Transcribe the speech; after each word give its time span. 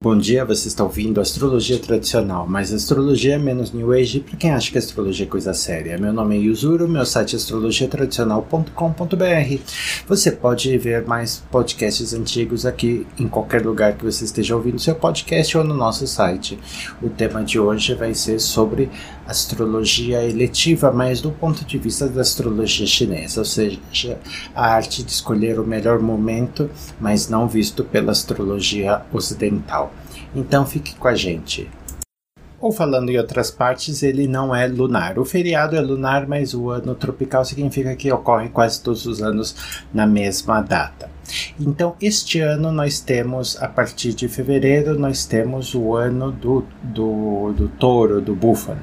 Bom 0.00 0.16
dia, 0.16 0.44
você 0.44 0.68
está 0.68 0.84
ouvindo 0.84 1.20
Astrologia 1.20 1.76
Tradicional, 1.76 2.46
mas 2.48 2.72
Astrologia 2.72 3.34
é 3.34 3.38
menos 3.38 3.72
New 3.72 3.90
Age 3.90 4.20
para 4.20 4.36
quem 4.36 4.52
acha 4.52 4.70
que 4.70 4.78
Astrologia 4.78 5.26
é 5.26 5.28
coisa 5.28 5.52
séria. 5.52 5.98
Meu 5.98 6.12
nome 6.12 6.36
é 6.36 6.38
Yuzuru, 6.38 6.86
meu 6.86 7.04
site 7.04 7.34
é 7.34 7.36
astrologiatradicional.com.br. 7.36 9.60
Você 10.06 10.30
pode 10.30 10.78
ver 10.78 11.04
mais 11.04 11.42
podcasts 11.50 12.14
antigos 12.14 12.64
aqui 12.64 13.08
em 13.18 13.26
qualquer 13.26 13.66
lugar 13.66 13.94
que 13.94 14.04
você 14.04 14.24
esteja 14.24 14.54
ouvindo 14.54 14.78
seu 14.78 14.94
podcast 14.94 15.58
ou 15.58 15.64
no 15.64 15.74
nosso 15.74 16.06
site. 16.06 16.56
O 17.02 17.10
tema 17.10 17.42
de 17.42 17.58
hoje 17.58 17.92
vai 17.94 18.14
ser 18.14 18.38
sobre 18.38 18.88
astrologia 19.26 20.22
eletiva, 20.22 20.92
mas 20.92 21.20
do 21.20 21.32
ponto 21.32 21.64
de 21.64 21.76
vista 21.76 22.08
da 22.08 22.20
astrologia 22.20 22.86
chinesa, 22.86 23.40
ou 23.40 23.44
seja, 23.44 23.80
a 24.54 24.64
arte 24.64 25.02
de 25.02 25.10
escolher 25.10 25.58
o 25.58 25.66
melhor 25.66 25.98
momento, 25.98 26.70
mas 27.00 27.28
não 27.28 27.48
visto 27.48 27.82
pela 27.82 28.12
astrologia 28.12 29.02
ocidental. 29.12 29.87
Então 30.34 30.66
fique 30.66 30.94
com 30.94 31.08
a 31.08 31.14
gente. 31.14 31.68
Ou 32.60 32.72
falando 32.72 33.10
em 33.10 33.18
outras 33.18 33.52
partes, 33.52 34.02
ele 34.02 34.26
não 34.26 34.54
é 34.54 34.66
lunar. 34.66 35.18
O 35.18 35.24
feriado 35.24 35.76
é 35.76 35.80
lunar, 35.80 36.26
mas 36.26 36.54
o 36.54 36.70
ano 36.70 36.94
tropical 36.94 37.44
significa 37.44 37.94
que 37.94 38.10
ocorre 38.10 38.48
quase 38.48 38.82
todos 38.82 39.06
os 39.06 39.22
anos 39.22 39.84
na 39.94 40.06
mesma 40.06 40.60
data. 40.60 41.08
Então, 41.60 41.94
este 42.00 42.40
ano 42.40 42.72
nós 42.72 43.00
temos, 43.00 43.60
a 43.62 43.68
partir 43.68 44.12
de 44.12 44.26
fevereiro, 44.26 44.98
nós 44.98 45.24
temos 45.24 45.72
o 45.74 45.94
ano 45.94 46.32
do, 46.32 46.64
do, 46.82 47.52
do 47.52 47.68
touro, 47.68 48.20
do 48.20 48.34
búfalo. 48.34 48.80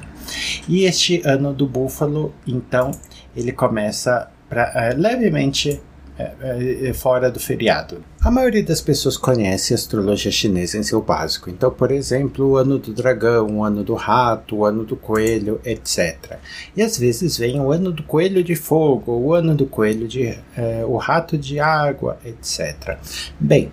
E 0.66 0.84
este 0.84 1.20
ano 1.26 1.52
do 1.52 1.66
búfalo, 1.66 2.32
então, 2.46 2.92
ele 3.36 3.52
começa 3.52 4.30
pra, 4.48 4.72
é, 4.74 4.94
levemente 4.94 5.82
é, 6.18 6.88
é, 6.88 6.92
fora 6.94 7.30
do 7.30 7.38
feriado. 7.38 8.02
A 8.22 8.30
maioria 8.30 8.62
das 8.62 8.80
pessoas 8.80 9.18
conhece 9.18 9.74
a 9.74 9.76
astrologia 9.76 10.32
chinesa 10.32 10.78
em 10.78 10.82
seu 10.82 11.02
básico. 11.02 11.50
Então, 11.50 11.70
por 11.70 11.92
exemplo, 11.92 12.46
o 12.46 12.56
ano 12.56 12.78
do 12.78 12.92
dragão, 12.92 13.58
o 13.58 13.64
ano 13.64 13.84
do 13.84 13.94
rato, 13.94 14.56
o 14.56 14.64
ano 14.64 14.82
do 14.82 14.96
coelho, 14.96 15.60
etc. 15.64 16.38
E 16.74 16.82
às 16.82 16.98
vezes 16.98 17.36
vem 17.36 17.60
o 17.60 17.70
ano 17.70 17.92
do 17.92 18.02
coelho 18.02 18.42
de 18.42 18.56
fogo, 18.56 19.12
o 19.12 19.34
ano 19.34 19.54
do 19.54 19.66
coelho 19.66 20.08
de 20.08 20.38
é, 20.56 20.84
o 20.86 20.96
rato 20.96 21.36
de 21.36 21.60
água, 21.60 22.18
etc. 22.24 22.98
Bem, 23.38 23.70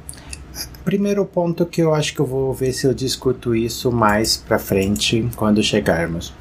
primeiro 0.83 1.25
ponto 1.25 1.65
que 1.65 1.81
eu 1.81 1.93
acho 1.93 2.13
que 2.13 2.19
eu 2.19 2.25
vou 2.25 2.53
ver 2.53 2.73
se 2.73 2.85
eu 2.85 2.93
discuto 2.93 3.55
isso 3.55 3.91
mais 3.91 4.35
para 4.35 4.59
frente 4.59 5.29
quando 5.37 5.63
chegarmos. 5.63 6.33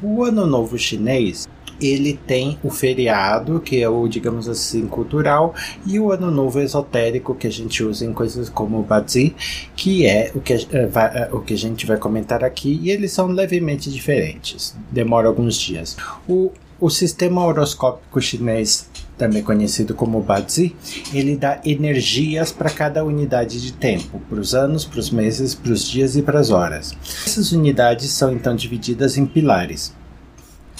O 0.00 0.22
ano 0.24 0.46
novo 0.46 0.78
chinês 0.78 1.48
ele 1.80 2.18
tem 2.26 2.58
o 2.62 2.70
feriado, 2.70 3.60
que 3.60 3.80
é 3.80 3.88
o, 3.88 4.06
digamos 4.08 4.48
assim, 4.48 4.86
cultural, 4.86 5.54
e 5.86 5.98
o 5.98 6.12
ano 6.12 6.30
novo 6.30 6.60
esotérico, 6.60 7.34
que 7.34 7.46
a 7.46 7.52
gente 7.52 7.82
usa 7.82 8.04
em 8.04 8.12
coisas 8.12 8.48
como 8.48 8.80
o 8.80 8.82
Bazi, 8.82 9.34
que 9.76 10.06
é 10.06 10.30
o 10.34 10.40
que, 10.40 10.52
é, 10.52 10.86
vai, 10.86 11.06
é, 11.06 11.28
o 11.32 11.40
que 11.40 11.54
a 11.54 11.58
gente 11.58 11.86
vai 11.86 11.96
comentar 11.96 12.44
aqui, 12.44 12.80
e 12.82 12.90
eles 12.90 13.12
são 13.12 13.26
levemente 13.28 13.90
diferentes, 13.90 14.76
demora 14.90 15.28
alguns 15.28 15.56
dias. 15.56 15.96
O, 16.28 16.50
o 16.80 16.90
sistema 16.90 17.44
horoscópico 17.44 18.20
chinês 18.20 18.90
também 19.16 19.42
conhecido 19.42 19.94
como 19.94 20.20
Bazi, 20.20 20.74
ele 21.14 21.36
dá 21.36 21.60
energias 21.64 22.50
para 22.50 22.68
cada 22.68 23.04
unidade 23.04 23.62
de 23.62 23.72
tempo, 23.72 24.20
para 24.28 24.40
os 24.40 24.52
anos, 24.52 24.84
para 24.84 24.98
os 24.98 25.10
meses, 25.10 25.54
para 25.54 25.72
os 25.72 25.86
dias 25.88 26.16
e 26.16 26.22
para 26.22 26.40
as 26.40 26.50
horas. 26.50 26.92
Essas 27.24 27.52
unidades 27.52 28.10
são 28.10 28.32
então 28.32 28.56
divididas 28.56 29.16
em 29.16 29.24
pilares. 29.24 29.94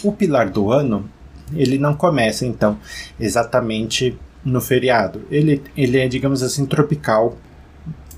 O 0.02 0.12
pilar 0.12 0.50
do 0.50 0.70
ano, 0.70 1.08
ele 1.54 1.78
não 1.78 1.94
começa 1.94 2.46
então 2.46 2.78
exatamente 3.18 4.18
no 4.44 4.60
feriado. 4.60 5.22
Ele, 5.30 5.62
ele 5.76 5.98
é, 5.98 6.08
digamos 6.08 6.42
assim, 6.42 6.66
tropical. 6.66 7.36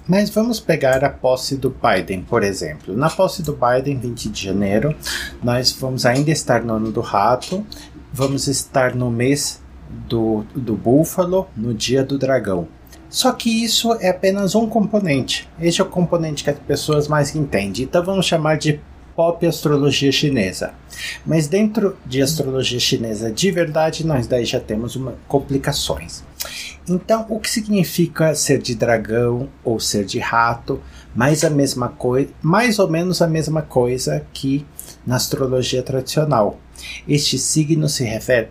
Mas 0.07 0.29
vamos 0.29 0.61
pegar 0.61 1.03
a 1.03 1.09
posse 1.09 1.57
do 1.57 1.71
Biden, 1.71 2.23
por 2.23 2.43
exemplo. 2.43 2.95
Na 2.95 3.09
posse 3.09 3.43
do 3.43 3.57
Biden, 3.57 3.99
20 3.99 4.29
de 4.29 4.45
janeiro, 4.45 4.95
nós 5.43 5.73
vamos 5.73 6.05
ainda 6.05 6.31
estar 6.31 6.62
no 6.62 6.75
ano 6.75 6.93
do 6.93 7.01
rato, 7.01 7.65
vamos 8.12 8.47
estar 8.47 8.95
no 8.95 9.11
mês 9.11 9.62
do, 10.06 10.44
do 10.55 10.75
búfalo, 10.77 11.49
no 11.56 11.73
dia 11.73 12.05
do 12.05 12.19
dragão. 12.19 12.69
Só 13.09 13.33
que 13.33 13.65
isso 13.65 13.94
é 13.94 14.11
apenas 14.11 14.55
um 14.55 14.69
componente. 14.69 15.49
Este 15.61 15.81
é 15.81 15.84
o 15.84 15.89
componente 15.89 16.44
que 16.44 16.50
as 16.50 16.59
pessoas 16.59 17.09
mais 17.09 17.34
entendem. 17.34 17.84
Então 17.84 18.05
vamos 18.05 18.27
chamar 18.27 18.59
de 18.59 18.81
pop 19.14 19.47
astrologia 19.47 20.12
chinesa. 20.12 20.75
Mas 21.25 21.47
dentro 21.47 21.97
de 22.04 22.22
astrologia 22.22 22.80
chinesa 22.80 23.30
de 23.30 23.50
verdade, 23.50 24.06
nós 24.06 24.26
daí 24.26 24.44
já 24.44 24.60
temos 24.60 24.97
uma, 24.97 25.14
complicações. 25.28 26.22
Então, 26.88 27.25
o 27.30 27.41
que 27.41 27.50
significa 27.50 28.34
ser 28.34 28.60
de 28.60 28.75
dragão 28.75 29.48
ou 29.64 29.80
ser 29.80 30.04
de 30.04 30.19
rato? 30.19 30.80
Mais 31.14 31.42
a 31.44 31.50
mesma 31.50 31.88
coisa, 31.88 32.28
mais 32.42 32.78
ou 32.78 32.88
menos 32.88 33.22
a 33.22 33.26
mesma 33.26 33.62
coisa 33.62 34.26
que 34.32 34.66
na 35.06 35.16
astrologia 35.16 35.82
tradicional. 35.82 36.58
Este 37.08 37.38
signo 37.38 37.88
se 37.88 38.04
refere 38.04 38.48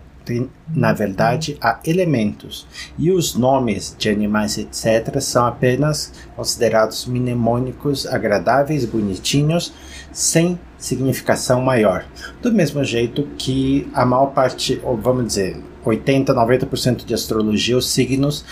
na 0.74 0.92
verdade, 0.92 1.58
a 1.60 1.78
elementos, 1.84 2.66
e 2.96 3.12
os 3.12 3.34
nomes 3.34 3.94
de 3.98 4.08
animais, 4.08 4.56
etc., 4.56 5.20
são 5.20 5.44
apenas 5.44 6.12
considerados 6.34 7.04
mnemônicos 7.06 8.06
agradáveis, 8.06 8.86
bonitinhos, 8.86 9.72
sem 10.14 10.58
significação 10.78 11.60
maior. 11.60 12.06
Do 12.40 12.52
mesmo 12.52 12.84
jeito 12.84 13.28
que 13.36 13.90
a 13.92 14.06
maior 14.06 14.26
parte, 14.26 14.80
ou 14.84 14.96
vamos 14.96 15.26
dizer, 15.26 15.60
80, 15.84 16.32
90% 16.32 17.04
de 17.04 17.12
astrologia, 17.12 17.76
os 17.76 17.90
signos 17.90 18.44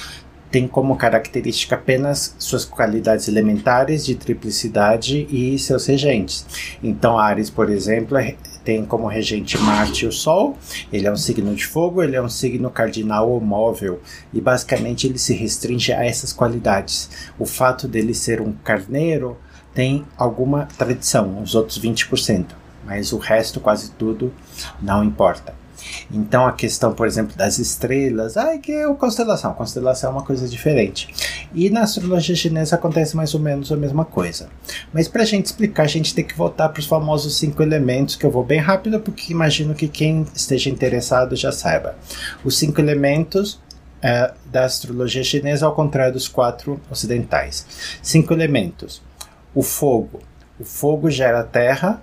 tem 0.50 0.68
como 0.68 0.96
característica 0.96 1.76
apenas 1.76 2.36
suas 2.38 2.64
qualidades 2.66 3.26
elementares 3.26 4.04
de 4.04 4.14
triplicidade 4.14 5.26
e 5.30 5.58
seus 5.58 5.86
regentes. 5.86 6.44
Então, 6.82 7.18
Ares, 7.18 7.48
por 7.48 7.70
exemplo, 7.70 8.18
é, 8.18 8.36
tem 8.62 8.84
como 8.84 9.06
regente 9.06 9.56
Marte 9.56 10.04
o 10.04 10.12
Sol, 10.12 10.58
ele 10.92 11.06
é 11.06 11.12
um 11.12 11.16
signo 11.16 11.54
de 11.54 11.66
fogo, 11.66 12.02
ele 12.02 12.16
é 12.16 12.22
um 12.22 12.28
signo 12.28 12.70
cardinal 12.70 13.30
ou 13.30 13.40
móvel, 13.40 14.00
e 14.32 14.42
basicamente 14.42 15.06
ele 15.06 15.18
se 15.18 15.32
restringe 15.32 15.90
a 15.90 16.04
essas 16.04 16.34
qualidades. 16.34 17.08
O 17.38 17.46
fato 17.46 17.88
dele 17.88 18.12
ser 18.12 18.42
um 18.42 18.52
carneiro 18.52 19.38
tem 19.74 20.04
alguma 20.16 20.66
tradição, 20.76 21.42
os 21.42 21.54
outros 21.54 21.80
20%, 21.80 22.46
mas 22.84 23.12
o 23.12 23.18
resto, 23.18 23.60
quase 23.60 23.90
tudo, 23.92 24.32
não 24.80 25.02
importa. 25.02 25.54
Então 26.10 26.46
a 26.46 26.52
questão, 26.52 26.92
por 26.92 27.06
exemplo, 27.06 27.36
das 27.36 27.58
estrelas, 27.58 28.36
ai 28.36 28.58
que 28.58 28.72
é 28.72 28.94
constelação, 28.94 29.52
constelação 29.54 30.10
é 30.10 30.12
uma 30.12 30.22
coisa 30.22 30.48
diferente. 30.48 31.12
E 31.54 31.68
na 31.70 31.82
astrologia 31.82 32.34
chinesa 32.34 32.76
acontece 32.76 33.16
mais 33.16 33.34
ou 33.34 33.40
menos 33.40 33.70
a 33.72 33.76
mesma 33.76 34.04
coisa. 34.04 34.48
Mas 34.92 35.08
para 35.08 35.22
a 35.22 35.26
gente 35.26 35.46
explicar, 35.46 35.84
a 35.84 35.88
gente 35.88 36.14
tem 36.14 36.24
que 36.24 36.36
voltar 36.36 36.68
para 36.68 36.80
os 36.80 36.86
famosos 36.86 37.36
cinco 37.36 37.62
elementos, 37.62 38.16
que 38.16 38.24
eu 38.24 38.30
vou 38.30 38.44
bem 38.44 38.60
rápido, 38.60 39.00
porque 39.00 39.32
imagino 39.32 39.74
que 39.74 39.88
quem 39.88 40.26
esteja 40.34 40.70
interessado 40.70 41.36
já 41.36 41.52
saiba. 41.52 41.96
Os 42.44 42.58
cinco 42.58 42.80
elementos 42.80 43.60
é, 44.00 44.32
da 44.46 44.64
astrologia 44.64 45.22
chinesa, 45.22 45.66
ao 45.66 45.74
contrário 45.74 46.12
dos 46.12 46.26
quatro 46.26 46.80
ocidentais. 46.90 47.66
Cinco 48.02 48.32
elementos: 48.32 49.00
o 49.54 49.62
fogo. 49.62 50.20
O 50.58 50.64
fogo 50.64 51.10
gera 51.10 51.42
terra, 51.42 52.02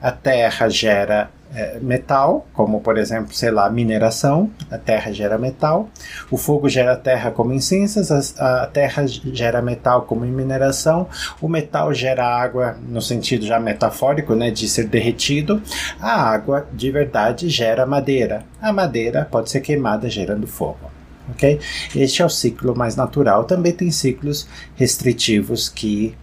a 0.00 0.10
terra 0.10 0.68
gera 0.68 1.30
é, 1.54 1.78
metal, 1.80 2.46
como 2.54 2.80
por 2.80 2.96
exemplo, 2.96 3.34
sei 3.34 3.50
lá, 3.50 3.68
mineração, 3.68 4.50
a 4.70 4.78
terra 4.78 5.12
gera 5.12 5.36
metal, 5.38 5.88
o 6.30 6.36
fogo 6.36 6.68
gera 6.68 6.96
terra 6.96 7.30
como 7.30 7.52
em 7.52 7.60
cinzas, 7.60 8.10
a, 8.40 8.62
a 8.62 8.66
terra 8.66 9.06
gera 9.06 9.60
metal 9.60 10.02
como 10.02 10.24
mineração, 10.24 11.06
o 11.40 11.48
metal 11.48 11.92
gera 11.92 12.24
água 12.24 12.76
no 12.88 13.02
sentido 13.02 13.44
já 13.44 13.60
metafórico, 13.60 14.34
né, 14.34 14.50
de 14.50 14.68
ser 14.68 14.86
derretido, 14.86 15.62
a 16.00 16.22
água 16.22 16.66
de 16.72 16.90
verdade 16.90 17.48
gera 17.48 17.84
madeira, 17.84 18.44
a 18.60 18.72
madeira 18.72 19.28
pode 19.30 19.50
ser 19.50 19.60
queimada 19.60 20.08
gerando 20.08 20.46
fogo. 20.46 20.90
ok? 21.30 21.60
Este 21.94 22.22
é 22.22 22.24
o 22.24 22.30
ciclo 22.30 22.74
mais 22.74 22.96
natural. 22.96 23.44
Também 23.44 23.72
tem 23.72 23.90
ciclos 23.90 24.48
restritivos 24.76 25.68
que 25.68 26.14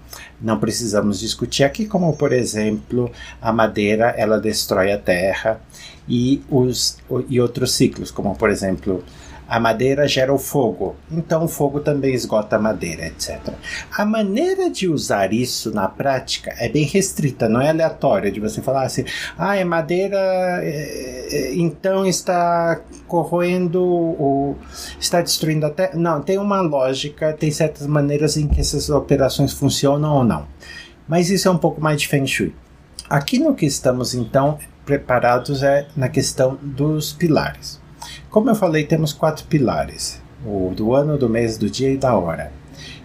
não 0.42 0.60
precisamos 0.60 1.20
discutir 1.20 1.64
aqui, 1.64 1.86
como 1.86 2.16
por 2.16 2.32
exemplo 2.32 3.12
a 3.42 3.52
madeira 3.52 4.14
ela 4.18 4.40
destrói 4.40 4.92
a 4.92 4.98
terra 4.98 5.62
e 6.08 6.42
os 6.50 6.98
e 7.28 7.40
outros 7.40 7.74
ciclos, 7.74 8.12
como 8.12 8.36
por 8.36 8.50
exemplo 8.50 9.04
a 9.50 9.60
madeira 9.60 10.08
gera 10.08 10.32
o 10.32 10.38
fogo, 10.38 10.96
então 11.12 11.46
o 11.46 11.48
fogo 11.48 11.80
também 11.80 12.14
esgota 12.14 12.56
a 12.58 12.60
madeira, 12.60 13.08
etc. 13.08 13.40
A 13.98 14.06
maneira 14.06 14.70
de 14.70 14.88
usar 14.88 15.34
isso 15.34 15.74
na 15.74 15.88
prática 15.88 16.54
é 16.60 16.70
bem 16.70 16.84
restrita, 16.84 17.50
não 17.50 17.60
é 17.60 17.70
aleatória, 17.70 18.32
de 18.32 18.40
você 18.40 18.62
falar 18.62 18.84
assim, 18.84 19.04
ah, 19.36 19.56
é 19.56 19.64
madeira, 19.64 20.20
é, 20.62 21.28
é, 21.32 21.56
então 21.56 22.06
está 22.06 22.80
corroendo 23.08 23.84
ou 23.84 24.56
está 25.00 25.20
destruindo 25.20 25.66
a 25.66 25.72
terra. 25.72 25.94
Não, 25.96 26.22
tem 26.22 26.38
uma 26.38 26.62
lógica, 26.62 27.34
tem 27.34 27.50
certas 27.50 27.88
maneiras 27.88 28.38
em 28.38 28.48
que 28.48 28.62
essas 28.62 28.90
operações 28.92 29.52
funcionam 29.52 30.14
ou 30.14 30.24
não. 30.24 30.46
Mas 31.08 31.32
isso 31.32 31.48
é 31.48 31.52
um 31.52 31.58
pouco 31.58 31.82
mais 31.82 32.00
de 32.00 32.08
Feng 32.08 32.28
Shui. 32.28 32.54
Aqui 33.10 33.40
no 33.40 33.56
que 33.56 33.66
estamos 33.66 34.14
então 34.14 34.60
preparados 34.86 35.64
é 35.64 35.88
na 35.98 36.08
questão 36.08 36.56
dos 36.62 37.12
pilares. 37.14 37.82
Como 38.30 38.50
eu 38.50 38.56
falei, 38.56 38.86
temos 38.86 39.14
quatro 39.14 39.46
pilares: 39.46 40.22
o 40.46 40.74
do 40.76 40.94
ano, 40.94 41.18
do 41.18 41.30
mês, 41.30 41.58
do 41.58 41.70
dia 41.70 41.92
e 41.92 41.98
da 41.98 42.16
hora. 42.16 42.52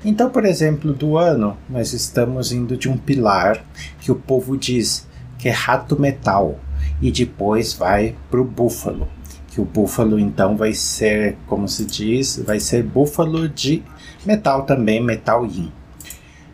Então, 0.05 0.31
por 0.31 0.44
exemplo, 0.44 0.93
do 0.93 1.17
ano, 1.17 1.56
nós 1.69 1.93
estamos 1.93 2.52
indo 2.52 2.76
de 2.76 2.88
um 2.88 2.96
pilar 2.96 3.64
que 4.00 4.12
o 4.12 4.14
povo 4.14 4.56
diz 4.56 5.06
que 5.38 5.49
é 5.49 5.52
rato 5.52 6.00
metal 6.00 6.58
e 7.00 7.11
depois 7.11 7.73
vai 7.73 8.14
para 8.31 8.41
o 8.41 8.44
búfalo, 8.44 9.08
que 9.49 9.61
o 9.61 9.64
búfalo 9.64 10.19
então 10.19 10.56
vai 10.56 10.73
ser, 10.73 11.37
como 11.46 11.69
se 11.69 11.85
diz, 11.85 12.38
vai 12.38 12.61
ser 12.61 12.82
búfalo 12.82 13.49
de 13.49 13.82
metal 14.25 14.62
também, 14.62 15.02
metal 15.02 15.44
yin. 15.44 15.73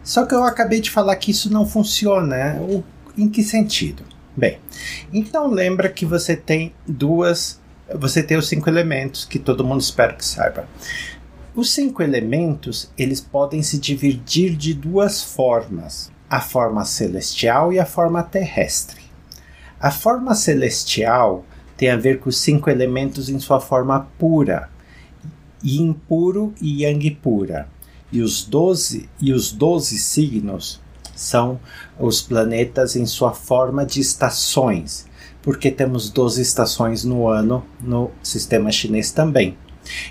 Só 0.03 0.25
que 0.25 0.35
eu 0.35 0.43
acabei 0.45 0.81
de 0.81 0.91
falar 0.91 1.15
que 1.17 1.31
isso 1.31 1.53
não 1.53 1.67
funciona. 1.67 2.37
Né? 2.37 2.61
O, 2.61 2.83
em 3.17 3.29
que 3.29 3.43
sentido? 3.43 4.03
Bem, 4.37 4.59
então 5.13 5.49
lembra 5.49 5.89
que 5.89 6.07
você 6.07 6.35
tem 6.35 6.73
duas, 6.87 7.60
você 7.99 8.23
tem 8.23 8.37
os 8.37 8.49
cinco 8.49 8.69
elementos 8.69 9.25
que 9.25 9.39
todo 9.39 9.65
mundo 9.65 9.81
espera 9.81 10.15
que 10.15 10.25
saiba. 10.25 10.69
Os 11.55 11.73
cinco 11.73 12.03
elementos 12.03 12.91
eles 12.97 13.21
podem 13.21 13.63
se 13.63 13.79
dividir 13.79 14.57
de 14.57 14.73
duas 14.73 15.23
formas: 15.23 16.11
a 16.29 16.41
forma 16.41 16.85
celestial 16.85 17.73
e 17.73 17.79
a 17.79 17.87
forma 17.87 18.23
terrestre. 18.23 19.01
A 19.81 19.91
forma 19.91 20.35
celestial 20.35 21.45
tem 21.77 21.91
a 21.91 21.97
ver 21.97 22.21
com 22.21 22.29
os 22.29 22.39
cinco 22.39 22.69
elementos 22.71 23.29
em 23.29 23.39
sua 23.39 23.61
forma 23.61 24.07
pura, 24.19 24.69
yin 25.65 25.93
puro 25.93 26.55
e 26.61 26.85
yang 26.85 27.11
pura. 27.13 27.69
E 28.13 28.21
os 28.21 28.45
doze 28.45 29.09
e 29.21 29.33
os 29.33 29.53
doze 29.53 29.99
signos 29.99 30.81
são 31.15 31.61
os 31.99 32.23
planetas 32.23 32.97
em 32.97 33.07
sua 33.07 33.33
forma 33.33 33.85
de 33.85 34.01
estações, 34.01 35.07
porque 35.43 35.71
temos 35.71 36.11
12 36.11 36.43
estações 36.43 37.05
no 37.05 37.29
ano 37.29 37.65
no 37.81 38.11
sistema 38.23 38.71
chinês 38.71 39.11
também. 39.11 39.57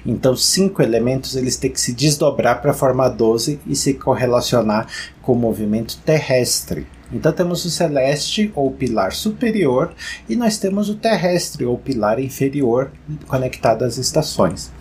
Então, 0.05 0.35
cinco 0.35 0.81
elementos 0.81 1.35
eles 1.35 1.55
têm 1.55 1.71
que 1.71 1.79
se 1.79 1.93
desdobrar 1.93 2.61
para 2.61 2.73
formar 2.73 3.09
12 3.09 3.59
e 3.65 3.75
se 3.75 3.93
correlacionar 3.93 4.87
com 5.21 5.33
o 5.33 5.35
movimento 5.35 5.97
terrestre. 6.05 6.87
Então 7.11 7.31
temos 7.31 7.65
o 7.65 7.69
celeste 7.71 8.51
ou 8.55 8.71
pilar 8.71 9.13
superior 9.13 9.93
e 10.27 10.35
nós 10.35 10.57
temos 10.57 10.89
o 10.89 10.95
terrestre 10.95 11.65
ou 11.65 11.77
pilar 11.77 12.19
inferior 12.19 12.91
conectado 13.27 13.83
às 13.83 13.97
estações. 13.97 14.71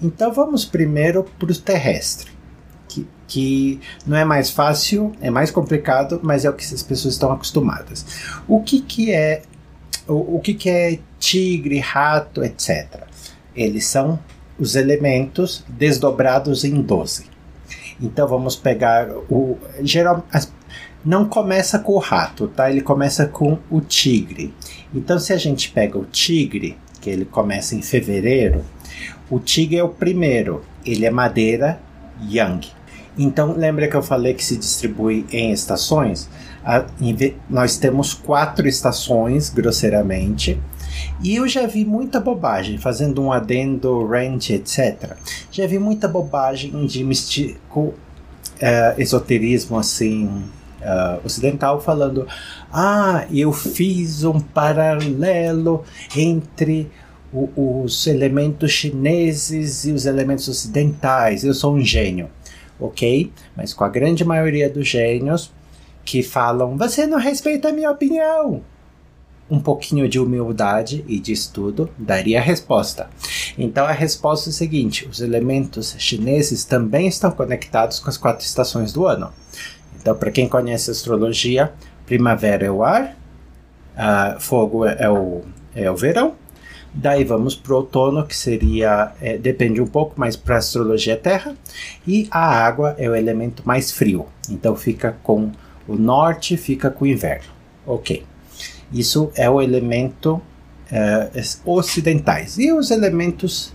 Então 0.00 0.32
vamos 0.32 0.64
primeiro 0.64 1.24
para 1.24 1.50
o 1.50 1.56
terrestre, 1.56 2.30
que, 2.88 3.06
que 3.26 3.80
não 4.06 4.16
é 4.16 4.24
mais 4.24 4.50
fácil, 4.50 5.12
é 5.20 5.28
mais 5.28 5.50
complicado, 5.50 6.20
mas 6.22 6.44
é 6.44 6.50
o 6.50 6.52
que 6.52 6.64
as 6.64 6.82
pessoas 6.82 7.14
estão 7.14 7.32
acostumadas. 7.32 8.06
O 8.46 8.62
que, 8.62 8.80
que 8.80 9.10
é 9.10 9.42
o, 10.16 10.40
que, 10.40 10.54
que 10.54 10.68
é 10.68 10.98
tigre, 11.18 11.78
rato, 11.78 12.42
etc. 12.42 13.02
Eles 13.54 13.86
são 13.86 14.18
os 14.58 14.76
elementos 14.76 15.64
desdobrados 15.68 16.64
em 16.64 16.80
12. 16.80 17.26
Então 18.00 18.26
vamos 18.26 18.56
pegar 18.56 19.08
o 19.30 19.58
geral 19.80 20.24
não 21.04 21.28
começa 21.28 21.78
com 21.78 21.92
o 21.92 21.98
rato, 21.98 22.46
tá? 22.48 22.70
Ele 22.70 22.80
começa 22.80 23.26
com 23.26 23.58
o 23.70 23.80
tigre. 23.80 24.54
Então, 24.94 25.18
se 25.18 25.32
a 25.32 25.36
gente 25.36 25.70
pega 25.70 25.98
o 25.98 26.04
tigre, 26.04 26.76
que 27.00 27.10
ele 27.10 27.24
começa 27.24 27.74
em 27.74 27.82
fevereiro, 27.82 28.64
o 29.28 29.40
tigre 29.40 29.78
é 29.78 29.82
o 29.82 29.88
primeiro, 29.88 30.62
ele 30.86 31.04
é 31.04 31.10
madeira 31.10 31.80
yang. 32.30 32.68
Então, 33.18 33.52
lembra 33.56 33.88
que 33.88 33.96
eu 33.96 34.02
falei 34.02 34.32
que 34.32 34.44
se 34.44 34.56
distribui 34.56 35.26
em 35.32 35.50
estações? 35.50 36.28
A, 36.64 36.86
nós 37.48 37.76
temos 37.76 38.14
quatro 38.14 38.68
estações, 38.68 39.50
grosseiramente, 39.50 40.60
e 41.22 41.36
eu 41.36 41.48
já 41.48 41.66
vi 41.66 41.84
muita 41.84 42.20
bobagem, 42.20 42.78
fazendo 42.78 43.22
um 43.22 43.32
adendo, 43.32 44.06
ranch, 44.06 44.50
etc. 44.50 45.16
Já 45.50 45.66
vi 45.66 45.78
muita 45.78 46.06
bobagem 46.06 46.86
de 46.86 47.02
místico, 47.02 47.80
uh, 47.80 49.00
esoterismo 49.00 49.78
assim 49.78 50.26
uh, 50.26 51.24
ocidental 51.24 51.80
falando: 51.80 52.26
ah, 52.72 53.26
eu 53.32 53.52
fiz 53.52 54.24
um 54.24 54.40
paralelo 54.40 55.84
entre 56.16 56.90
o, 57.32 57.82
os 57.84 58.06
elementos 58.06 58.70
chineses 58.70 59.84
e 59.84 59.92
os 59.92 60.06
elementos 60.06 60.48
ocidentais, 60.48 61.44
eu 61.44 61.54
sou 61.54 61.74
um 61.74 61.80
gênio. 61.80 62.28
Ok? 62.78 63.30
Mas 63.56 63.72
com 63.72 63.84
a 63.84 63.88
grande 63.88 64.24
maioria 64.24 64.68
dos 64.68 64.88
gênios 64.88 65.52
que 66.04 66.22
falam: 66.22 66.76
você 66.76 67.06
não 67.06 67.18
respeita 67.18 67.68
a 67.68 67.72
minha 67.72 67.90
opinião 67.90 68.62
um 69.50 69.60
pouquinho 69.60 70.08
de 70.08 70.18
humildade 70.18 71.04
e 71.06 71.20
de 71.20 71.30
estudo 71.30 71.90
daria 71.98 72.38
a 72.38 72.42
resposta. 72.42 73.10
Então 73.58 73.84
a 73.84 73.92
resposta 73.92 74.48
é 74.48 74.50
a 74.50 74.54
seguinte: 74.54 75.06
os 75.06 75.20
elementos 75.20 75.94
chineses 75.98 76.64
também 76.64 77.06
estão 77.06 77.30
conectados 77.30 77.98
com 77.98 78.08
as 78.08 78.16
quatro 78.16 78.46
estações 78.46 78.92
do 78.92 79.06
ano. 79.06 79.30
Então, 80.00 80.16
para 80.16 80.30
quem 80.30 80.48
conhece 80.48 80.90
astrologia, 80.90 81.72
primavera 82.06 82.66
é 82.66 82.70
o 82.70 82.82
ar, 82.82 83.16
uh, 83.94 84.40
fogo 84.40 84.84
é, 84.84 85.08
o, 85.08 85.42
é 85.76 85.88
o 85.88 85.94
verão, 85.94 86.34
Daí 86.94 87.24
vamos 87.24 87.54
para 87.54 87.72
o 87.72 87.76
outono, 87.76 88.26
que 88.26 88.36
seria, 88.36 89.12
é, 89.20 89.38
depende 89.38 89.80
um 89.80 89.86
pouco, 89.86 90.12
mas 90.16 90.36
para 90.36 90.58
astrologia 90.58 91.14
é 91.14 91.16
terra. 91.16 91.56
E 92.06 92.28
a 92.30 92.44
água 92.44 92.94
é 92.98 93.08
o 93.08 93.16
elemento 93.16 93.62
mais 93.64 93.90
frio. 93.90 94.26
Então 94.50 94.76
fica 94.76 95.16
com 95.22 95.50
o 95.86 95.94
norte, 95.94 96.56
fica 96.56 96.90
com 96.90 97.04
o 97.04 97.08
inverno. 97.08 97.50
Ok. 97.86 98.24
Isso 98.92 99.30
é 99.34 99.48
o 99.48 99.60
elemento 99.60 100.40
é, 100.90 101.30
ocidentais. 101.64 102.58
E 102.58 102.72
os 102.72 102.90
elementos 102.90 103.72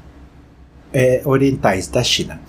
é, 0.93 1.21
orientais 1.25 1.87
da 1.87 2.03
China. 2.03 2.39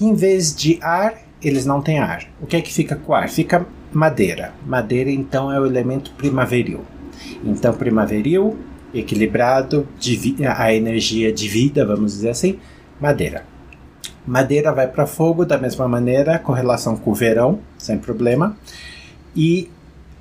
Em 0.00 0.14
vez 0.14 0.54
de 0.54 0.78
ar, 0.82 1.14
eles 1.42 1.64
não 1.64 1.80
têm 1.80 1.98
ar. 1.98 2.26
O 2.40 2.46
que 2.46 2.56
é 2.56 2.60
que 2.60 2.72
fica 2.72 2.96
com 2.96 3.14
ar? 3.14 3.28
Fica 3.28 3.66
madeira. 3.92 4.52
Madeira, 4.66 5.10
então, 5.10 5.50
é 5.50 5.60
o 5.60 5.66
elemento 5.66 6.10
primaveril. 6.12 6.80
Então, 7.44 7.72
primaveril, 7.72 8.58
equilibrado, 8.92 9.86
a 10.56 10.74
energia 10.74 11.32
de 11.32 11.48
vida, 11.48 11.86
vamos 11.86 12.12
dizer 12.12 12.30
assim, 12.30 12.58
madeira. 13.00 13.44
Madeira 14.26 14.72
vai 14.72 14.88
para 14.88 15.06
fogo 15.06 15.44
da 15.44 15.56
mesma 15.56 15.86
maneira, 15.86 16.38
correlação 16.38 16.96
com 16.96 17.10
o 17.10 17.14
verão, 17.14 17.60
sem 17.78 17.98
problema. 17.98 18.56
E 19.34 19.70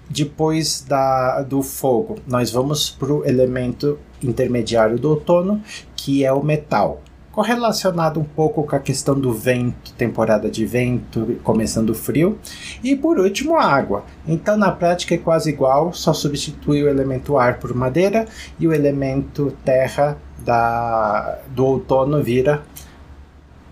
depois 0.10 0.86
da, 0.88 1.42
do 1.42 1.64
fogo, 1.64 2.18
nós 2.28 2.52
vamos 2.52 2.90
para 2.90 3.12
o 3.12 3.26
elemento 3.26 3.98
intermediário 4.22 5.00
do 5.00 5.10
outono, 5.10 5.62
que 5.96 6.24
é 6.24 6.32
o 6.32 6.44
metal 6.44 7.02
correlacionado 7.36 8.18
um 8.18 8.24
pouco 8.24 8.64
com 8.64 8.78
a 8.78 8.80
questão 8.80 9.20
do 9.20 9.34
vento, 9.34 9.92
temporada 9.98 10.50
de 10.50 10.66
vento, 10.66 11.38
começando 11.44 11.94
frio. 11.94 12.40
E 12.82 12.96
por 12.96 13.20
último, 13.20 13.58
a 13.58 13.66
água. 13.66 14.06
Então, 14.26 14.56
na 14.56 14.72
prática 14.72 15.16
é 15.16 15.18
quase 15.18 15.50
igual, 15.50 15.92
só 15.92 16.14
substitui 16.14 16.82
o 16.82 16.88
elemento 16.88 17.38
ar 17.38 17.60
por 17.60 17.76
madeira 17.76 18.26
e 18.58 18.66
o 18.66 18.74
elemento 18.74 19.52
terra 19.66 20.18
da, 20.46 21.40
do 21.50 21.66
outono 21.66 22.24
vira 22.24 22.64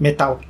metal. 0.03 0.41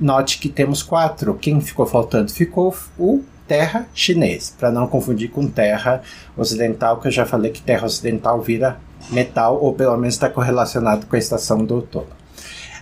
Note 0.00 0.38
que 0.38 0.48
temos 0.48 0.82
quatro. 0.82 1.34
Quem 1.34 1.60
ficou 1.60 1.84
faltando? 1.84 2.32
Ficou 2.32 2.74
o 2.98 3.22
terra 3.46 3.86
chinês, 3.92 4.54
para 4.58 4.72
não 4.72 4.86
confundir 4.86 5.30
com 5.30 5.46
terra 5.46 6.00
ocidental, 6.34 6.98
que 6.98 7.08
eu 7.08 7.12
já 7.12 7.26
falei 7.26 7.50
que 7.50 7.60
terra 7.60 7.84
ocidental 7.84 8.40
vira 8.40 8.78
metal, 9.10 9.62
ou 9.62 9.74
pelo 9.74 9.98
menos 9.98 10.14
está 10.14 10.30
correlacionado 10.30 11.04
com 11.06 11.14
a 11.14 11.18
estação 11.18 11.62
do 11.62 11.74
outono. 11.74 12.08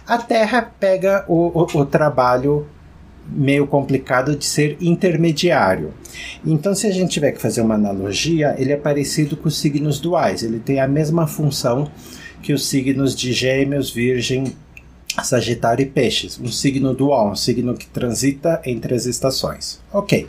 A 0.07 0.19
Terra 0.19 0.73
pega 0.79 1.25
o, 1.27 1.63
o, 1.63 1.81
o 1.81 1.85
trabalho 1.85 2.67
meio 3.27 3.67
complicado 3.67 4.37
de 4.37 4.45
ser 4.45 4.77
intermediário. 4.81 5.93
Então, 6.45 6.75
se 6.75 6.87
a 6.87 6.93
gente 6.93 7.11
tiver 7.11 7.33
que 7.33 7.43
fazer 7.43 7.61
uma 7.61 7.75
analogia, 7.75 8.55
ele 8.57 8.73
é 8.73 8.77
parecido 8.77 9.37
com 9.37 9.49
os 9.49 9.59
signos 9.59 9.99
duais, 9.99 10.43
ele 10.43 10.61
tem 10.61 10.81
a 10.81 10.87
mesma 10.87 11.27
função 11.27 11.91
que 12.43 12.53
os 12.53 12.67
signos 12.67 13.15
de 13.15 13.33
Gêmeos, 13.33 13.91
Virgem, 13.91 14.55
Sagitário 15.23 15.83
e 15.83 15.87
Peixes. 15.87 16.39
Um 16.39 16.51
signo 16.51 16.95
dual, 16.95 17.31
um 17.31 17.37
signo 17.37 17.75
que 17.75 17.87
transita 17.87 18.61
entre 18.65 18.95
as 18.95 19.07
estações. 19.07 19.81
Ok. 19.93 20.29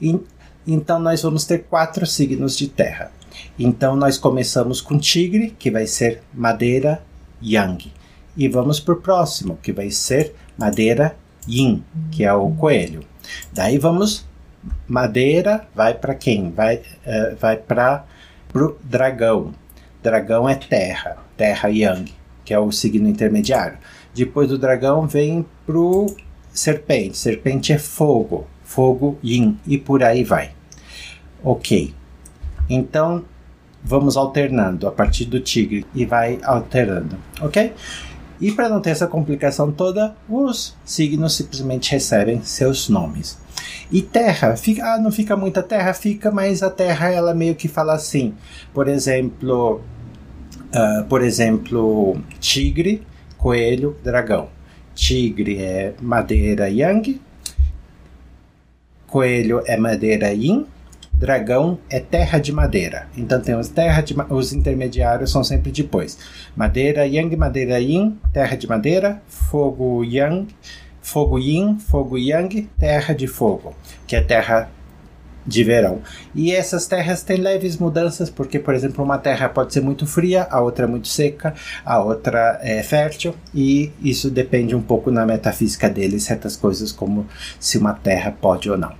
E, 0.00 0.18
então, 0.66 0.98
nós 0.98 1.22
vamos 1.22 1.44
ter 1.44 1.64
quatro 1.64 2.06
signos 2.06 2.56
de 2.56 2.68
Terra. 2.68 3.12
Então 3.58 3.96
nós 3.96 4.16
começamos 4.16 4.80
com 4.80 4.98
tigre, 4.98 5.54
que 5.58 5.70
vai 5.70 5.86
ser 5.86 6.22
madeira 6.32 7.02
yang. 7.42 7.92
E 8.36 8.48
vamos 8.48 8.78
para 8.78 8.94
o 8.94 9.00
próximo, 9.00 9.58
que 9.60 9.72
vai 9.72 9.90
ser 9.90 10.34
madeira 10.56 11.16
yin, 11.46 11.82
que 12.12 12.24
é 12.24 12.32
o 12.32 12.50
coelho. 12.52 13.04
Daí 13.52 13.78
vamos 13.78 14.26
madeira 14.86 15.66
vai 15.74 15.94
para 15.94 16.14
quem? 16.14 16.50
Vai 16.50 16.76
uh, 16.76 17.36
vai 17.40 17.56
para 17.56 18.04
o 18.54 18.76
dragão. 18.82 19.52
Dragão 20.02 20.48
é 20.48 20.54
terra, 20.54 21.18
terra 21.36 21.68
yang, 21.68 22.12
que 22.44 22.54
é 22.54 22.58
o 22.58 22.70
signo 22.70 23.08
intermediário. 23.08 23.78
Depois 24.18 24.48
do 24.48 24.58
dragão 24.58 25.06
vem 25.06 25.46
pro 25.64 26.06
serpente. 26.52 27.16
Serpente 27.16 27.72
é 27.72 27.78
fogo, 27.78 28.48
fogo 28.64 29.16
yin 29.22 29.56
e 29.64 29.78
por 29.78 30.02
aí 30.02 30.24
vai. 30.24 30.50
Ok. 31.40 31.94
Então 32.68 33.24
vamos 33.80 34.16
alternando 34.16 34.88
a 34.88 34.90
partir 34.90 35.24
do 35.24 35.38
tigre 35.38 35.86
e 35.94 36.04
vai 36.04 36.40
alterando, 36.42 37.16
ok? 37.40 37.72
E 38.40 38.50
para 38.50 38.68
não 38.68 38.80
ter 38.80 38.90
essa 38.90 39.06
complicação 39.06 39.70
toda, 39.70 40.16
os 40.28 40.76
signos 40.84 41.36
simplesmente 41.36 41.92
recebem 41.92 42.42
seus 42.42 42.88
nomes. 42.88 43.38
E 43.88 44.02
terra, 44.02 44.56
fica, 44.56 44.94
ah, 44.94 44.98
não 44.98 45.12
fica 45.12 45.36
muita 45.36 45.62
terra, 45.62 45.94
fica, 45.94 46.32
mas 46.32 46.60
a 46.60 46.70
terra 46.70 47.08
ela 47.08 47.32
meio 47.32 47.54
que 47.54 47.68
fala 47.68 47.94
assim. 47.94 48.34
Por 48.74 48.88
exemplo, 48.88 49.80
uh, 50.74 51.04
por 51.04 51.22
exemplo, 51.22 52.20
tigre, 52.40 53.06
coelho, 53.38 53.96
dragão. 54.04 54.48
Tigre 54.94 55.62
é 55.62 55.94
madeira 56.00 56.68
yang, 56.68 57.20
coelho 59.06 59.62
é 59.64 59.76
madeira 59.76 60.32
yin, 60.32 60.66
dragão 61.14 61.78
é 61.88 62.00
terra 62.00 62.38
de 62.38 62.52
madeira. 62.52 63.08
Então 63.16 63.40
temos 63.40 63.68
terra 63.68 64.02
de 64.02 64.14
os 64.28 64.52
intermediários 64.52 65.30
são 65.30 65.44
sempre 65.44 65.70
depois. 65.70 66.18
Madeira 66.56 67.06
yang, 67.06 67.34
madeira 67.36 67.78
yin, 67.78 68.18
terra 68.32 68.56
de 68.56 68.66
madeira, 68.66 69.22
fogo 69.28 70.04
yang, 70.04 70.48
fogo 71.00 71.38
yin, 71.38 71.78
fogo 71.78 72.18
yang, 72.18 72.68
terra 72.78 73.14
de 73.14 73.28
fogo, 73.28 73.74
que 74.06 74.16
é 74.16 74.20
terra 74.20 74.68
de 75.48 75.64
verão. 75.64 76.02
E 76.34 76.52
essas 76.52 76.86
terras 76.86 77.22
têm 77.22 77.38
leves 77.38 77.78
mudanças, 77.78 78.28
porque, 78.28 78.58
por 78.58 78.74
exemplo, 78.74 79.02
uma 79.02 79.16
terra 79.16 79.48
pode 79.48 79.72
ser 79.72 79.80
muito 79.80 80.06
fria, 80.06 80.46
a 80.50 80.60
outra 80.60 80.84
é 80.84 80.88
muito 80.88 81.08
seca, 81.08 81.54
a 81.84 81.98
outra 82.00 82.58
é 82.62 82.82
fértil, 82.82 83.34
e 83.54 83.90
isso 84.02 84.30
depende 84.30 84.76
um 84.76 84.82
pouco 84.82 85.10
na 85.10 85.24
metafísica 85.24 85.88
deles, 85.88 86.24
certas 86.24 86.54
coisas 86.54 86.92
como 86.92 87.26
se 87.58 87.78
uma 87.78 87.94
terra 87.94 88.30
pode 88.30 88.70
ou 88.70 88.76
não. 88.76 88.92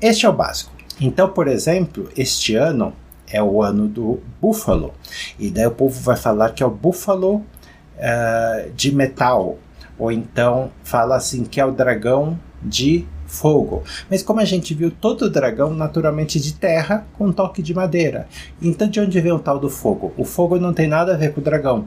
Este 0.00 0.26
é 0.26 0.28
o 0.28 0.32
básico. 0.32 0.72
Então, 1.00 1.28
por 1.28 1.46
exemplo, 1.46 2.08
este 2.16 2.56
ano 2.56 2.92
é 3.30 3.42
o 3.42 3.62
ano 3.62 3.86
do 3.86 4.20
búfalo, 4.40 4.92
e 5.38 5.48
daí 5.48 5.66
o 5.66 5.70
povo 5.70 6.00
vai 6.00 6.16
falar 6.16 6.50
que 6.50 6.62
é 6.62 6.66
o 6.66 6.70
búfalo 6.70 7.36
uh, 7.36 8.70
de 8.74 8.92
metal, 8.92 9.58
ou 9.96 10.10
então 10.10 10.72
fala 10.82 11.14
assim 11.14 11.44
que 11.44 11.60
é 11.60 11.64
o 11.64 11.70
dragão 11.70 12.38
de 12.60 13.06
fogo. 13.34 13.82
Mas 14.08 14.22
como 14.22 14.40
a 14.40 14.44
gente 14.44 14.72
viu 14.74 14.90
todo 14.90 15.28
dragão 15.28 15.74
naturalmente 15.74 16.38
de 16.40 16.54
terra 16.54 17.06
com 17.18 17.32
toque 17.32 17.62
de 17.62 17.74
madeira. 17.74 18.28
Então 18.62 18.88
de 18.88 19.00
onde 19.00 19.20
vem 19.20 19.32
o 19.32 19.38
tal 19.38 19.58
do 19.58 19.68
fogo? 19.68 20.12
O 20.16 20.24
fogo 20.24 20.58
não 20.58 20.72
tem 20.72 20.86
nada 20.86 21.14
a 21.14 21.16
ver 21.16 21.32
com 21.32 21.40
o 21.40 21.44
dragão. 21.44 21.86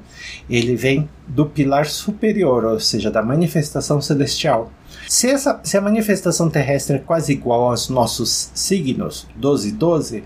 Ele 0.50 0.76
vem 0.76 1.10
do 1.28 1.46
pilar 1.46 1.86
superior, 1.86 2.66
ou 2.66 2.80
seja, 2.80 3.10
da 3.10 3.24
manifestação 3.24 4.02
celestial. 4.02 4.72
Se, 5.08 5.30
essa, 5.30 5.60
se 5.64 5.78
a 5.78 5.82
manifestação 5.82 6.50
terrestre 6.50 6.98
é 6.98 7.00
quase 7.00 7.32
igual 7.32 7.70
aos 7.70 7.90
nossos 7.90 8.52
signos, 8.54 9.28
12 9.36 9.70
e 9.70 9.72
12, 9.72 10.24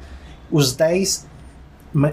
os 0.52 0.74
10, 0.74 1.28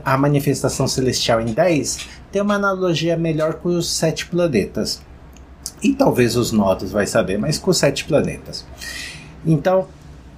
a 0.05 0.19
manifestação 0.19 0.87
celestial 0.87 1.41
em 1.41 1.53
10, 1.53 1.99
tem 2.31 2.43
uma 2.43 2.55
analogia 2.55 3.17
melhor 3.17 3.55
com 3.55 3.71
os 3.71 3.91
sete 3.91 4.27
planetas 4.27 5.01
e 5.83 5.93
talvez 5.93 6.37
os 6.37 6.53
nodos 6.53 6.91
vai 6.91 7.07
saber, 7.07 7.39
mas 7.39 7.59
com 7.59 7.73
sete 7.73 8.05
planetas. 8.05 8.67
Então, 9.47 9.87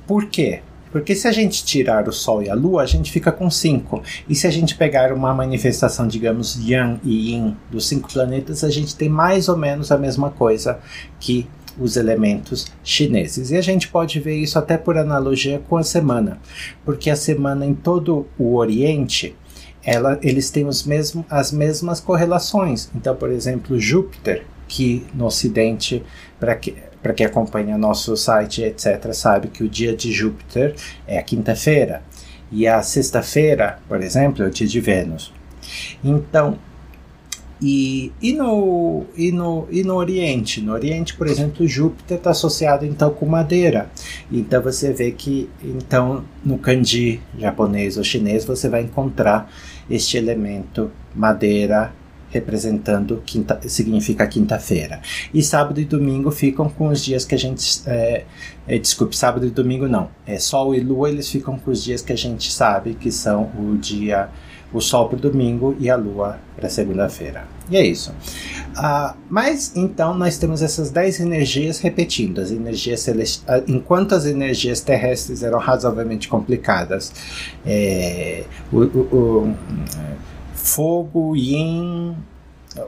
por 0.06 0.26
quê? 0.26 0.60
Porque 0.90 1.14
se 1.14 1.28
a 1.28 1.32
gente 1.32 1.64
tirar 1.64 2.08
o 2.08 2.12
Sol 2.12 2.42
e 2.42 2.50
a 2.50 2.54
Lua, 2.54 2.82
a 2.82 2.86
gente 2.86 3.12
fica 3.12 3.30
com 3.30 3.48
cinco. 3.48 4.02
E 4.28 4.34
se 4.34 4.46
a 4.46 4.50
gente 4.50 4.76
pegar 4.76 5.12
uma 5.12 5.32
manifestação, 5.32 6.06
digamos, 6.06 6.56
Yang 6.56 7.00
e 7.04 7.30
Yin 7.30 7.56
dos 7.70 7.86
cinco 7.86 8.12
planetas, 8.12 8.64
a 8.64 8.70
gente 8.70 8.96
tem 8.96 9.08
mais 9.08 9.48
ou 9.48 9.56
menos 9.56 9.92
a 9.92 9.98
mesma 9.98 10.30
coisa 10.30 10.80
que 11.20 11.46
os 11.78 11.96
elementos 11.96 12.66
chineses. 12.82 13.50
E 13.52 13.56
a 13.56 13.60
gente 13.60 13.88
pode 13.88 14.18
ver 14.18 14.36
isso 14.36 14.58
até 14.58 14.76
por 14.76 14.98
analogia 14.98 15.62
com 15.68 15.76
a 15.76 15.84
semana, 15.84 16.38
porque 16.84 17.08
a 17.08 17.16
semana 17.16 17.64
em 17.64 17.74
todo 17.74 18.26
o 18.36 18.56
Oriente, 18.56 19.36
ela, 19.84 20.18
eles 20.22 20.50
têm 20.50 20.66
os 20.66 20.84
as 21.30 21.52
mesmas 21.52 22.00
correlações. 22.00 22.90
Então, 22.94 23.14
por 23.14 23.30
exemplo, 23.30 23.78
Júpiter 23.78 24.44
que 24.70 25.04
no 25.12 25.26
Ocidente, 25.26 26.02
para 26.38 26.54
que, 26.54 26.76
para 27.02 27.12
quem 27.12 27.26
acompanha 27.26 27.76
nosso 27.76 28.16
site, 28.16 28.62
etc., 28.62 29.12
sabe 29.12 29.48
que 29.48 29.64
o 29.64 29.68
dia 29.68 29.94
de 29.96 30.12
Júpiter 30.12 30.76
é 31.08 31.18
a 31.18 31.22
quinta-feira 31.22 32.04
e 32.52 32.68
a 32.68 32.80
sexta-feira, 32.80 33.80
por 33.88 34.00
exemplo, 34.00 34.44
é 34.44 34.46
o 34.46 34.50
dia 34.50 34.68
de 34.68 34.80
Vênus. 34.80 35.32
Então, 36.04 36.56
e, 37.60 38.12
e, 38.22 38.32
no, 38.32 39.04
e, 39.16 39.32
no, 39.32 39.66
e 39.70 39.82
no 39.82 39.96
Oriente? 39.96 40.62
No 40.62 40.72
Oriente, 40.72 41.14
por 41.14 41.26
exemplo, 41.26 41.66
Júpiter 41.66 42.16
está 42.16 42.30
associado 42.30 42.86
então 42.86 43.10
com 43.10 43.26
madeira. 43.26 43.90
Então 44.32 44.62
você 44.62 44.92
vê 44.92 45.10
que 45.10 45.50
então 45.62 46.24
no 46.44 46.56
kanji 46.56 47.20
japonês 47.38 47.98
ou 47.98 48.04
chinês 48.04 48.44
você 48.44 48.68
vai 48.68 48.82
encontrar 48.82 49.52
este 49.90 50.16
elemento 50.16 50.90
madeira 51.14 51.92
representando 52.30 53.22
quinta, 53.26 53.60
significa 53.68 54.26
quinta-feira. 54.26 55.00
E 55.34 55.42
sábado 55.42 55.80
e 55.80 55.84
domingo 55.84 56.30
ficam 56.30 56.68
com 56.68 56.88
os 56.88 57.04
dias 57.04 57.24
que 57.24 57.34
a 57.34 57.38
gente. 57.38 57.82
É, 57.86 58.24
é, 58.66 58.78
desculpe, 58.78 59.16
sábado 59.16 59.46
e 59.46 59.50
domingo 59.50 59.88
não. 59.88 60.08
É 60.26 60.38
Sol 60.38 60.74
e 60.74 60.80
Lua, 60.80 61.10
eles 61.10 61.28
ficam 61.28 61.58
com 61.58 61.70
os 61.70 61.82
dias 61.82 62.02
que 62.02 62.12
a 62.12 62.16
gente 62.16 62.52
sabe 62.52 62.94
que 62.94 63.10
são 63.10 63.50
o 63.58 63.76
dia. 63.76 64.28
O 64.72 64.80
Sol 64.80 65.08
para 65.08 65.16
o 65.16 65.20
domingo 65.20 65.76
e 65.80 65.90
a 65.90 65.96
Lua 65.96 66.38
para 66.54 66.68
segunda-feira. 66.68 67.44
E 67.68 67.76
é 67.76 67.84
isso. 67.84 68.12
Uh, 68.76 69.16
mas 69.28 69.72
então 69.74 70.14
nós 70.14 70.38
temos 70.38 70.62
essas 70.62 70.92
10 70.92 71.18
energias 71.18 71.80
repetindo. 71.80 72.40
As 72.40 72.52
energias 72.52 73.00
celestiais, 73.00 73.64
enquanto 73.66 74.14
as 74.14 74.26
energias 74.26 74.80
terrestres 74.80 75.42
eram 75.42 75.58
razoavelmente 75.58 76.28
complicadas, 76.28 77.12
é, 77.66 78.44
o, 78.70 78.78
o, 78.78 79.00
o 79.16 79.56
fogo 80.62 81.34
yin 81.34 82.14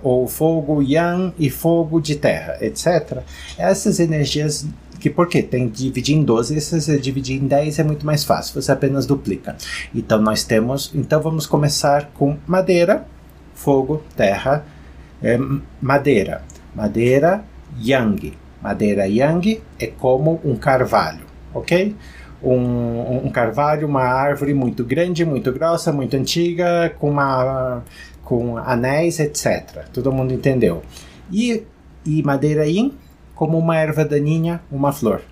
ou 0.03 0.29
fogo 0.29 0.83
yang 0.83 1.33
e 1.39 1.51
fogo 1.51 2.01
de 2.01 2.17
terra, 2.17 2.57
etc. 2.61 3.23
Essas 3.59 3.99
energias 3.99 4.67
que 5.01 5.11
porque 5.11 5.43
tem 5.43 5.69
dividir 5.69 6.15
em 6.15 6.23
12, 6.23 6.61
se 6.61 6.99
dividir 7.01 7.43
em 7.43 7.49
10 7.49 7.81
é 7.81 7.83
muito 7.83 8.07
mais 8.07 8.23
fácil, 8.23 8.63
você 8.63 8.71
apenas 8.71 9.05
duplica. 9.05 9.57
Então 9.93 10.21
nós 10.21 10.45
temos, 10.45 10.93
então 10.95 11.21
vamos 11.21 11.45
começar 11.45 12.13
com 12.15 12.37
madeira, 12.47 13.05
fogo, 13.53 14.01
terra, 14.17 14.65
é, 15.21 15.37
madeira. 15.81 16.45
Madeira 16.75 17.45
yang. 17.81 18.33
Madeira 18.63 19.09
yang 19.09 19.61
é 19.79 19.89
como 19.89 20.41
um 20.45 20.55
carvalho, 20.55 21.27
ok? 21.53 21.97
Um, 22.43 23.27
um 23.27 23.31
carvalho, 23.31 23.87
uma 23.87 24.03
árvore 24.03 24.53
muito 24.53 24.85
grande, 24.85 25.25
muito 25.25 25.53
grossa, 25.53 25.93
muito 25.93 26.17
antiga, 26.17 26.95
com, 26.99 27.11
uma, 27.11 27.83
com 28.25 28.57
anéis, 28.57 29.21
etc. 29.21 29.87
Todo 29.93 30.13
mundo 30.13 30.35
entendeu. 30.35 30.83
E, 31.31 31.65
e 32.05 32.23
madeira 32.23 32.67
yin 32.67 32.97
como 33.35 33.59
uma 33.59 33.77
erva 33.77 34.05
daninha, 34.05 34.61
uma 34.71 34.93
flor. 34.93 35.23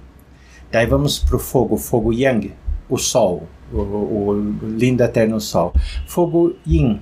Daí 0.70 0.86
vamos 0.86 1.18
para 1.18 1.36
o 1.36 1.38
fogo, 1.38 1.76
fogo 1.76 2.12
yang, 2.12 2.54
o 2.88 2.96
sol, 2.96 3.46
o, 3.72 3.78
o, 3.78 4.56
lindo 4.62 5.02
eterno 5.02 5.40
sol. 5.40 5.72
Fogo 6.06 6.54
yin, 6.66 7.00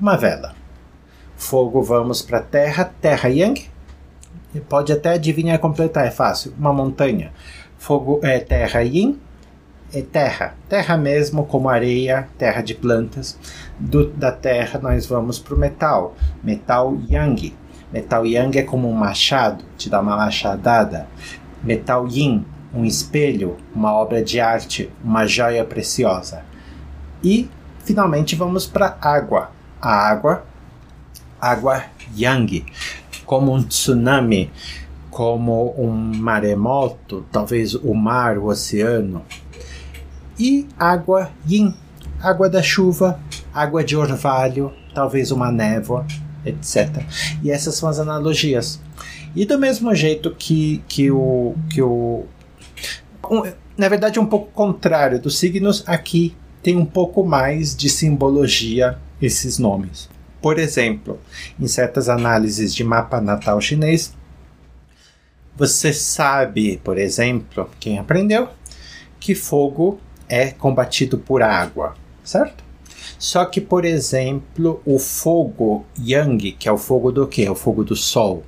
uma 0.00 0.16
vela. 0.16 0.54
Fogo, 1.36 1.82
vamos 1.82 2.22
para 2.22 2.40
terra, 2.40 2.92
terra 3.00 3.28
yang. 3.28 3.68
Pode 4.68 4.92
até 4.92 5.10
adivinhar 5.10 5.58
completar, 5.58 6.06
é 6.06 6.10
fácil. 6.10 6.52
Uma 6.58 6.72
montanha. 6.72 7.32
Fogo 7.78 8.20
é 8.22 8.38
terra 8.40 8.80
yin, 8.80 9.18
é 9.92 10.02
terra, 10.02 10.54
terra 10.68 10.96
mesmo, 10.96 11.44
como 11.44 11.68
areia, 11.68 12.28
terra 12.38 12.60
de 12.62 12.74
plantas. 12.74 13.38
Do, 13.78 14.06
da 14.10 14.30
terra 14.30 14.78
nós 14.80 15.06
vamos 15.06 15.38
para 15.38 15.54
o 15.54 15.58
metal, 15.58 16.14
metal 16.42 16.96
yang. 17.08 17.54
Metal 17.92 18.24
yang 18.24 18.56
é 18.56 18.62
como 18.62 18.88
um 18.88 18.94
machado, 18.94 19.64
te 19.76 19.90
dá 19.90 20.00
uma 20.00 20.16
machadada. 20.16 21.08
Metal 21.62 22.06
yin, 22.06 22.44
um 22.72 22.84
espelho, 22.84 23.56
uma 23.74 23.92
obra 23.92 24.22
de 24.22 24.40
arte, 24.40 24.90
uma 25.02 25.26
joia 25.26 25.64
preciosa. 25.64 26.44
E 27.22 27.48
finalmente 27.84 28.36
vamos 28.36 28.66
para 28.66 28.96
água. 29.00 29.50
A 29.80 29.92
água, 29.92 30.44
água 31.40 31.84
yang, 32.16 32.64
como 33.24 33.52
um 33.52 33.62
tsunami, 33.62 34.52
como 35.10 35.74
um 35.76 35.90
maremoto, 35.90 37.26
talvez 37.32 37.74
o 37.74 37.94
mar, 37.94 38.38
o 38.38 38.46
oceano, 38.46 39.24
e 40.40 40.66
água 40.78 41.30
yin, 41.46 41.74
água 42.18 42.48
da 42.48 42.62
chuva, 42.62 43.20
água 43.52 43.84
de 43.84 43.94
orvalho, 43.94 44.72
talvez 44.94 45.30
uma 45.30 45.52
névoa, 45.52 46.06
etc. 46.46 47.04
E 47.42 47.50
essas 47.50 47.74
são 47.74 47.86
as 47.86 47.98
analogias. 47.98 48.80
E 49.36 49.44
do 49.44 49.58
mesmo 49.58 49.94
jeito 49.94 50.34
que, 50.34 50.82
que 50.88 51.10
o. 51.10 51.54
Que 51.68 51.82
o 51.82 52.24
um, 53.30 53.42
na 53.76 53.88
verdade, 53.88 54.18
um 54.18 54.26
pouco 54.26 54.50
contrário 54.52 55.20
dos 55.20 55.38
signos, 55.38 55.84
aqui 55.86 56.34
tem 56.62 56.76
um 56.76 56.86
pouco 56.86 57.24
mais 57.24 57.76
de 57.76 57.90
simbologia 57.90 58.98
esses 59.20 59.58
nomes. 59.58 60.08
Por 60.40 60.58
exemplo, 60.58 61.18
em 61.58 61.66
certas 61.66 62.08
análises 62.08 62.74
de 62.74 62.82
mapa 62.82 63.20
natal 63.20 63.60
chinês, 63.60 64.14
você 65.54 65.92
sabe, 65.92 66.80
por 66.82 66.96
exemplo, 66.96 67.68
quem 67.78 67.98
aprendeu, 67.98 68.48
que 69.18 69.34
fogo 69.34 70.00
é 70.30 70.50
combatido 70.50 71.18
por 71.18 71.42
água, 71.42 71.94
certo? 72.22 72.62
Só 73.18 73.44
que, 73.44 73.60
por 73.60 73.84
exemplo, 73.84 74.80
o 74.86 74.98
fogo 74.98 75.84
Yang, 75.98 76.52
que 76.52 76.68
é 76.68 76.72
o 76.72 76.78
fogo 76.78 77.10
do 77.10 77.26
quê? 77.26 77.48
O 77.50 77.54
fogo 77.54 77.82
do 77.82 77.96
sol, 77.96 78.44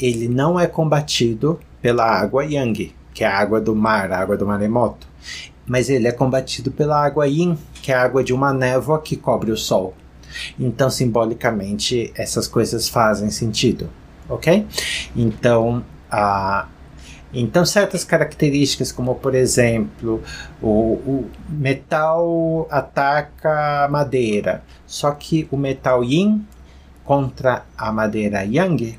ele 0.00 0.28
não 0.28 0.58
é 0.58 0.66
combatido 0.66 1.58
pela 1.82 2.04
água 2.04 2.44
Yang, 2.44 2.94
que 3.12 3.24
é 3.24 3.26
a 3.26 3.36
água 3.36 3.60
do 3.60 3.74
mar, 3.74 4.12
a 4.12 4.18
água 4.18 4.36
do 4.36 4.46
maremoto, 4.46 5.06
mas 5.66 5.90
ele 5.90 6.08
é 6.08 6.12
combatido 6.12 6.70
pela 6.70 7.04
água 7.04 7.26
Yin, 7.26 7.58
que 7.82 7.92
é 7.92 7.94
a 7.94 8.02
água 8.02 8.24
de 8.24 8.32
uma 8.32 8.52
névoa 8.52 9.00
que 9.00 9.16
cobre 9.16 9.50
o 9.50 9.56
sol. 9.56 9.94
Então, 10.58 10.88
simbolicamente, 10.88 12.12
essas 12.14 12.46
coisas 12.46 12.88
fazem 12.88 13.30
sentido, 13.30 13.90
ok? 14.28 14.66
Então, 15.14 15.84
a 16.10 16.66
então, 17.32 17.64
certas 17.64 18.02
características, 18.02 18.90
como 18.90 19.14
por 19.14 19.34
exemplo, 19.34 20.22
o, 20.60 20.68
o, 20.68 21.30
metal 21.48 22.66
ataca 22.70 23.88
madeira, 23.90 24.62
só 24.86 25.12
que 25.12 25.46
o 25.50 25.56
metal 25.56 26.02
yin 26.02 26.44
contra 27.04 27.64
a 27.76 27.92
madeira 27.92 28.42
yang 28.44 28.98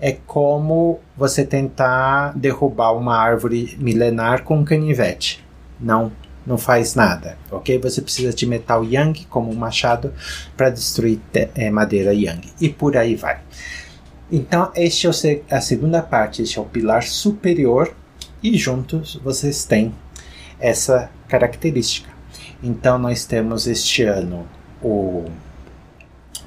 é 0.00 0.16
como 0.26 0.98
você 1.16 1.44
tentar 1.44 2.32
derrubar 2.36 2.92
uma 2.92 3.16
árvore 3.16 3.76
milenar 3.78 4.42
com 4.42 4.58
um 4.58 4.64
canivete. 4.64 5.44
Não, 5.78 6.10
não 6.46 6.58
faz 6.58 6.94
nada, 6.94 7.36
ok? 7.50 7.78
Você 7.78 8.00
precisa 8.00 8.32
de 8.32 8.46
metal 8.46 8.84
yang 8.84 9.24
como 9.26 9.50
um 9.50 9.54
machado 9.54 10.12
para 10.56 10.70
destruir 10.70 11.20
é, 11.34 11.70
madeira 11.70 12.12
yang 12.12 12.40
e 12.60 12.68
por 12.68 12.96
aí 12.96 13.14
vai. 13.14 13.38
Então, 14.32 14.70
este 14.76 15.08
é 15.08 15.42
a 15.50 15.60
segunda 15.60 16.00
parte, 16.02 16.42
este 16.42 16.58
é 16.58 16.62
o 16.62 16.64
pilar 16.64 17.02
superior 17.02 17.92
e 18.42 18.56
juntos 18.56 19.20
vocês 19.24 19.64
têm 19.64 19.92
essa 20.60 21.10
característica. 21.28 22.10
Então, 22.62 22.98
nós 22.98 23.24
temos 23.24 23.66
este 23.66 24.04
ano 24.04 24.46
o 24.82 25.24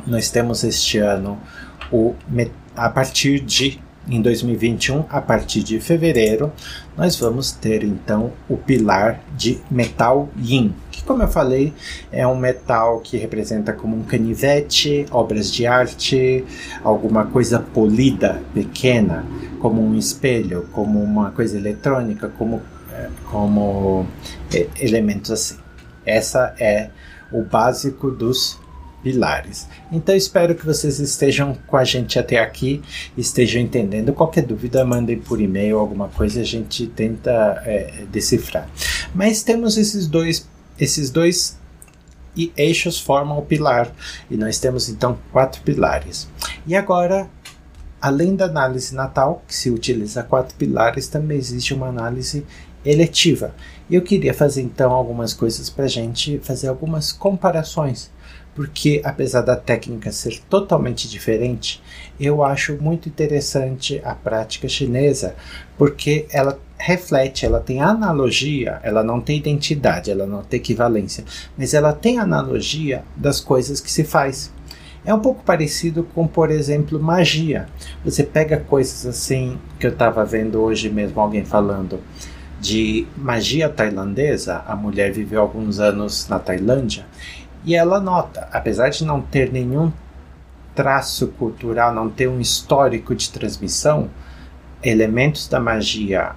nós 0.08 0.30
temos 0.30 0.64
este 0.64 0.98
ano 0.98 1.40
o 1.92 2.16
a 2.76 2.90
partir 2.90 3.40
de 3.40 3.80
em 4.08 4.22
2021, 4.22 5.06
a 5.10 5.22
partir 5.22 5.64
de 5.64 5.80
fevereiro, 5.80 6.52
nós 6.98 7.16
vamos 7.18 7.52
ter 7.52 7.84
então 7.84 8.34
o 8.50 8.58
pilar 8.58 9.22
de 9.36 9.60
metal 9.72 10.30
yin, 10.38 10.74
que 10.92 11.04
como 11.04 11.24
eu 11.24 11.28
falei, 11.28 11.74
é 12.12 12.28
um 12.28 12.36
metal 12.36 13.00
que 13.00 13.18
representa 13.18 13.74
como 13.74 13.96
um 13.96 14.04
canivete, 14.04 15.06
obras 15.12 15.52
de 15.52 15.66
arte, 15.66 16.44
alguma 16.84 17.26
coisa 17.26 17.60
polida, 17.60 18.42
pequena, 18.54 19.26
como 19.60 19.82
um 19.82 19.98
espelho, 19.98 20.68
como 20.72 21.02
uma 21.02 21.32
coisa 21.32 21.58
eletrônica, 21.58 22.30
como 22.38 22.62
é, 22.92 23.10
como 23.32 24.06
é, 24.54 24.68
elementos 24.80 25.32
assim. 25.32 25.58
Essa 26.06 26.54
é 26.60 26.90
o 27.32 27.42
básico 27.42 28.12
dos 28.12 28.60
pilares. 29.04 29.68
Então 29.92 30.16
espero 30.16 30.56
que 30.56 30.66
vocês 30.66 30.98
estejam 31.00 31.56
com 31.68 31.76
a 31.76 31.84
gente 31.84 32.18
até 32.18 32.40
aqui, 32.40 32.82
estejam 33.18 33.62
entendendo. 33.62 34.14
Qualquer 34.14 34.44
dúvida, 34.44 34.86
mandem 34.86 35.20
por 35.20 35.42
e-mail, 35.42 35.78
alguma 35.78 36.08
coisa, 36.08 36.42
a 36.42 36.46
gente 36.46 36.88
tenta 36.88 37.62
é, 37.66 38.06
decifrar. 38.10 38.68
Mas 39.14 39.44
temos 39.44 39.78
esses 39.78 40.08
dois, 40.08 40.48
esses 40.80 41.10
dois 41.10 41.60
e 42.36 42.52
eixos 42.58 43.00
formam 43.00 43.38
o 43.38 43.44
pilar 43.44 43.94
e 44.32 44.36
nós 44.36 44.58
temos 44.58 44.90
então 44.90 45.20
quatro 45.32 45.62
pilares. 45.62 46.28
E 46.66 46.76
agora, 46.76 47.30
além 48.02 48.36
da 48.36 48.46
análise 48.46 48.96
natal, 48.96 49.44
que 49.48 49.54
se 49.54 49.70
utiliza 49.70 50.24
quatro 50.24 50.56
pilares, 50.56 51.08
também 51.08 51.38
existe 51.38 51.74
uma 51.74 51.88
análise 51.88 52.44
eletiva. 52.86 53.54
Eu 53.90 54.02
queria 54.02 54.34
fazer 54.34 54.62
então 54.62 54.92
algumas 54.92 55.34
coisas 55.34 55.70
para 55.70 55.86
a 55.86 55.90
gente 55.90 56.40
fazer 56.40 56.68
algumas 56.68 57.12
comparações 57.12 58.12
porque 58.56 59.02
apesar 59.04 59.42
da 59.42 59.56
técnica 59.56 60.12
ser 60.12 60.40
totalmente 60.50 61.10
diferente, 61.10 61.82
eu 62.20 62.44
acho 62.44 62.78
muito 62.80 63.10
interessante 63.10 64.02
a 64.04 64.14
prática 64.14 64.68
chinesa, 64.68 65.36
porque 65.78 66.26
ela 66.32 66.60
reflete, 66.78 67.46
ela 67.46 67.60
tem 67.60 67.82
analogia, 67.82 68.80
ela 68.84 69.04
não 69.04 69.20
tem 69.20 69.38
identidade, 69.38 70.12
ela 70.12 70.26
não 70.26 70.44
tem 70.44 70.60
equivalência, 70.60 71.24
mas 71.58 71.74
ela 71.74 71.94
tem 71.94 72.20
analogia 72.20 73.04
das 73.16 73.40
coisas 73.40 73.80
que 73.80 73.92
se 73.92 74.04
faz. 74.04 74.52
É 75.06 75.14
um 75.14 75.20
pouco 75.20 75.44
parecido 75.44 76.04
com, 76.16 76.26
por 76.26 76.50
exemplo, 76.50 77.00
magia. 77.00 77.68
Você 78.06 78.24
pega 78.24 78.58
coisas 78.58 79.06
assim 79.06 79.58
que 79.80 79.86
eu 79.86 79.92
estava 79.92 80.24
vendo 80.24 80.62
hoje 80.62 80.90
mesmo 80.90 81.20
alguém 81.20 81.44
falando 81.44 82.00
de 82.62 83.06
magia 83.18 83.68
tailandesa. 83.68 84.64
A 84.66 84.76
mulher 84.78 85.12
viveu 85.12 85.42
alguns 85.42 85.80
anos 85.82 86.30
na 86.30 86.40
Tailândia 86.40 87.06
e 87.66 87.76
ela 87.76 88.00
nota, 88.00 88.48
apesar 88.52 88.90
de 88.90 89.06
não 89.06 89.22
ter 89.22 89.52
nenhum 89.52 89.92
traço 90.76 91.28
cultural, 91.30 91.94
não 91.94 92.10
ter 92.10 92.28
um 92.28 92.40
histórico 92.40 93.16
de 93.16 93.30
transmissão, 93.30 94.10
elementos 94.84 95.48
da 95.48 95.60
magia 95.60 96.36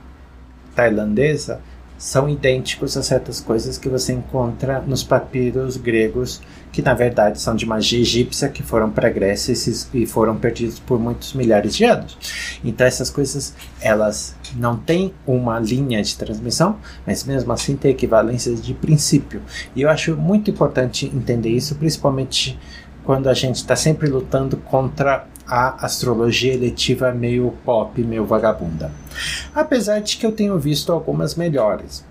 tailandesa 0.74 1.60
são 1.98 2.28
idênticos 2.28 2.96
a 2.96 3.02
certas 3.02 3.40
coisas 3.40 3.78
que 3.78 3.88
você 3.88 4.12
encontra 4.12 4.80
nos 4.80 5.02
papiros 5.02 5.76
gregos, 5.76 6.42
que 6.70 6.82
na 6.82 6.94
verdade 6.94 7.40
são 7.40 7.54
de 7.56 7.64
magia 7.64 8.00
egípcia, 8.00 8.48
que 8.48 8.62
foram 8.62 8.90
para 8.90 9.09
a 9.09 9.11
Grécia 9.11 9.54
e 9.94 10.06
foram 10.06 10.37
perdidos 10.37 10.78
por 10.78 10.98
muitos 10.98 11.32
milhares 11.32 11.74
de 11.74 11.85
anos. 11.85 12.16
Então 12.62 12.87
essas 12.87 13.09
coisas, 13.09 13.54
elas 13.80 14.37
não 14.56 14.76
têm 14.76 15.14
uma 15.26 15.59
linha 15.59 16.02
de 16.02 16.16
transmissão, 16.16 16.78
mas 17.06 17.24
mesmo 17.24 17.52
assim 17.52 17.76
têm 17.76 17.90
equivalências 17.90 18.62
de 18.62 18.74
princípio. 18.74 19.40
E 19.74 19.82
eu 19.82 19.88
acho 19.88 20.16
muito 20.16 20.50
importante 20.50 21.06
entender 21.06 21.50
isso, 21.50 21.74
principalmente 21.76 22.59
quando 23.04 23.28
a 23.28 23.35
gente 23.35 23.56
está 23.56 23.76
sempre 23.76 24.09
lutando 24.09 24.56
contra 24.56 25.26
a 25.46 25.85
astrologia 25.85 26.54
eletiva 26.54 27.12
meio 27.12 27.52
pop, 27.64 28.02
meio 28.02 28.24
vagabunda. 28.24 28.90
Apesar 29.54 30.00
de 30.00 30.16
que 30.16 30.26
eu 30.26 30.32
tenho 30.32 30.59
visto 30.59 30.92
algumas 30.92 31.35
melhores. 31.35 32.04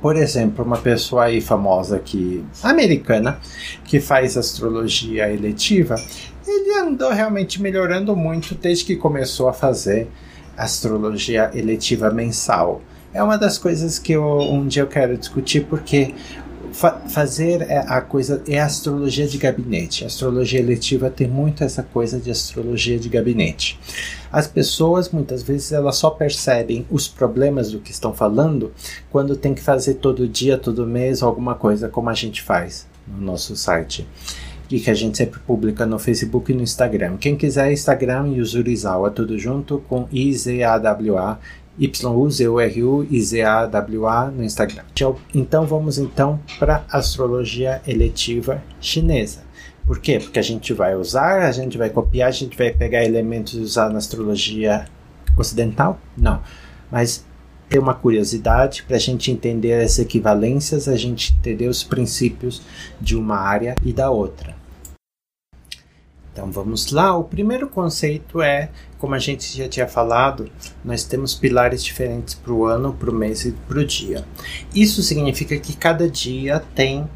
Por 0.00 0.16
exemplo, 0.16 0.64
uma 0.64 0.78
pessoa 0.78 1.24
aí 1.24 1.40
famosa 1.40 1.96
aqui, 1.96 2.44
americana, 2.62 3.38
que 3.84 4.00
faz 4.00 4.36
astrologia 4.36 5.32
eletiva, 5.32 5.94
ele 6.46 6.72
andou 6.78 7.10
realmente 7.10 7.62
melhorando 7.62 8.16
muito 8.16 8.54
desde 8.54 8.84
que 8.84 8.96
começou 8.96 9.48
a 9.48 9.52
fazer 9.52 10.08
astrologia 10.56 11.50
eletiva 11.54 12.10
mensal. 12.10 12.82
É 13.14 13.22
uma 13.22 13.36
das 13.36 13.58
coisas 13.58 13.98
que 13.98 14.12
eu, 14.12 14.24
um 14.40 14.66
dia 14.66 14.82
eu 14.82 14.86
quero 14.86 15.16
discutir 15.16 15.66
porque 15.66 16.14
fa 16.72 17.00
fazer 17.08 17.62
é 17.62 17.78
a 17.78 18.00
coisa 18.00 18.42
é 18.48 18.58
a 18.60 18.66
astrologia 18.66 19.26
de 19.26 19.38
gabinete. 19.38 20.04
A 20.04 20.06
astrologia 20.06 20.60
eletiva 20.60 21.10
tem 21.10 21.28
muito 21.28 21.62
essa 21.62 21.82
coisa 21.82 22.18
de 22.18 22.30
astrologia 22.30 22.98
de 22.98 23.08
gabinete. 23.08 23.78
As 24.30 24.46
pessoas 24.46 25.10
muitas 25.10 25.42
vezes 25.42 25.72
elas 25.72 25.96
só 25.96 26.10
percebem 26.10 26.86
os 26.90 27.06
problemas 27.06 27.70
do 27.70 27.80
que 27.80 27.90
estão 27.90 28.14
falando 28.14 28.72
quando 29.10 29.36
tem 29.36 29.54
que 29.54 29.62
fazer 29.62 29.94
todo 29.94 30.26
dia, 30.26 30.56
todo 30.56 30.86
mês 30.86 31.22
alguma 31.22 31.54
coisa 31.54 31.88
como 31.88 32.08
a 32.08 32.14
gente 32.14 32.42
faz 32.42 32.86
no 33.06 33.20
nosso 33.20 33.54
site 33.56 34.06
e 34.70 34.80
que 34.80 34.90
a 34.90 34.94
gente 34.94 35.18
sempre 35.18 35.38
publica 35.40 35.84
no 35.84 35.98
Facebook 35.98 36.50
e 36.50 36.54
no 36.54 36.62
Instagram. 36.62 37.18
Quem 37.18 37.36
quiser 37.36 37.70
Instagram, 37.70 38.28
Yuzurizawa, 38.28 39.10
tudo 39.10 39.38
junto 39.38 39.78
com 39.86 40.08
I-Z-A-W-A 40.10 41.38
Y-U-Z-U-R-U 41.78 43.06
e 43.10 43.20
no 44.34 44.44
Instagram. 44.44 44.82
Então 45.34 45.66
vamos 45.66 45.98
então 45.98 46.40
para 46.58 46.84
astrologia 46.90 47.80
eletiva 47.86 48.62
chinesa. 48.80 49.40
Por 49.86 49.98
quê? 49.98 50.20
Porque 50.20 50.38
a 50.38 50.42
gente 50.42 50.72
vai 50.72 50.94
usar, 50.94 51.42
a 51.42 51.52
gente 51.52 51.76
vai 51.76 51.90
copiar, 51.90 52.28
a 52.28 52.32
gente 52.32 52.56
vai 52.56 52.70
pegar 52.72 53.04
elementos 53.04 53.54
e 53.54 53.58
usar 53.58 53.90
na 53.90 53.98
astrologia 53.98 54.84
ocidental? 55.36 55.98
Não. 56.16 56.40
Mas 56.90 57.24
ter 57.68 57.78
uma 57.78 57.94
curiosidade 57.94 58.82
para 58.82 58.96
a 58.96 59.00
gente 59.00 59.30
entender 59.30 59.82
as 59.82 59.98
equivalências, 59.98 60.88
a 60.88 60.96
gente 60.96 61.34
entender 61.38 61.68
os 61.68 61.82
princípios 61.82 62.62
de 63.00 63.16
uma 63.16 63.36
área 63.36 63.74
e 63.82 63.92
da 63.92 64.10
outra. 64.10 64.61
Então 66.32 66.50
vamos 66.50 66.90
lá. 66.90 67.16
O 67.16 67.24
primeiro 67.24 67.68
conceito 67.68 68.40
é, 68.40 68.70
como 68.98 69.14
a 69.14 69.18
gente 69.18 69.56
já 69.56 69.68
tinha 69.68 69.86
falado, 69.86 70.50
nós 70.82 71.04
temos 71.04 71.34
pilares 71.34 71.84
diferentes 71.84 72.34
para 72.34 72.52
o 72.52 72.64
ano, 72.64 72.94
para 72.94 73.10
o 73.10 73.14
mês 73.14 73.44
e 73.44 73.52
para 73.52 73.78
o 73.78 73.84
dia. 73.84 74.24
Isso 74.74 75.02
significa 75.02 75.56
que 75.58 75.76
cada 75.76 76.08
dia 76.08 76.60
tem 76.74 77.06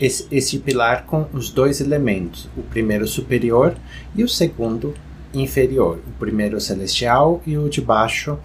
esse, 0.00 0.26
esse 0.30 0.58
pilar 0.58 1.04
com 1.06 1.26
os 1.32 1.50
dois 1.50 1.80
elementos: 1.80 2.48
o 2.56 2.62
primeiro 2.62 3.06
superior 3.06 3.76
e 4.14 4.22
o 4.22 4.28
segundo 4.28 4.94
inferior. 5.34 5.98
O 6.06 6.18
primeiro 6.18 6.60
celestial 6.60 7.42
e 7.44 7.58
o 7.58 7.68
de 7.68 7.80
baixo 7.80 8.38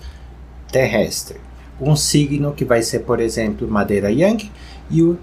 terrestre. 0.71 1.39
Um 1.79 1.95
signo 1.95 2.53
que 2.53 2.65
vai 2.65 2.81
ser, 2.81 2.99
por 3.01 3.19
exemplo, 3.19 3.67
madeira 3.67 4.11
yang 4.11 4.49
e 4.89 5.03
o 5.03 5.19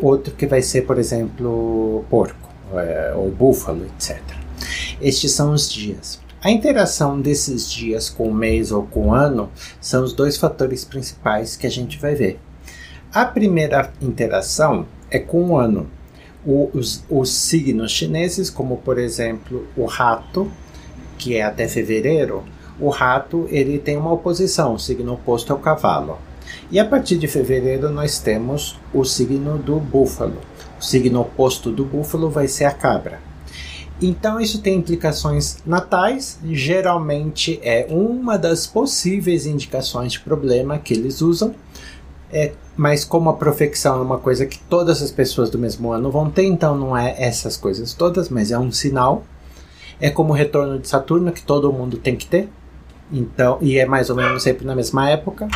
outro 0.00 0.32
que 0.34 0.46
vai 0.46 0.62
ser, 0.62 0.82
por 0.82 0.98
exemplo, 0.98 2.04
porco 2.08 2.45
é, 2.74 3.12
ou 3.14 3.30
búfalo, 3.30 3.84
etc. 3.86 4.20
Estes 5.00 5.32
são 5.32 5.52
os 5.52 5.70
dias. 5.70 6.20
A 6.42 6.50
interação 6.50 7.20
desses 7.20 7.70
dias 7.70 8.08
com 8.08 8.28
o 8.28 8.34
mês 8.34 8.70
ou 8.70 8.84
com 8.84 9.08
o 9.08 9.14
ano 9.14 9.50
são 9.80 10.04
os 10.04 10.12
dois 10.12 10.36
fatores 10.36 10.84
principais 10.84 11.56
que 11.56 11.66
a 11.66 11.70
gente 11.70 11.98
vai 11.98 12.14
ver. 12.14 12.38
A 13.12 13.24
primeira 13.24 13.92
interação 14.00 14.86
é 15.10 15.18
com 15.18 15.50
o 15.50 15.56
ano. 15.56 15.88
os, 16.44 17.02
os 17.10 17.30
signos 17.30 17.90
chineses, 17.90 18.50
como 18.50 18.76
por 18.76 18.98
exemplo 18.98 19.66
o 19.76 19.86
rato, 19.86 20.50
que 21.18 21.34
é 21.34 21.42
até 21.42 21.66
fevereiro, 21.66 22.44
o 22.78 22.90
rato 22.90 23.48
ele 23.50 23.78
tem 23.78 23.96
uma 23.96 24.12
oposição, 24.12 24.74
o 24.74 24.78
signo 24.78 25.14
oposto 25.14 25.52
é 25.52 25.56
o 25.56 25.58
cavalo. 25.58 26.18
E 26.70 26.78
a 26.78 26.84
partir 26.84 27.16
de 27.16 27.26
fevereiro 27.26 27.90
nós 27.90 28.18
temos 28.18 28.78
o 28.92 29.04
signo 29.04 29.58
do 29.58 29.80
búfalo. 29.80 30.40
O 30.78 30.84
signo 30.84 31.20
oposto 31.20 31.70
do 31.70 31.84
búfalo 31.84 32.28
vai 32.28 32.48
ser 32.48 32.64
a 32.64 32.72
cabra. 32.72 33.20
Então 34.00 34.38
isso 34.38 34.60
tem 34.60 34.76
implicações 34.76 35.56
natais, 35.64 36.38
geralmente 36.44 37.58
é 37.62 37.86
uma 37.88 38.36
das 38.36 38.66
possíveis 38.66 39.46
indicações 39.46 40.12
de 40.12 40.20
problema 40.20 40.78
que 40.78 40.92
eles 40.92 41.22
usam. 41.22 41.54
É, 42.30 42.52
mas 42.76 43.04
como 43.04 43.30
a 43.30 43.34
profecção 43.34 43.98
é 43.98 44.02
uma 44.02 44.18
coisa 44.18 44.44
que 44.44 44.58
todas 44.58 45.00
as 45.00 45.10
pessoas 45.10 45.48
do 45.48 45.58
mesmo 45.58 45.92
ano 45.92 46.10
vão 46.10 46.28
ter, 46.28 46.44
então 46.44 46.76
não 46.76 46.94
é 46.96 47.14
essas 47.18 47.56
coisas 47.56 47.94
todas, 47.94 48.28
mas 48.28 48.50
é 48.50 48.58
um 48.58 48.70
sinal. 48.70 49.24
É 49.98 50.10
como 50.10 50.32
o 50.32 50.36
retorno 50.36 50.78
de 50.78 50.88
Saturno 50.88 51.32
que 51.32 51.42
todo 51.42 51.72
mundo 51.72 51.96
tem 51.96 52.16
que 52.16 52.26
ter. 52.26 52.50
Então, 53.10 53.56
e 53.62 53.78
é 53.78 53.86
mais 53.86 54.10
ou 54.10 54.16
menos 54.16 54.42
sempre 54.42 54.66
na 54.66 54.74
mesma 54.74 55.08
época. 55.08 55.48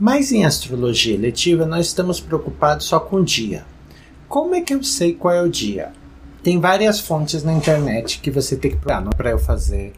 Mas 0.00 0.32
em 0.32 0.46
astrologia 0.46 1.14
eletiva 1.14 1.66
nós 1.66 1.86
estamos 1.86 2.18
preocupados 2.20 2.86
só 2.86 2.98
com 2.98 3.16
o 3.16 3.24
dia. 3.24 3.66
Como 4.28 4.54
é 4.54 4.60
que 4.60 4.74
eu 4.74 4.82
sei 4.82 5.14
qual 5.14 5.34
é 5.34 5.42
o 5.42 5.48
dia? 5.48 5.90
Tem 6.42 6.60
várias 6.60 7.00
fontes 7.00 7.42
na 7.42 7.52
internet 7.52 8.20
que 8.20 8.30
você 8.30 8.56
tem 8.56 8.70
que 8.70 8.76
procurar 8.76 9.02
para 9.16 9.30
eu 9.30 9.38
fazer. 9.38 9.92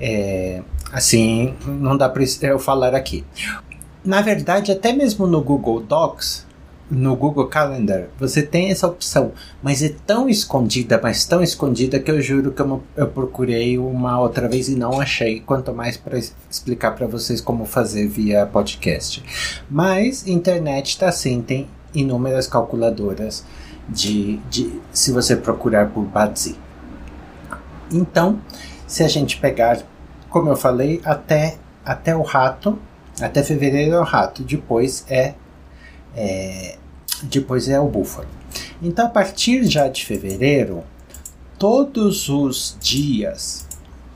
É, 0.00 0.62
assim, 0.92 1.54
não 1.64 1.96
dá 1.96 2.08
para 2.08 2.24
eu 2.42 2.58
falar 2.58 2.94
aqui. 2.94 3.24
Na 4.04 4.22
verdade, 4.22 4.72
até 4.72 4.92
mesmo 4.92 5.26
no 5.26 5.40
Google 5.40 5.80
Docs, 5.80 6.46
no 6.90 7.14
Google 7.14 7.46
Calendar, 7.46 8.08
você 8.18 8.42
tem 8.42 8.70
essa 8.70 8.88
opção, 8.88 9.30
mas 9.62 9.82
é 9.82 9.94
tão 10.04 10.28
escondida, 10.28 10.98
mas 11.00 11.24
tão 11.24 11.40
escondida 11.40 12.00
que 12.00 12.10
eu 12.10 12.20
juro 12.20 12.50
que 12.50 12.60
eu, 12.60 12.82
eu 12.96 13.06
procurei 13.06 13.78
uma 13.78 14.18
outra 14.18 14.48
vez 14.48 14.68
e 14.68 14.74
não 14.74 15.00
achei, 15.00 15.38
quanto 15.38 15.72
mais 15.72 15.96
para 15.96 16.18
explicar 16.18 16.92
para 16.96 17.06
vocês 17.06 17.40
como 17.40 17.64
fazer 17.64 18.08
via 18.08 18.44
podcast. 18.46 19.22
Mas 19.70 20.26
internet 20.26 20.88
está 20.88 21.08
assim, 21.08 21.40
tem 21.40 21.68
inúmeras 21.94 22.48
calculadoras 22.48 23.44
de, 23.90 24.36
de 24.48 24.80
se 24.92 25.12
você 25.12 25.36
procurar 25.36 25.90
por 25.90 26.04
Bazi. 26.04 26.56
Então, 27.92 28.40
se 28.86 29.02
a 29.02 29.08
gente 29.08 29.36
pegar, 29.38 29.82
como 30.28 30.48
eu 30.48 30.56
falei, 30.56 31.00
até, 31.04 31.58
até 31.84 32.14
o 32.14 32.22
rato, 32.22 32.78
até 33.20 33.42
fevereiro 33.42 33.94
é 33.94 34.00
o 34.00 34.04
rato, 34.04 34.42
depois 34.42 35.04
é, 35.08 35.34
é 36.16 36.76
depois 37.22 37.68
é 37.68 37.78
o 37.78 37.86
búfalo. 37.86 38.28
Então, 38.82 39.06
a 39.06 39.10
partir 39.10 39.64
já 39.64 39.88
de 39.88 40.06
fevereiro, 40.06 40.82
todos 41.58 42.28
os 42.28 42.76
dias 42.80 43.66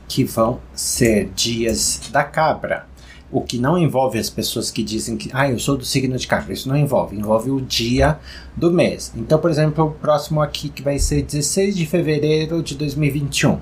que 0.07 0.23
vão 0.23 0.59
ser 0.73 1.29
dias 1.35 2.01
da 2.11 2.23
cabra, 2.23 2.87
o 3.31 3.41
que 3.41 3.57
não 3.57 3.77
envolve 3.77 4.19
as 4.19 4.29
pessoas 4.29 4.69
que 4.71 4.83
dizem 4.83 5.17
que, 5.17 5.29
ah, 5.33 5.49
eu 5.49 5.59
sou 5.59 5.75
do 5.75 5.83
signo 5.83 6.17
de 6.17 6.27
cabra, 6.27 6.53
isso 6.53 6.69
não 6.69 6.77
envolve, 6.77 7.17
envolve 7.17 7.49
o 7.49 7.59
dia 7.59 8.19
do 8.55 8.71
mês. 8.71 9.11
Então, 9.15 9.39
por 9.39 9.49
exemplo, 9.49 9.85
o 9.85 9.91
próximo 9.91 10.41
aqui 10.41 10.69
que 10.69 10.81
vai 10.81 10.99
ser 10.99 11.23
16 11.23 11.75
de 11.75 11.85
fevereiro 11.85 12.61
de 12.61 12.75
2021. 12.75 13.59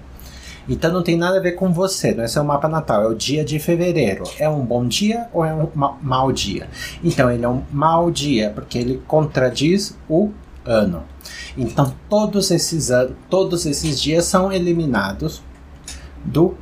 Então 0.67 0.93
não 0.93 1.03
tem 1.03 1.17
nada 1.17 1.37
a 1.37 1.41
ver 1.41 1.53
com 1.53 1.73
você, 1.73 2.13
não 2.13 2.23
é 2.23 2.27
seu 2.27 2.43
mapa 2.43 2.69
natal, 2.69 3.03
é 3.03 3.07
o 3.07 3.15
dia 3.15 3.43
de 3.43 3.59
fevereiro. 3.59 4.23
É 4.39 4.47
um 4.47 4.65
bom 4.65 4.87
dia 4.87 5.27
ou 5.33 5.43
é 5.43 5.53
um 5.53 5.67
ma 5.75 5.97
mau 6.01 6.31
dia? 6.31 6.69
Então 7.03 7.29
ele 7.29 7.43
é 7.43 7.49
um 7.49 7.63
mau 7.71 8.09
dia, 8.09 8.49
porque 8.49 8.77
ele 8.77 9.01
contradiz 9.05 9.97
o 10.07 10.31
ano. 10.65 11.03
Então 11.57 11.93
todos 12.09 12.49
esses, 12.49 12.89
todos 13.29 13.65
esses 13.65 14.01
dias 14.01 14.25
são 14.25 14.51
eliminados 14.51 15.41
do, 16.23 16.55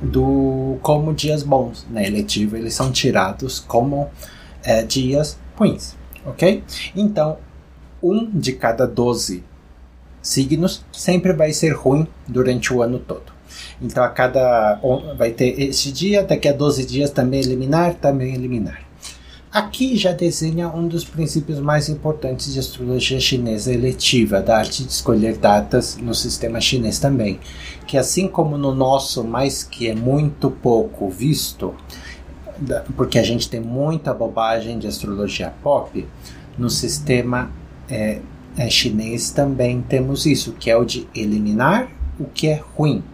do 0.00 0.78
como 0.82 1.14
dias 1.14 1.42
bons. 1.42 1.86
Na 1.90 2.00
né? 2.00 2.06
eletiva 2.06 2.58
eles 2.58 2.74
são 2.74 2.90
tirados 2.92 3.60
como 3.60 4.08
é, 4.62 4.82
dias 4.82 5.38
ruins, 5.56 5.96
ok? 6.24 6.62
Então 6.94 7.38
um 8.02 8.30
de 8.30 8.52
cada 8.52 8.86
12 8.86 9.42
signos 10.20 10.84
sempre 10.92 11.32
vai 11.32 11.52
ser 11.52 11.70
ruim 11.70 12.06
durante 12.26 12.72
o 12.72 12.82
ano 12.82 12.98
todo. 12.98 13.32
Então 13.80 14.02
a 14.02 14.08
cada 14.08 14.80
vai 15.16 15.30
ter 15.30 15.60
esse 15.60 15.92
dia, 15.92 16.22
daqui 16.22 16.48
a 16.48 16.52
12 16.52 16.86
dias 16.86 17.10
também 17.10 17.40
eliminar, 17.40 17.94
também 17.94 18.34
eliminar. 18.34 18.83
Aqui 19.54 19.96
já 19.96 20.10
desenha 20.10 20.66
um 20.66 20.88
dos 20.88 21.04
princípios 21.04 21.60
mais 21.60 21.88
importantes 21.88 22.52
de 22.52 22.58
astrologia 22.58 23.20
chinesa 23.20 23.72
eletiva, 23.72 24.42
da 24.42 24.58
arte 24.58 24.82
de 24.82 24.90
escolher 24.90 25.36
datas 25.36 25.96
no 25.96 26.12
sistema 26.12 26.60
chinês 26.60 26.98
também, 26.98 27.38
que 27.86 27.96
assim 27.96 28.26
como 28.26 28.58
no 28.58 28.74
nosso, 28.74 29.22
mas 29.22 29.62
que 29.62 29.88
é 29.88 29.94
muito 29.94 30.50
pouco 30.50 31.08
visto, 31.08 31.72
porque 32.96 33.16
a 33.16 33.22
gente 33.22 33.48
tem 33.48 33.60
muita 33.60 34.12
bobagem 34.12 34.76
de 34.76 34.88
astrologia 34.88 35.54
pop, 35.62 36.04
no 36.58 36.68
sistema 36.68 37.52
é, 37.88 38.18
é, 38.58 38.68
chinês 38.68 39.30
também 39.30 39.80
temos 39.82 40.26
isso, 40.26 40.50
que 40.50 40.68
é 40.68 40.76
o 40.76 40.84
de 40.84 41.06
eliminar 41.14 41.86
o 42.18 42.24
que 42.24 42.48
é 42.48 42.60
ruim. 42.74 43.04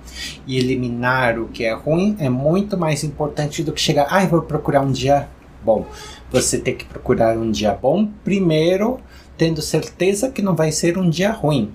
E 0.47 0.57
eliminar 0.57 1.39
o 1.39 1.49
que 1.49 1.65
é 1.65 1.75
ruim 1.75 2.17
é 2.19 2.31
muito 2.31 2.79
mais 2.79 3.05
importante 3.05 3.63
do 3.63 3.73
que 3.73 3.81
chegar, 3.81 4.07
ah, 4.09 4.25
vou 4.25 4.41
procurar 4.41 4.81
um 4.81 4.91
dia 4.91 5.29
bom. 5.63 5.85
Você 6.31 6.59
tem 6.59 6.77
que 6.77 6.85
procurar 6.85 7.37
um 7.37 7.51
dia 7.51 7.75
bom 7.75 8.09
primeiro, 8.23 8.99
tendo 9.37 9.61
certeza 9.61 10.31
que 10.31 10.41
não 10.43 10.55
vai 10.55 10.71
ser 10.71 10.97
um 10.97 11.11
dia 11.11 11.33
ruim. 11.33 11.73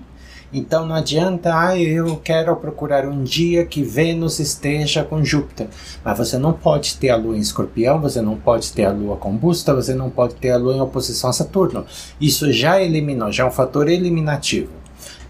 Então 0.52 0.86
não 0.86 0.94
adianta, 0.94 1.52
ah, 1.54 1.78
eu 1.78 2.16
quero 2.16 2.54
procurar 2.56 3.04
um 3.06 3.22
dia 3.22 3.66
que 3.66 3.82
Vênus 3.82 4.38
esteja 4.38 5.04
com 5.04 5.22
Júpiter. 5.22 5.66
Mas 6.04 6.16
você 6.16 6.38
não 6.38 6.52
pode 6.52 6.96
ter 6.96 7.10
a 7.10 7.16
Lua 7.16 7.36
em 7.36 7.40
Escorpião, 7.40 8.00
você 8.00 8.22
não 8.22 8.36
pode 8.36 8.72
ter 8.72 8.84
a 8.84 8.92
Lua 8.92 9.16
combusta, 9.16 9.74
você 9.74 9.94
não 9.94 10.08
pode 10.08 10.36
ter 10.36 10.52
a 10.52 10.56
Lua 10.56 10.74
em 10.74 10.80
oposição 10.80 11.28
a 11.28 11.32
Saturno. 11.32 11.84
Isso 12.20 12.50
já 12.52 12.80
eliminou, 12.80 13.30
já 13.30 13.44
é 13.44 13.46
um 13.46 13.50
fator 13.50 13.88
eliminativo. 13.88 14.72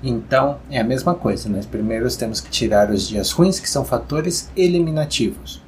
Então, 0.02 0.58
é 0.70 0.78
a 0.78 0.84
mesma 0.84 1.14
coisa, 1.14 1.48
nós 1.48 1.66
primeiro 1.66 2.06
temos 2.16 2.40
que 2.40 2.50
tirar 2.50 2.90
os 2.90 3.08
dias 3.08 3.32
ruins, 3.32 3.58
que 3.58 3.68
são 3.68 3.84
fatores 3.84 4.50
eliminativos. 4.54 5.62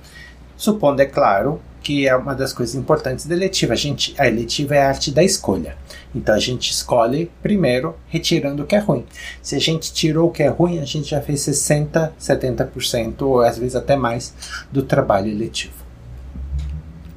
Supondo, 0.56 1.00
é 1.00 1.06
claro, 1.06 1.60
que 1.88 2.06
é 2.06 2.14
uma 2.14 2.34
das 2.34 2.52
coisas 2.52 2.74
importantes 2.74 3.24
da 3.24 3.34
eletiva. 3.34 3.72
A, 3.72 3.76
gente, 3.76 4.14
a 4.18 4.28
eletiva 4.28 4.74
é 4.74 4.82
a 4.82 4.88
arte 4.88 5.10
da 5.10 5.24
escolha. 5.24 5.74
Então 6.14 6.34
a 6.34 6.38
gente 6.38 6.70
escolhe 6.70 7.30
primeiro 7.42 7.96
retirando 8.08 8.62
o 8.62 8.66
que 8.66 8.76
é 8.76 8.78
ruim. 8.78 9.06
Se 9.40 9.56
a 9.56 9.58
gente 9.58 9.90
tirou 9.94 10.28
o 10.28 10.30
que 10.30 10.42
é 10.42 10.48
ruim, 10.48 10.80
a 10.80 10.84
gente 10.84 11.08
já 11.08 11.22
fez 11.22 11.40
60, 11.40 12.12
70% 12.20 13.22
ou 13.22 13.40
às 13.40 13.56
vezes 13.56 13.74
até 13.74 13.96
mais 13.96 14.34
do 14.70 14.82
trabalho 14.82 15.30
eletivo. 15.30 15.82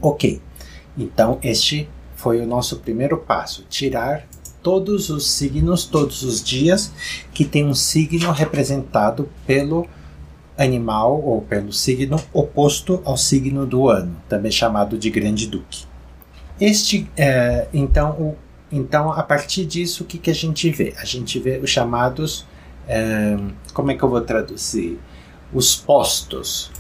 Ok, 0.02 0.42
então 0.98 1.38
este 1.44 1.90
foi 2.16 2.40
o 2.40 2.48
nosso 2.48 2.78
primeiro 2.78 3.18
passo: 3.18 3.66
tirar 3.70 4.26
todos 4.64 5.10
os 5.10 5.30
signos, 5.30 5.84
todos 5.84 6.24
os 6.24 6.42
dias 6.42 6.94
que 7.34 7.44
tem 7.44 7.66
um 7.66 7.76
signo 7.76 8.32
representado 8.32 9.28
pelo 9.46 9.86
animal 10.62 11.22
ou 11.22 11.42
pelo 11.42 11.74
signo 11.74 12.22
oposto 12.32 13.02
ao 13.04 13.18
signo 13.18 13.66
do 13.66 13.90
ano, 13.90 14.16
também 14.30 14.52
chamado 14.52 14.98
de 14.98 15.10
Grande 15.10 15.48
Duque. 15.48 15.86
Este, 16.60 17.10
é, 17.18 17.68
então, 17.74 18.12
o, 18.12 18.38
então, 18.72 19.12
a 19.12 19.24
partir 19.24 19.66
disso, 19.66 20.04
o 20.04 20.06
que, 20.06 20.18
que 20.18 20.30
a 20.30 20.36
gente 20.36 20.70
vê? 20.70 20.94
A 20.98 21.06
gente 21.06 21.40
vê 21.40 21.58
os 21.58 21.70
chamados, 21.70 22.46
é, 22.88 23.38
como 23.74 23.92
é 23.92 23.96
que 23.96 24.04
eu 24.04 24.10
vou 24.10 24.22
traduzir? 24.22 25.00
Os 25.52 25.76
postos. 25.76 26.72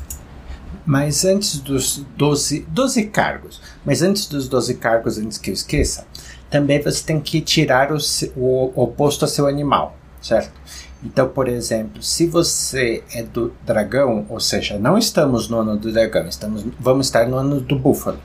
Mas 0.86 1.26
antes 1.26 1.60
dos 1.60 2.06
12, 2.16 2.66
12 2.70 3.06
cargos, 3.08 3.62
mas 3.84 4.02
antes 4.02 4.28
dos 4.28 4.48
12 4.48 4.76
cargos, 4.76 5.18
antes 5.18 5.38
que 5.38 5.50
eu 5.50 5.54
esqueça, 5.54 6.06
também 6.50 6.82
você 6.82 7.04
tem 7.04 7.20
que 7.20 7.42
tirar 7.42 7.92
o, 7.92 7.98
o 8.36 8.72
oposto 8.76 9.26
ao 9.26 9.30
seu 9.30 9.48
animal, 9.48 9.96
certo? 10.22 10.61
Então, 11.04 11.28
por 11.28 11.48
exemplo, 11.48 12.04
se 12.04 12.28
você 12.28 13.04
é 13.14 13.24
do 13.24 13.54
dragão, 13.66 14.26
ou 14.30 14.40
seja, 14.40 14.78
não 14.78 14.98
estamos 14.98 15.50
no 15.50 15.60
ano 15.60 15.76
do 15.76 15.92
dragão, 15.92 16.28
estamos, 16.28 16.64
vamos 16.80 17.08
estar 17.08 17.28
no 17.28 17.38
ano 17.38 17.60
do 17.60 17.78
búfalo. 17.78 18.20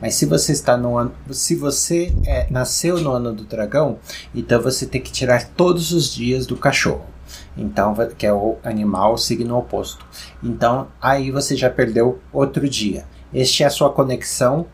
Mas 0.00 0.14
se 0.14 0.26
você 0.26 0.52
está 0.52 0.76
no 0.76 0.98
ano, 0.98 1.12
se 1.30 1.54
você 1.54 2.12
é, 2.26 2.46
nasceu 2.50 3.00
no 3.00 3.12
ano 3.12 3.32
do 3.32 3.44
dragão, 3.44 3.98
então 4.34 4.60
você 4.60 4.86
tem 4.86 5.00
que 5.00 5.12
tirar 5.12 5.46
todos 5.50 5.92
os 5.92 6.12
dias 6.12 6.46
do 6.46 6.56
cachorro. 6.56 7.06
Então, 7.56 7.94
que 8.18 8.26
é 8.26 8.32
o 8.32 8.56
animal 8.62 9.16
signo 9.16 9.56
oposto. 9.56 10.04
Então, 10.42 10.88
aí 11.00 11.30
você 11.30 11.56
já 11.56 11.70
perdeu 11.70 12.18
outro 12.32 12.68
dia. 12.68 13.04
Este 13.32 13.62
é 13.62 13.66
a 13.66 13.70
sua 13.70 13.90
conexão 13.90 14.66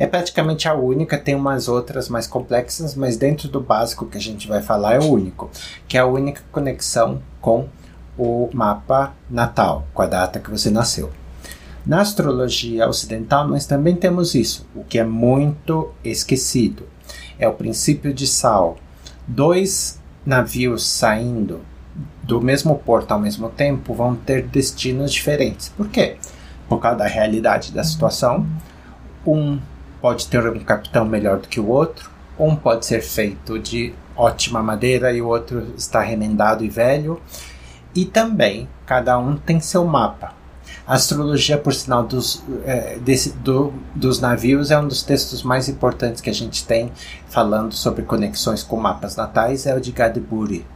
é 0.00 0.06
praticamente 0.06 0.66
a 0.66 0.72
única, 0.72 1.18
tem 1.18 1.34
umas 1.34 1.68
outras 1.68 2.08
mais 2.08 2.26
complexas, 2.26 2.94
mas 2.94 3.18
dentro 3.18 3.48
do 3.48 3.60
básico 3.60 4.06
que 4.06 4.16
a 4.16 4.20
gente 4.20 4.48
vai 4.48 4.62
falar 4.62 4.94
é 4.94 4.98
o 4.98 5.04
único, 5.04 5.50
que 5.86 5.98
é 5.98 6.00
a 6.00 6.06
única 6.06 6.40
conexão 6.50 7.20
com 7.38 7.68
o 8.16 8.48
mapa 8.50 9.12
natal, 9.28 9.86
com 9.92 10.00
a 10.00 10.06
data 10.06 10.40
que 10.40 10.50
você 10.50 10.70
nasceu. 10.70 11.10
Na 11.84 12.00
astrologia 12.00 12.88
ocidental, 12.88 13.46
nós 13.46 13.66
também 13.66 13.94
temos 13.94 14.34
isso, 14.34 14.66
o 14.74 14.82
que 14.82 14.98
é 14.98 15.04
muito 15.04 15.90
esquecido. 16.02 16.88
É 17.38 17.46
o 17.46 17.52
princípio 17.52 18.14
de 18.14 18.26
Sal. 18.26 18.78
Dois 19.28 20.00
navios 20.24 20.86
saindo 20.86 21.60
do 22.22 22.40
mesmo 22.40 22.78
porto 22.78 23.12
ao 23.12 23.20
mesmo 23.20 23.50
tempo 23.50 23.92
vão 23.92 24.16
ter 24.16 24.46
destinos 24.46 25.12
diferentes. 25.12 25.68
Por 25.68 25.88
quê? 25.88 26.16
Por 26.70 26.80
causa 26.80 26.96
da 26.96 27.06
realidade 27.06 27.70
da 27.70 27.84
situação. 27.84 28.46
Um 29.26 29.58
pode 30.00 30.28
ter 30.28 30.46
um 30.46 30.60
capitão 30.60 31.04
melhor 31.04 31.38
do 31.38 31.48
que 31.48 31.60
o 31.60 31.68
outro, 31.68 32.10
um 32.38 32.56
pode 32.56 32.86
ser 32.86 33.02
feito 33.02 33.58
de 33.58 33.92
ótima 34.16 34.62
madeira 34.62 35.12
e 35.12 35.20
o 35.20 35.26
outro 35.26 35.66
está 35.76 36.00
remendado 36.00 36.64
e 36.64 36.68
velho. 36.68 37.20
E 37.94 38.04
também 38.04 38.68
cada 38.86 39.18
um 39.18 39.36
tem 39.36 39.60
seu 39.60 39.84
mapa. 39.84 40.32
A 40.86 40.94
astrologia, 40.94 41.58
por 41.58 41.72
sinal, 41.72 42.04
dos, 42.04 42.42
é, 42.64 42.98
desse, 42.98 43.30
do, 43.30 43.72
dos 43.94 44.20
navios 44.20 44.70
é 44.70 44.78
um 44.78 44.86
dos 44.86 45.02
textos 45.02 45.42
mais 45.42 45.68
importantes 45.68 46.20
que 46.20 46.30
a 46.30 46.34
gente 46.34 46.64
tem 46.64 46.90
falando 47.28 47.74
sobre 47.74 48.02
conexões 48.02 48.62
com 48.62 48.76
mapas 48.76 49.16
natais, 49.16 49.66
é 49.66 49.74
o 49.74 49.80
de 49.80 49.92
Gadeburi, 49.92 50.66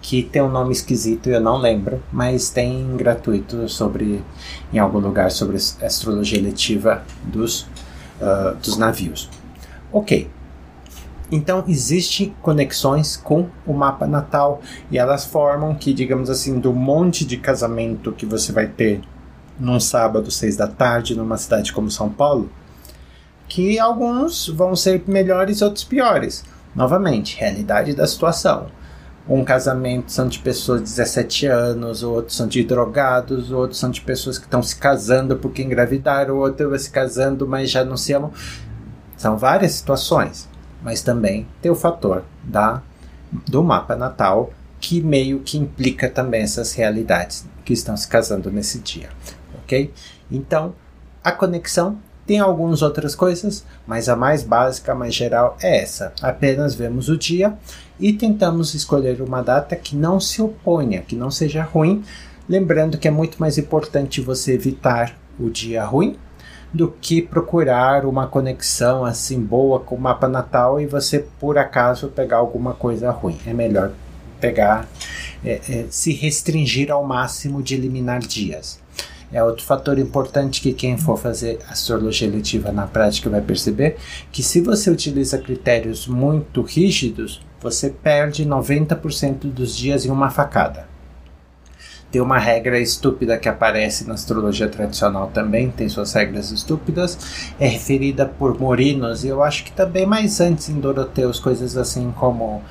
que 0.00 0.22
tem 0.22 0.42
um 0.42 0.48
nome 0.48 0.72
esquisito, 0.72 1.28
eu 1.28 1.40
não 1.40 1.56
lembro, 1.56 2.02
mas 2.12 2.50
tem 2.50 2.96
gratuito 2.96 3.68
sobre 3.68 4.24
em 4.72 4.78
algum 4.78 4.98
lugar 4.98 5.30
sobre 5.30 5.56
astrologia 5.56 6.38
eletiva 6.38 7.04
dos, 7.22 7.66
uh, 8.20 8.56
dos 8.56 8.76
navios. 8.76 9.28
Ok. 9.92 10.30
Então 11.32 11.64
existem 11.68 12.34
conexões 12.42 13.16
com 13.16 13.48
o 13.64 13.72
mapa 13.72 14.06
natal 14.06 14.60
e 14.90 14.98
elas 14.98 15.24
formam 15.24 15.74
que, 15.74 15.92
digamos 15.92 16.28
assim, 16.28 16.58
do 16.58 16.72
monte 16.72 17.24
de 17.24 17.36
casamento 17.36 18.12
que 18.12 18.26
você 18.26 18.52
vai 18.52 18.66
ter 18.66 19.00
num 19.58 19.78
sábado, 19.78 20.30
seis 20.30 20.56
da 20.56 20.66
tarde, 20.66 21.14
numa 21.14 21.36
cidade 21.36 21.72
como 21.72 21.90
São 21.90 22.08
Paulo, 22.08 22.50
que 23.46 23.78
alguns 23.78 24.48
vão 24.48 24.74
ser 24.74 25.04
melhores, 25.06 25.62
outros 25.62 25.84
piores. 25.84 26.44
Novamente, 26.74 27.36
realidade 27.38 27.94
da 27.94 28.06
situação. 28.06 28.66
Um 29.30 29.44
casamento 29.44 30.10
são 30.10 30.26
de 30.26 30.40
pessoas 30.40 30.80
de 30.80 30.88
17 30.88 31.46
anos, 31.46 32.02
outros 32.02 32.36
são 32.36 32.48
de 32.48 32.64
drogados, 32.64 33.52
outros 33.52 33.78
são 33.78 33.90
de 33.90 34.00
pessoas 34.00 34.38
que 34.38 34.44
estão 34.44 34.62
se 34.62 34.74
casando 34.74 35.36
porque 35.36 35.62
engravidaram, 35.62 36.36
outro 36.36 36.76
se 36.78 36.90
casando, 36.90 37.46
mas 37.46 37.70
já 37.70 37.84
não 37.84 37.96
se 37.96 38.12
amam. 38.12 38.32
São 39.16 39.38
várias 39.38 39.72
situações, 39.72 40.48
mas 40.82 41.00
também 41.00 41.46
tem 41.62 41.70
o 41.70 41.76
fator 41.76 42.24
da, 42.42 42.82
do 43.46 43.62
mapa 43.62 43.94
natal 43.94 44.52
que 44.80 45.00
meio 45.00 45.40
que 45.40 45.58
implica 45.58 46.08
também 46.08 46.42
essas 46.42 46.72
realidades 46.72 47.46
que 47.64 47.72
estão 47.72 47.96
se 47.96 48.08
casando 48.08 48.50
nesse 48.50 48.80
dia 48.80 49.10
ok? 49.70 49.92
Então, 50.30 50.74
a 51.22 51.30
conexão 51.30 51.98
tem 52.26 52.40
algumas 52.40 52.82
outras 52.82 53.14
coisas, 53.14 53.64
mas 53.86 54.08
a 54.08 54.16
mais 54.16 54.42
básica, 54.42 54.92
a 54.92 54.94
mais 54.94 55.14
geral 55.14 55.56
é 55.62 55.80
essa. 55.80 56.12
Apenas 56.20 56.74
vemos 56.74 57.08
o 57.08 57.16
dia 57.16 57.56
e 58.00 58.12
tentamos 58.12 58.74
escolher 58.74 59.20
uma 59.20 59.42
data 59.42 59.76
que 59.76 59.94
não 59.94 60.18
se 60.18 60.40
oponha, 60.40 61.02
que 61.02 61.14
não 61.14 61.30
seja 61.30 61.62
ruim, 61.62 62.02
lembrando 62.48 62.98
que 62.98 63.06
é 63.06 63.10
muito 63.10 63.38
mais 63.38 63.58
importante 63.58 64.20
você 64.20 64.54
evitar 64.54 65.16
o 65.38 65.50
dia 65.50 65.84
ruim 65.84 66.16
do 66.72 66.88
que 66.88 67.20
procurar 67.20 68.06
uma 68.06 68.26
conexão 68.26 69.04
assim 69.04 69.40
boa 69.40 69.80
com 69.80 69.96
o 69.96 70.00
mapa 70.00 70.28
natal 70.28 70.80
e 70.80 70.86
você 70.86 71.24
por 71.38 71.58
acaso 71.58 72.08
pegar 72.08 72.38
alguma 72.38 72.74
coisa 72.74 73.10
ruim. 73.10 73.36
É 73.46 73.52
melhor 73.52 73.92
pegar, 74.40 74.88
é, 75.44 75.60
é, 75.68 75.86
se 75.90 76.12
restringir 76.12 76.90
ao 76.90 77.04
máximo 77.04 77.62
de 77.62 77.74
eliminar 77.74 78.20
dias. 78.20 78.80
É 79.32 79.42
outro 79.44 79.64
fator 79.64 79.98
importante 79.98 80.60
que 80.60 80.72
quem 80.72 80.96
for 80.96 81.16
fazer 81.16 81.60
astrologia 81.68 82.26
eletiva 82.26 82.72
na 82.72 82.86
prática 82.86 83.30
vai 83.30 83.40
perceber 83.40 83.96
que 84.32 84.42
se 84.42 84.60
você 84.60 84.90
utiliza 84.90 85.38
critérios 85.38 86.08
muito 86.08 86.62
rígidos, 86.62 87.40
você 87.60 87.90
perde 87.90 88.44
90% 88.44 89.52
dos 89.52 89.76
dias 89.76 90.04
em 90.04 90.10
uma 90.10 90.30
facada. 90.30 90.88
Tem 92.10 92.20
uma 92.20 92.38
regra 92.38 92.80
estúpida 92.80 93.38
que 93.38 93.48
aparece 93.48 94.06
na 94.06 94.14
astrologia 94.14 94.68
tradicional 94.68 95.30
também, 95.32 95.70
tem 95.70 95.88
suas 95.88 96.12
regras 96.12 96.50
estúpidas, 96.50 97.52
é 97.58 97.68
referida 97.68 98.26
por 98.26 98.58
Morinos, 98.58 99.22
e 99.22 99.28
eu 99.28 99.42
acho 99.42 99.62
que 99.62 99.70
também 99.70 100.04
mais 100.04 100.40
antes 100.40 100.68
em 100.68 100.80
Doroteus, 100.80 101.38
coisas 101.38 101.76
assim 101.76 102.12
como: 102.18 102.62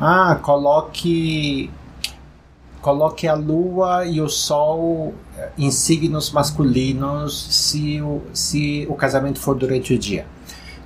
ah, 0.00 0.36
coloque 0.42 1.70
coloque 2.80 3.26
a 3.26 3.34
lua 3.34 4.06
e 4.06 4.20
o 4.20 4.28
sol 4.28 5.12
eh, 5.36 5.50
em 5.58 5.70
signos 5.70 6.30
masculinos 6.30 7.48
se 7.50 8.00
o, 8.00 8.22
se 8.32 8.86
o 8.88 8.94
casamento 8.94 9.38
for 9.38 9.54
durante 9.54 9.94
o 9.94 9.98
dia. 9.98 10.26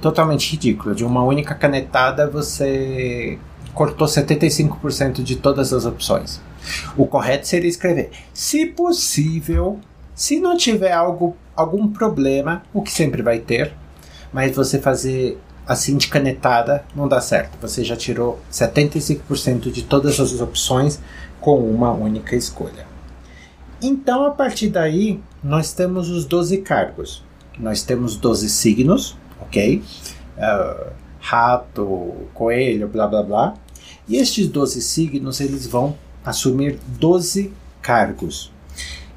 Totalmente 0.01 0.51
ridículo. 0.53 0.95
De 0.95 1.05
uma 1.05 1.23
única 1.23 1.55
canetada 1.55 2.29
você 2.29 3.39
cortou 3.75 4.07
75% 4.07 5.23
de 5.23 5.37
todas 5.37 5.73
as 5.73 5.85
opções. 5.85 6.41
O 6.97 7.07
correto 7.07 7.47
seria 7.47 7.69
escrever: 7.69 8.11
se 8.33 8.67
possível, 8.67 9.79
se 10.15 10.41
não 10.41 10.57
tiver 10.57 10.93
algo, 10.93 11.37
algum 11.57 11.89
problema, 11.89 12.63
o 12.73 12.83
que 12.83 12.93
sempre 12.93 13.23
vai 13.23 13.39
ter, 13.39 13.73
mas 14.33 14.55
você 14.55 14.79
fazer 14.79 15.39
assim 15.67 15.97
de 15.97 16.09
canetada 16.09 16.85
não 16.95 17.09
dá 17.09 17.21
certo. 17.21 17.57
Você 17.61 17.85
já 17.85 17.97
tirou 17.97 18.41
75% 18.51 19.71
de 19.71 19.83
todas 19.83 20.19
as 20.21 20.41
opções 20.41 21.01
com 21.41 21.59
uma 21.59 21.93
única 21.93 22.37
escolha. 22.37 22.87
Então, 23.81 24.25
a 24.25 24.31
partir 24.31 24.69
daí, 24.69 25.21
nós 25.43 25.73
temos 25.73 26.09
os 26.09 26.25
12 26.25 26.59
cargos. 26.59 27.25
Nós 27.59 27.83
temos 27.83 28.17
12 28.17 28.49
signos, 28.49 29.17
ok? 29.41 29.83
Uh, 30.37 30.93
rato, 31.21 32.15
coelho, 32.33 32.89
blá 32.89 33.07
blá 33.07 33.23
blá. 33.23 33.55
E 34.09 34.17
estes 34.17 34.49
12 34.49 34.83
signos, 34.83 35.41
eles 35.41 35.67
vão 35.67 35.97
assumir 36.25 36.79
12 36.99 37.53
cargos. 37.81 38.53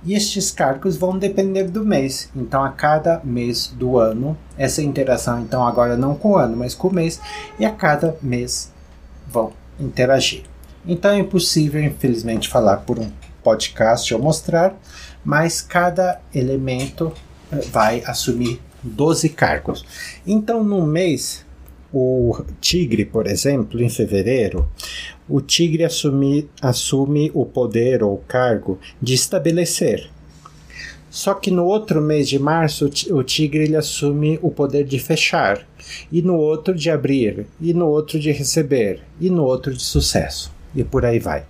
E 0.04 0.14
estes 0.14 0.52
cargos 0.52 0.98
vão 0.98 1.18
depender 1.18 1.64
do 1.64 1.84
mês. 1.84 2.30
Então, 2.36 2.64
a 2.64 2.70
cada 2.70 3.22
mês 3.24 3.74
do 3.76 3.98
ano, 3.98 4.38
essa 4.56 4.82
interação, 4.82 5.42
então, 5.42 5.66
agora 5.66 5.98
não 5.98 6.16
com 6.16 6.32
o 6.32 6.38
ano, 6.38 6.56
mas 6.56 6.76
com 6.76 6.90
o 6.90 6.94
mês, 6.94 7.20
e 7.60 7.66
a 7.66 7.72
cada 7.72 8.16
mês 8.22 8.72
vão 9.28 9.52
interagir. 9.80 10.44
Então 10.88 11.12
é 11.12 11.20
impossível, 11.20 11.84
infelizmente, 11.84 12.48
falar 12.48 12.78
por 12.78 13.00
um 13.00 13.12
podcast 13.44 14.14
ou 14.14 14.22
mostrar, 14.22 14.76
mas 15.24 15.62
cada 15.62 16.22
elemento 16.34 17.12
eh, 17.52 17.62
vai 17.72 18.04
assumir 18.06 18.62
12 18.84 19.30
cargos. 19.30 19.84
Então, 20.26 20.64
no 20.64 20.86
mês, 20.86 21.45
o 21.98 22.44
tigre, 22.60 23.06
por 23.06 23.26
exemplo, 23.26 23.82
em 23.82 23.90
fevereiro, 23.90 24.68
o 25.30 25.40
tigre 25.40 25.84
assume, 25.84 26.50
assume 26.62 27.32
o 27.34 27.46
poder 27.46 28.04
ou 28.04 28.18
cargo 28.28 28.78
de 29.02 29.14
estabelecer. 29.14 30.10
Só 31.10 31.34
que 31.34 31.50
no 31.50 31.64
outro 31.64 32.02
mês 32.02 32.28
de 32.28 32.38
março, 32.38 32.90
o 33.12 33.24
tigre 33.24 33.64
ele 33.64 33.78
assume 33.78 34.38
o 34.42 34.52
poder 34.52 34.84
de 34.84 35.00
fechar, 35.00 35.66
e 36.12 36.22
no 36.22 36.36
outro 36.36 36.76
de 36.76 36.90
abrir, 36.90 37.48
e 37.62 37.74
no 37.74 37.88
outro 37.88 38.20
de 38.20 38.32
receber, 38.32 39.02
e 39.22 39.30
no 39.30 39.44
outro 39.46 39.74
de 39.74 39.84
sucesso 39.84 40.54
e 40.76 40.84
por 40.84 41.06
aí 41.06 41.20
vai. 41.20 41.46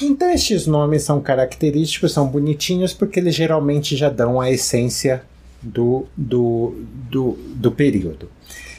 Então 0.00 0.30
estes 0.30 0.66
nomes 0.66 1.02
são 1.02 1.20
característicos, 1.20 2.12
são 2.12 2.26
bonitinhos, 2.26 2.92
porque 2.92 3.20
eles 3.20 3.34
geralmente 3.34 3.96
já 3.96 4.08
dão 4.08 4.40
a 4.40 4.50
essência 4.50 5.22
do, 5.60 6.06
do, 6.16 6.74
do, 7.10 7.38
do 7.54 7.72
período. 7.72 8.28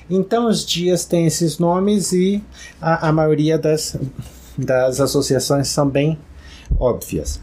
Então 0.10 0.48
os 0.48 0.66
dias 0.66 1.06
têm 1.06 1.26
esses 1.26 1.58
nomes 1.58 2.12
e 2.12 2.44
a, 2.82 3.10
a 3.10 3.12
maioria 3.12 3.58
das, 3.58 3.98
das 4.58 5.00
associações 5.00 5.68
são 5.68 5.90
bem 5.90 6.18
óbvias. 6.80 7.40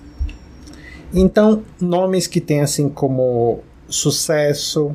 Então, 1.12 1.64
nomes 1.81 2.27
que 2.29 2.40
têm 2.40 2.61
assim 2.61 2.88
como 2.88 3.61
sucesso 3.88 4.94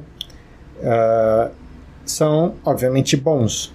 uh, 0.79 1.51
são 2.05 2.55
obviamente 2.63 3.17
bons. 3.17 3.73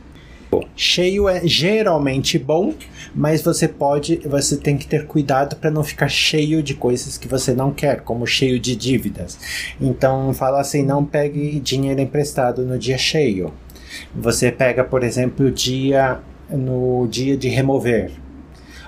Cheio 0.75 1.29
é 1.29 1.47
geralmente 1.47 2.39
bom, 2.39 2.75
mas 3.15 3.43
você 3.43 3.69
pode, 3.69 4.17
você 4.27 4.57
tem 4.57 4.77
que 4.77 4.87
ter 4.87 5.07
cuidado 5.07 5.57
para 5.57 5.71
não 5.71 5.85
ficar 5.85 6.09
cheio 6.09 6.63
de 6.63 6.75
coisas 6.75 7.17
que 7.19 7.29
você 7.29 7.53
não 7.53 7.73
quer, 7.73 8.01
como 8.01 8.27
cheio 8.27 8.59
de 8.59 8.75
dívidas. 8.75 9.39
Então, 9.81 10.33
fala 10.33 10.61
assim, 10.61 10.83
não 10.83 11.05
pegue 11.05 11.61
dinheiro 11.61 12.01
emprestado 12.01 12.63
no 12.63 12.79
dia 12.79 12.99
cheio. 12.99 13.53
Você 14.15 14.51
pega, 14.51 14.85
por 14.85 15.03
exemplo, 15.03 15.47
o 15.47 15.51
dia 15.51 16.21
no 16.49 17.07
dia 17.09 17.37
de 17.37 17.49
remover. 17.49 18.11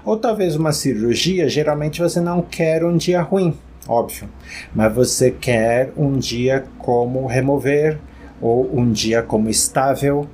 Ou 0.05 0.17
talvez 0.17 0.57
uma 0.57 0.73
cirurgia, 0.73 1.49
geralmente 1.49 2.01
você 2.01 2.21
não 2.21 2.43
quer 2.43 2.85
um 2.85 2.97
dia 2.97 3.23
ruim, 3.23 3.57
óbvio, 3.87 4.29
mas 4.75 4.93
você 4.93 5.31
quer 5.31 5.93
um 5.97 6.19
dia 6.19 6.65
como 6.79 7.27
remover 7.27 7.99
ou 8.41 8.69
um 8.77 8.91
dia 8.91 9.23
como 9.23 9.49
estável 9.49 10.27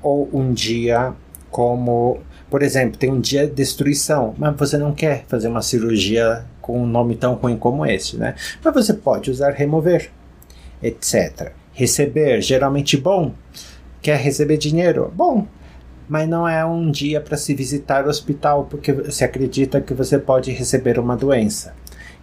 ou 0.00 0.30
um 0.32 0.52
dia 0.52 1.12
como, 1.50 2.18
por 2.48 2.62
exemplo, 2.62 2.96
tem 2.96 3.10
um 3.10 3.20
dia 3.20 3.46
de 3.46 3.52
destruição, 3.52 4.34
mas 4.38 4.54
você 4.56 4.78
não 4.78 4.94
quer 4.94 5.24
fazer 5.26 5.48
uma 5.48 5.60
cirurgia 5.62 6.44
com 6.60 6.80
um 6.80 6.86
nome 6.86 7.16
tão 7.16 7.34
ruim 7.34 7.56
como 7.56 7.84
esse, 7.84 8.16
né? 8.16 8.36
Mas 8.62 8.74
você 8.74 8.94
pode 8.94 9.30
usar 9.30 9.50
remover, 9.50 10.10
etc. 10.80 11.52
Receber, 11.72 12.40
geralmente 12.40 12.96
bom. 12.96 13.34
Quer 14.02 14.18
receber 14.18 14.56
dinheiro? 14.56 15.12
Bom. 15.14 15.46
mas 16.08 16.28
não 16.28 16.48
é 16.48 16.64
um 16.64 16.90
dia 16.90 17.20
para 17.20 17.36
se 17.36 17.54
visitar 17.54 18.04
o 18.04 18.08
hospital 18.08 18.66
porque 18.68 19.12
se 19.12 19.22
acredita 19.22 19.80
que 19.80 19.94
você 19.94 20.18
pode 20.18 20.50
receber 20.50 20.98
uma 20.98 21.16
doença. 21.16 21.72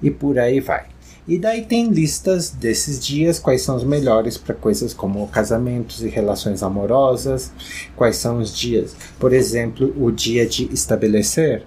E 0.02 0.12
por 0.12 0.38
aí 0.38 0.60
vai. 0.60 0.86
E 1.28 1.38
daí 1.38 1.66
tem 1.66 1.90
listas 1.90 2.52
desses 2.52 3.06
dias, 3.06 3.38
quais 3.38 3.62
são 3.62 3.76
os 3.76 3.84
melhores 3.84 4.38
para 4.38 4.56
coisas 4.56 4.94
como 4.94 5.28
casamentos 5.28 6.02
e 6.02 6.08
relações 6.08 6.64
amorosas, 6.64 7.52
quais 7.98 8.16
são 8.16 8.40
os 8.40 8.56
dias. 8.56 8.96
Por 9.20 9.34
exemplo, 9.34 9.94
o 9.98 10.10
dia 10.10 10.46
de 10.46 10.66
estabelecer, 10.74 11.64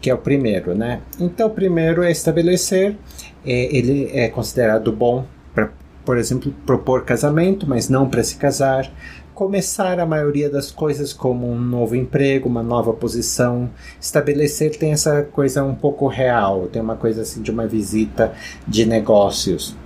que 0.00 0.08
é 0.08 0.14
o 0.14 0.18
primeiro, 0.18 0.76
né? 0.76 1.00
Então, 1.18 1.48
o 1.48 1.50
primeiro 1.50 2.04
é 2.04 2.10
estabelecer, 2.12 2.96
é, 3.44 3.76
ele 3.76 4.10
é 4.12 4.28
considerado 4.28 4.92
bom 4.92 5.26
para, 5.52 5.72
por 6.04 6.16
exemplo, 6.16 6.54
propor 6.64 7.04
casamento, 7.04 7.66
mas 7.68 7.88
não 7.88 8.08
para 8.08 8.22
se 8.22 8.36
casar 8.36 8.88
começar 9.34 9.98
a 9.98 10.06
maioria 10.06 10.48
das 10.48 10.70
coisas 10.70 11.12
como 11.12 11.50
um 11.50 11.58
novo 11.58 11.96
emprego, 11.96 12.48
uma 12.48 12.62
nova 12.62 12.92
posição. 12.92 13.68
Estabelecer 14.00 14.76
tem 14.76 14.92
essa 14.92 15.22
coisa 15.24 15.64
um 15.64 15.74
pouco 15.74 16.06
real, 16.06 16.68
tem 16.68 16.80
uma 16.80 16.96
coisa 16.96 17.22
assim 17.22 17.42
de 17.42 17.50
uma 17.50 17.66
visita 17.66 18.32
de 18.66 18.86
negócios. 18.86 19.76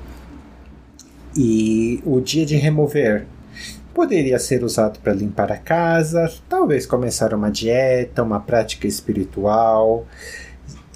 E 1.34 2.02
o 2.04 2.20
dia 2.20 2.44
de 2.44 2.56
remover 2.56 3.26
poderia 3.94 4.38
ser 4.38 4.62
usado 4.62 4.98
para 5.00 5.12
limpar 5.12 5.50
a 5.50 5.56
casa, 5.56 6.32
talvez 6.48 6.87
começar 6.87 7.32
uma 7.32 7.50
dieta, 7.50 8.22
uma 8.22 8.40
prática 8.40 8.87
espiritual. 8.87 10.06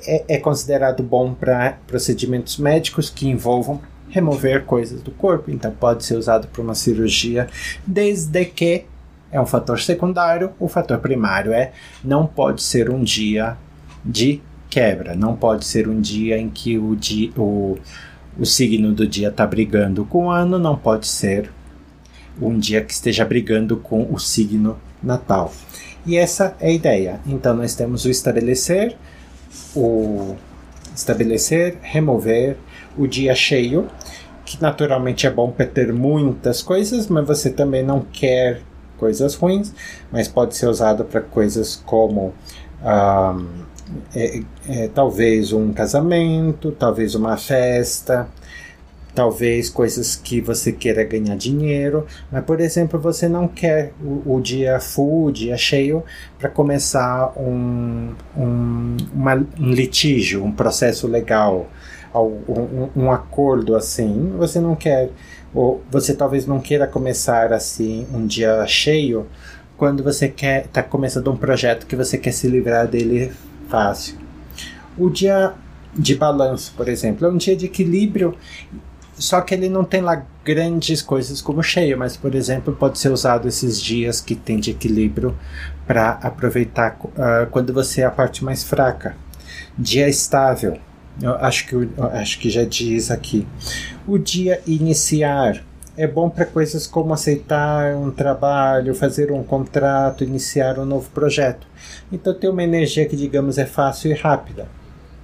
É, 0.06 0.36
é 0.36 0.38
considerado 0.38 1.02
bom 1.02 1.32
para 1.32 1.78
procedimentos 1.86 2.58
médicos 2.58 3.08
que 3.08 3.28
envolvam 3.28 3.80
remover 4.12 4.64
coisas 4.64 5.00
do 5.00 5.10
corpo, 5.10 5.50
então 5.50 5.72
pode 5.72 6.04
ser 6.04 6.16
usado 6.16 6.46
para 6.46 6.62
uma 6.62 6.74
cirurgia, 6.74 7.48
desde 7.86 8.44
que 8.44 8.84
é 9.32 9.40
um 9.40 9.46
fator 9.46 9.80
secundário, 9.80 10.52
o 10.60 10.68
fator 10.68 10.98
primário 10.98 11.52
é 11.52 11.72
não 12.04 12.26
pode 12.26 12.62
ser 12.62 12.90
um 12.90 13.02
dia 13.02 13.56
de 14.04 14.42
quebra, 14.68 15.14
não 15.14 15.34
pode 15.34 15.64
ser 15.64 15.88
um 15.88 15.98
dia 15.98 16.38
em 16.38 16.50
que 16.50 16.78
o, 16.78 16.94
dia, 16.94 17.30
o, 17.38 17.78
o 18.38 18.44
signo 18.44 18.92
do 18.92 19.08
dia 19.08 19.28
está 19.28 19.46
brigando 19.46 20.04
com 20.04 20.26
o 20.26 20.30
ano, 20.30 20.58
não 20.58 20.76
pode 20.76 21.06
ser 21.06 21.50
um 22.40 22.58
dia 22.58 22.82
que 22.82 22.92
esteja 22.92 23.24
brigando 23.24 23.78
com 23.78 24.06
o 24.12 24.18
signo 24.18 24.78
natal. 25.02 25.52
E 26.04 26.16
essa 26.16 26.54
é 26.60 26.68
a 26.68 26.72
ideia. 26.72 27.20
Então 27.26 27.54
nós 27.54 27.74
temos 27.74 28.04
o 28.04 28.10
estabelecer, 28.10 28.94
o 29.74 30.36
estabelecer, 30.94 31.78
remover, 31.80 32.58
o 32.96 33.06
dia 33.06 33.34
cheio, 33.34 33.88
que 34.44 34.60
naturalmente 34.60 35.26
é 35.26 35.30
bom 35.30 35.50
para 35.50 35.66
ter 35.66 35.92
muitas 35.92 36.62
coisas, 36.62 37.06
mas 37.08 37.26
você 37.26 37.50
também 37.50 37.82
não 37.82 38.00
quer 38.00 38.60
coisas 38.98 39.34
ruins, 39.34 39.72
mas 40.10 40.28
pode 40.28 40.56
ser 40.56 40.66
usado 40.66 41.04
para 41.04 41.20
coisas 41.20 41.76
como 41.84 42.32
é, 44.14 44.42
é, 44.68 44.88
talvez 44.88 45.52
um 45.52 45.72
casamento, 45.72 46.72
talvez 46.72 47.14
uma 47.14 47.36
festa, 47.36 48.28
talvez 49.14 49.68
coisas 49.68 50.16
que 50.16 50.40
você 50.40 50.72
queira 50.72 51.04
ganhar 51.04 51.36
dinheiro, 51.36 52.06
mas 52.30 52.44
por 52.44 52.60
exemplo 52.60 52.98
você 52.98 53.28
não 53.28 53.46
quer 53.46 53.92
o, 54.02 54.36
o 54.36 54.40
dia 54.40 54.80
full, 54.80 55.26
o 55.26 55.32
dia 55.32 55.56
cheio 55.56 56.02
para 56.38 56.48
começar 56.48 57.32
um, 57.36 58.14
um, 58.36 58.96
uma, 59.12 59.34
um 59.58 59.70
litígio, 59.70 60.44
um 60.44 60.52
processo 60.52 61.06
legal 61.06 61.68
um, 62.20 62.88
um 62.94 63.12
acordo 63.12 63.74
assim, 63.74 64.32
você 64.36 64.60
não 64.60 64.74
quer, 64.74 65.10
ou 65.54 65.82
você 65.90 66.14
talvez 66.14 66.46
não 66.46 66.60
queira 66.60 66.86
começar 66.86 67.52
assim 67.52 68.06
um 68.12 68.26
dia 68.26 68.66
cheio 68.66 69.26
quando 69.76 70.02
você 70.02 70.28
quer 70.28 70.66
está 70.66 70.82
começando 70.82 71.30
um 71.30 71.36
projeto 71.36 71.86
que 71.86 71.96
você 71.96 72.16
quer 72.18 72.32
se 72.32 72.46
livrar 72.46 72.86
dele 72.86 73.32
fácil. 73.68 74.16
O 74.96 75.08
dia 75.08 75.54
de 75.94 76.14
balanço, 76.14 76.72
por 76.76 76.88
exemplo, 76.88 77.26
é 77.26 77.30
um 77.30 77.36
dia 77.36 77.56
de 77.56 77.66
equilíbrio, 77.66 78.36
só 79.14 79.40
que 79.40 79.54
ele 79.54 79.68
não 79.68 79.84
tem 79.84 80.00
lá 80.00 80.24
grandes 80.44 81.02
coisas 81.02 81.40
como 81.40 81.62
cheio, 81.62 81.98
mas 81.98 82.16
por 82.16 82.34
exemplo 82.34 82.74
pode 82.74 82.98
ser 82.98 83.10
usado 83.10 83.48
esses 83.48 83.80
dias 83.80 84.20
que 84.20 84.34
tem 84.34 84.58
de 84.58 84.70
equilíbrio 84.70 85.36
para 85.86 86.10
aproveitar 86.22 86.98
uh, 87.04 87.50
quando 87.50 87.72
você 87.72 88.02
é 88.02 88.04
a 88.04 88.10
parte 88.10 88.44
mais 88.44 88.62
fraca. 88.64 89.16
Dia 89.78 90.08
estável 90.08 90.78
eu 91.20 91.34
acho 91.36 91.66
que, 91.66 91.76
acho 92.12 92.38
que 92.38 92.48
já 92.48 92.64
diz 92.64 93.10
aqui. 93.10 93.46
O 94.06 94.18
dia 94.18 94.60
iniciar 94.66 95.62
é 95.96 96.06
bom 96.06 96.30
para 96.30 96.46
coisas 96.46 96.86
como 96.86 97.12
aceitar 97.12 97.94
um 97.96 98.10
trabalho, 98.10 98.94
fazer 98.94 99.30
um 99.30 99.42
contrato, 99.42 100.24
iniciar 100.24 100.78
um 100.78 100.86
novo 100.86 101.10
projeto. 101.10 101.66
Então 102.10 102.32
tem 102.32 102.48
uma 102.48 102.62
energia 102.62 103.06
que, 103.06 103.16
digamos, 103.16 103.58
é 103.58 103.66
fácil 103.66 104.10
e 104.10 104.14
rápida, 104.14 104.66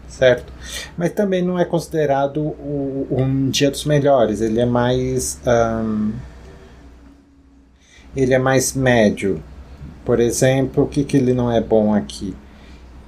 certo? 0.06 0.52
Mas 0.96 1.12
também 1.12 1.42
não 1.42 1.58
é 1.58 1.64
considerado 1.64 2.38
o, 2.38 3.06
um 3.10 3.48
dia 3.48 3.70
dos 3.70 3.84
melhores. 3.86 4.40
Ele 4.42 4.60
é 4.60 4.66
mais 4.66 5.40
um, 5.46 6.12
ele 8.14 8.34
é 8.34 8.38
mais 8.38 8.74
médio. 8.74 9.42
Por 10.04 10.20
exemplo, 10.20 10.84
o 10.84 10.86
que, 10.86 11.04
que 11.04 11.16
ele 11.16 11.32
não 11.32 11.50
é 11.50 11.60
bom 11.60 11.94
aqui? 11.94 12.36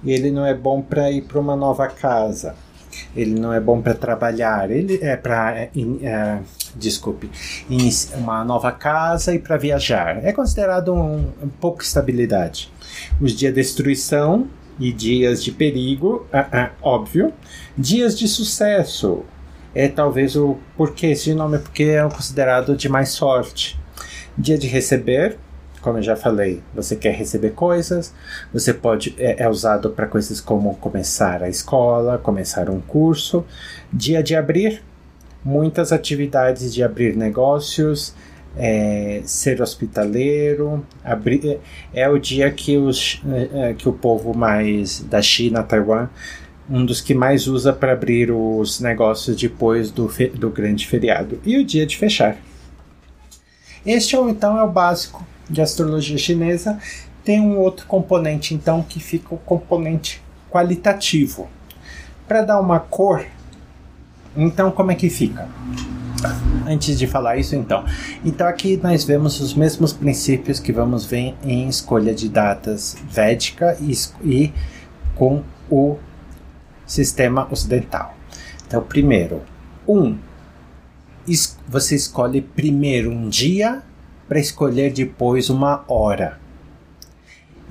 Ele 0.04 0.30
não 0.30 0.46
é 0.46 0.54
bom 0.54 0.80
para 0.80 1.10
ir 1.10 1.22
para 1.22 1.38
uma 1.38 1.54
nova 1.54 1.86
casa 1.86 2.54
ele 3.14 3.38
não 3.38 3.52
é 3.52 3.60
bom 3.60 3.80
para 3.80 3.94
trabalhar, 3.94 4.70
ele 4.70 4.98
é 5.02 5.16
para 5.16 5.56
é, 5.56 5.70
é, 6.02 6.38
desculpe, 6.74 7.30
uma 8.14 8.44
nova 8.44 8.72
casa 8.72 9.34
e 9.34 9.38
para 9.38 9.56
viajar. 9.56 10.24
É 10.24 10.32
considerado 10.32 10.92
um, 10.92 11.18
um 11.42 11.48
pouco 11.60 11.82
estabilidade. 11.82 12.72
Os 13.20 13.32
dias 13.32 13.54
de 13.54 13.60
destruição 13.60 14.48
e 14.78 14.92
dias 14.92 15.44
de 15.44 15.52
perigo, 15.52 16.26
uh, 16.32 16.38
uh, 16.38 16.70
óbvio. 16.82 17.32
Dias 17.76 18.18
de 18.18 18.26
sucesso 18.26 19.24
é 19.74 19.88
talvez 19.88 20.34
o 20.36 20.56
porquê 20.76 21.08
esse 21.08 21.34
nome 21.34 21.56
é 21.56 21.60
porque 21.60 21.84
é 21.84 22.02
considerado 22.08 22.76
de 22.76 22.88
mais 22.88 23.10
sorte. 23.10 23.78
Dia 24.36 24.56
de 24.56 24.66
receber 24.66 25.38
como 25.80 25.98
eu 25.98 26.02
já 26.02 26.16
falei, 26.16 26.62
você 26.74 26.94
quer 26.94 27.14
receber 27.14 27.50
coisas, 27.50 28.14
você 28.52 28.72
pode 28.72 29.14
é, 29.18 29.42
é 29.42 29.48
usado 29.48 29.90
para 29.90 30.06
coisas 30.06 30.40
como 30.40 30.74
começar 30.76 31.42
a 31.42 31.48
escola, 31.48 32.18
começar 32.18 32.68
um 32.68 32.80
curso, 32.80 33.44
dia 33.92 34.22
de 34.22 34.36
abrir, 34.36 34.82
muitas 35.44 35.92
atividades 35.92 36.72
de 36.72 36.82
abrir 36.82 37.16
negócios, 37.16 38.14
é, 38.56 39.22
ser 39.24 39.62
hospitaleiro, 39.62 40.84
abrir, 41.04 41.60
é, 41.94 42.02
é 42.02 42.08
o 42.08 42.18
dia 42.18 42.50
que, 42.50 42.76
os, 42.76 43.22
é, 43.28 43.70
é, 43.70 43.74
que 43.74 43.88
o 43.88 43.92
povo 43.92 44.36
mais 44.36 45.00
da 45.00 45.22
China, 45.22 45.62
Taiwan, 45.62 46.08
um 46.68 46.84
dos 46.84 47.00
que 47.00 47.14
mais 47.14 47.48
usa 47.48 47.72
para 47.72 47.92
abrir 47.92 48.30
os 48.30 48.80
negócios 48.80 49.36
depois 49.36 49.90
do, 49.90 50.10
do 50.34 50.50
grande 50.50 50.86
feriado, 50.86 51.40
e 51.44 51.58
o 51.58 51.64
dia 51.64 51.86
de 51.86 51.96
fechar. 51.96 52.36
Este 53.84 54.14
então 54.14 54.58
é 54.58 54.62
o 54.62 54.68
básico 54.68 55.26
de 55.50 55.60
astrologia 55.60 56.16
chinesa, 56.16 56.78
tem 57.24 57.40
um 57.40 57.58
outro 57.58 57.86
componente, 57.86 58.54
então, 58.54 58.82
que 58.82 59.00
fica 59.00 59.34
o 59.34 59.38
componente 59.38 60.22
qualitativo. 60.50 61.48
Para 62.26 62.42
dar 62.42 62.60
uma 62.60 62.78
cor, 62.80 63.26
então, 64.36 64.70
como 64.70 64.92
é 64.92 64.94
que 64.94 65.10
fica? 65.10 65.48
Antes 66.66 66.98
de 66.98 67.06
falar 67.06 67.36
isso, 67.36 67.56
então. 67.56 67.84
Então, 68.24 68.46
aqui 68.46 68.78
nós 68.82 69.04
vemos 69.04 69.40
os 69.40 69.54
mesmos 69.54 69.92
princípios 69.92 70.60
que 70.60 70.72
vamos 70.72 71.04
ver 71.04 71.34
em 71.42 71.68
escolha 71.68 72.14
de 72.14 72.28
datas 72.28 72.96
védica 73.10 73.76
e, 73.80 73.92
e 74.22 74.52
com 75.14 75.42
o 75.68 75.96
sistema 76.86 77.48
ocidental. 77.50 78.14
Então, 78.66 78.82
primeiro, 78.82 79.42
um, 79.86 80.16
você 81.68 81.96
escolhe 81.96 82.40
primeiro 82.40 83.10
um 83.10 83.28
dia 83.28 83.82
para 84.30 84.38
escolher 84.38 84.92
depois 84.92 85.50
uma 85.50 85.84
hora. 85.88 86.38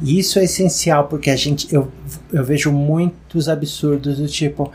E 0.02 0.20
isso 0.20 0.38
é 0.40 0.44
essencial 0.44 1.08
porque 1.08 1.30
a 1.30 1.36
gente 1.38 1.74
eu, 1.74 1.90
eu 2.34 2.44
vejo 2.44 2.70
muitos 2.70 3.48
absurdos 3.48 4.18
do 4.18 4.28
tipo 4.28 4.70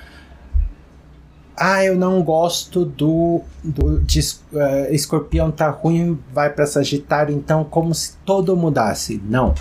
ah, 1.54 1.84
eu 1.84 1.94
não 1.94 2.22
gosto 2.22 2.86
do, 2.86 3.42
do 3.62 4.00
de, 4.00 4.18
uh, 4.18 4.92
escorpião 4.92 5.50
tá 5.50 5.68
ruim, 5.68 6.18
vai 6.32 6.48
para 6.48 6.66
Sagitário, 6.66 7.36
então 7.36 7.62
como 7.62 7.94
se 7.94 8.16
todo 8.24 8.56
mudasse. 8.56 9.22
Não. 9.22 9.54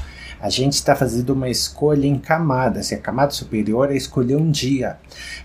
A 0.44 0.50
gente 0.50 0.74
está 0.74 0.94
fazendo 0.94 1.30
uma 1.30 1.48
escolha 1.48 2.06
em 2.06 2.20
camadas, 2.20 2.91
e 2.91 2.96
a 2.96 2.98
camada 2.98 3.32
superior 3.32 3.89
é 3.89 3.96
escolher 3.96 4.36
um 4.36 4.52
dia. 4.52 4.98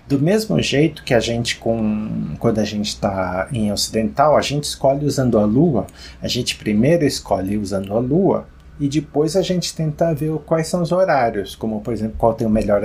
Do 0.09 0.19
mesmo 0.19 0.61
jeito 0.61 1.05
que 1.05 1.15
a 1.15 1.21
gente, 1.21 1.57
com, 1.57 2.35
quando 2.41 2.59
a 2.59 2.65
gente 2.65 2.89
está 2.89 3.49
em 3.53 3.71
ocidental, 3.71 4.37
a 4.37 4.41
gente 4.41 4.65
escolhe 4.65 5.07
usando 5.07 5.39
a 5.39 5.45
lua, 5.45 5.87
a 6.21 6.27
gente 6.27 6.57
primeiro 6.57 7.05
escolhe 7.05 7.57
usando 7.57 7.97
a 7.97 8.01
lua 8.01 8.49
e 8.81 8.89
depois 8.89 9.37
a 9.37 9.43
gente 9.43 9.73
tenta 9.73 10.13
ver 10.13 10.37
quais 10.41 10.67
são 10.67 10.83
os 10.83 10.91
horários, 10.91 11.55
como 11.55 11.81
por 11.81 11.93
exemplo, 11.93 12.17
qual 12.19 12.35
tem 12.35 12.45
o 12.45 12.51
melhor 12.51 12.83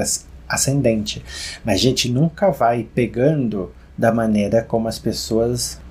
ascendente. 0.48 1.26
Mas 1.66 1.78
a 1.78 1.82
gente 1.82 2.12
nunca 2.12 2.52
vai 2.52 2.88
pegando 2.94 3.72
da 3.98 4.14
maneira 4.14 4.62
como 4.62 4.88
as 4.88 5.00
pessoas 5.00 5.82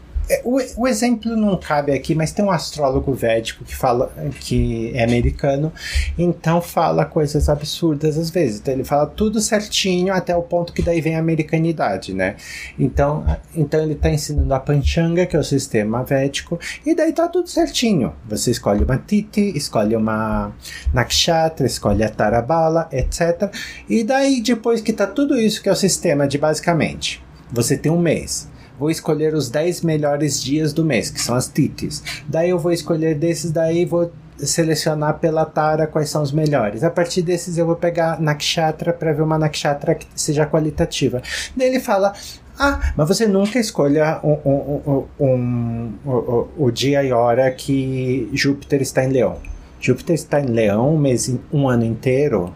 o, 0.45 0.59
o, 0.77 0.89
exemplo 0.89 1.37
não 1.37 1.57
cabe 1.57 1.93
aqui, 1.93 2.14
mas 2.14 2.33
tem 2.33 2.45
um 2.45 2.51
astrólogo 2.51 3.12
védico 3.12 3.64
que 3.64 3.75
fala 3.75 4.12
que 4.41 4.93
é 4.95 5.03
americano, 5.03 5.73
então 6.16 6.62
fala 6.62 7.05
coisas 7.05 7.49
absurdas 7.49 8.16
às 8.16 8.31
vezes. 8.31 8.61
Então 8.61 8.73
ele 8.73 8.85
fala 8.85 9.07
tudo 9.07 9.41
certinho 9.41 10.12
até 10.12 10.35
o 10.37 10.43
ponto 10.43 10.73
que 10.73 10.83
daí 10.83 11.01
vem 11.01 11.16
a 11.16 11.18
americanidade, 11.18 12.14
né? 12.14 12.37
Então, 12.79 13.25
então 13.55 13.83
ele 13.83 13.95
está 13.95 14.11
ensinando 14.11 14.53
a 14.55 14.61
Panchanga, 14.61 15.27
que 15.27 15.37
é 15.37 15.39
o 15.39 15.45
sistema 15.45 16.03
védico, 16.05 16.59
e 16.87 16.95
daí 16.95 17.12
tá 17.12 17.29
tudo 17.29 17.49
certinho. 17.49 18.14
Você 18.29 18.53
escolhe 18.53 18.85
uma 18.85 18.99
Titi, 18.99 19.57
escolhe 19.57 19.97
uma 19.97 20.53
Nakshatra, 20.93 21.66
escolhe 21.66 22.05
a 22.05 22.09
Tarabala, 22.09 22.89
etc. 22.93 23.53
E 23.89 24.05
daí 24.05 24.41
depois 24.41 24.81
que 24.81 24.93
tá 24.93 25.07
tudo 25.07 25.39
isso 25.39 25.62
que 25.62 25.68
é 25.68 25.73
o 25.73 25.77
sistema 25.77 26.29
de 26.29 26.39
basicamente, 26.39 27.23
você 27.53 27.77
tem 27.77 27.91
um 27.91 27.99
mês 27.99 28.51
vou 28.83 28.91
escolher 28.91 29.33
os 29.33 29.49
10 29.49 29.83
melhores 29.83 30.43
dias 30.43 30.72
do 30.72 30.85
mês, 30.85 31.09
que 31.09 31.20
são 31.20 31.37
as 31.37 31.47
titis. 31.47 32.03
Daí 32.26 32.51
eu 32.51 32.59
vou 32.59 32.72
escolher 32.72 33.14
desses 33.14 33.53
daí, 33.53 33.85
vou 33.85 34.11
selecionar 34.37 35.20
pela 35.20 35.45
tara 35.45 35.87
quais 35.87 36.11
são 36.11 36.20
os 36.20 36.33
melhores. 36.33 36.83
A 36.83 36.91
partir 36.91 37.22
desses 37.22 37.57
eu 37.57 37.64
vou 37.64 37.76
pegar 37.76 38.20
nakshatra 38.20 38.93
para 38.93 39.12
ver 39.12 39.22
uma 39.22 39.39
nakshatra 39.39 39.95
que 39.95 40.05
seja 40.16 40.45
qualitativa. 40.47 41.22
Daí 41.57 41.68
ele 41.68 41.78
fala: 41.78 42.12
ah, 42.59 42.93
mas 42.97 43.07
você 43.07 43.24
nunca 43.24 43.61
escolha 43.61 44.18
um, 44.24 44.37
um, 44.45 45.05
um, 45.20 46.49
o 46.59 46.70
dia 46.72 47.05
e 47.05 47.12
hora 47.12 47.49
que 47.53 48.28
Júpiter 48.33 48.83
está 48.83 49.05
em 49.05 49.11
Leão. 49.11 49.37
Júpiter 49.80 50.14
está 50.14 50.41
em 50.41 50.47
Leão 50.47 50.93
um, 50.93 50.99
mês, 50.99 51.33
um 51.53 51.68
ano 51.68 51.85
inteiro. 51.85 52.53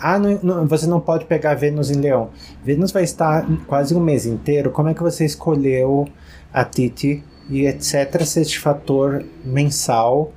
Ah, 0.00 0.18
não, 0.18 0.38
não, 0.42 0.66
você 0.66 0.86
não 0.86 1.00
pode 1.00 1.24
pegar 1.26 1.54
Vênus 1.54 1.90
em 1.90 2.00
Leão. 2.00 2.30
Vênus 2.64 2.92
vai 2.92 3.04
estar 3.04 3.46
quase 3.66 3.94
um 3.94 4.00
mês 4.00 4.26
inteiro. 4.26 4.70
Como 4.70 4.88
é 4.88 4.94
que 4.94 5.02
você 5.02 5.24
escolheu 5.24 6.08
a 6.52 6.64
Titi 6.64 7.22
e 7.48 7.66
etc. 7.66 8.22
Se 8.24 8.40
este 8.40 8.58
fator 8.58 9.24
mensal 9.44 10.32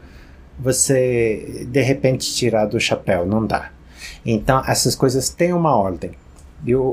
você 0.60 1.66
de 1.70 1.82
repente 1.82 2.34
tirar 2.34 2.66
do 2.66 2.80
chapéu, 2.80 3.26
não 3.26 3.46
dá. 3.46 3.72
Então 4.26 4.62
essas 4.68 4.96
coisas 4.96 5.30
têm 5.30 5.54
uma 5.54 5.76
ordem. 5.76 6.12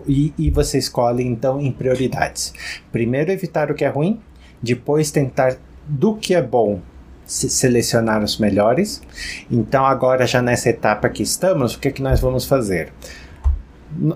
E, 0.06 0.32
e 0.38 0.50
você 0.50 0.78
escolhe 0.78 1.24
então 1.24 1.60
em 1.60 1.72
prioridades. 1.72 2.54
Primeiro 2.92 3.32
evitar 3.32 3.68
o 3.70 3.74
que 3.74 3.84
é 3.84 3.88
ruim, 3.88 4.20
depois 4.62 5.10
tentar 5.10 5.56
do 5.88 6.14
que 6.14 6.34
é 6.34 6.42
bom 6.42 6.80
selecionar 7.26 8.22
os 8.22 8.38
melhores. 8.38 9.02
Então, 9.50 9.84
agora, 9.84 10.26
já 10.26 10.40
nessa 10.40 10.70
etapa 10.70 11.08
que 11.08 11.22
estamos, 11.22 11.74
o 11.74 11.80
que, 11.80 11.88
é 11.88 11.90
que 11.90 12.02
nós 12.02 12.20
vamos 12.20 12.44
fazer? 12.44 12.92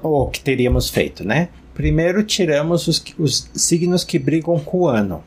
Ou 0.02 0.28
que 0.28 0.40
teríamos 0.40 0.88
feito, 0.88 1.24
né? 1.24 1.48
Primeiro, 1.74 2.22
tiramos 2.22 2.86
os, 2.86 3.02
os 3.18 3.50
signos 3.54 4.04
que 4.04 4.18
brigam 4.18 4.58
com 4.58 4.78
o 4.80 4.88
ano. 4.88 5.24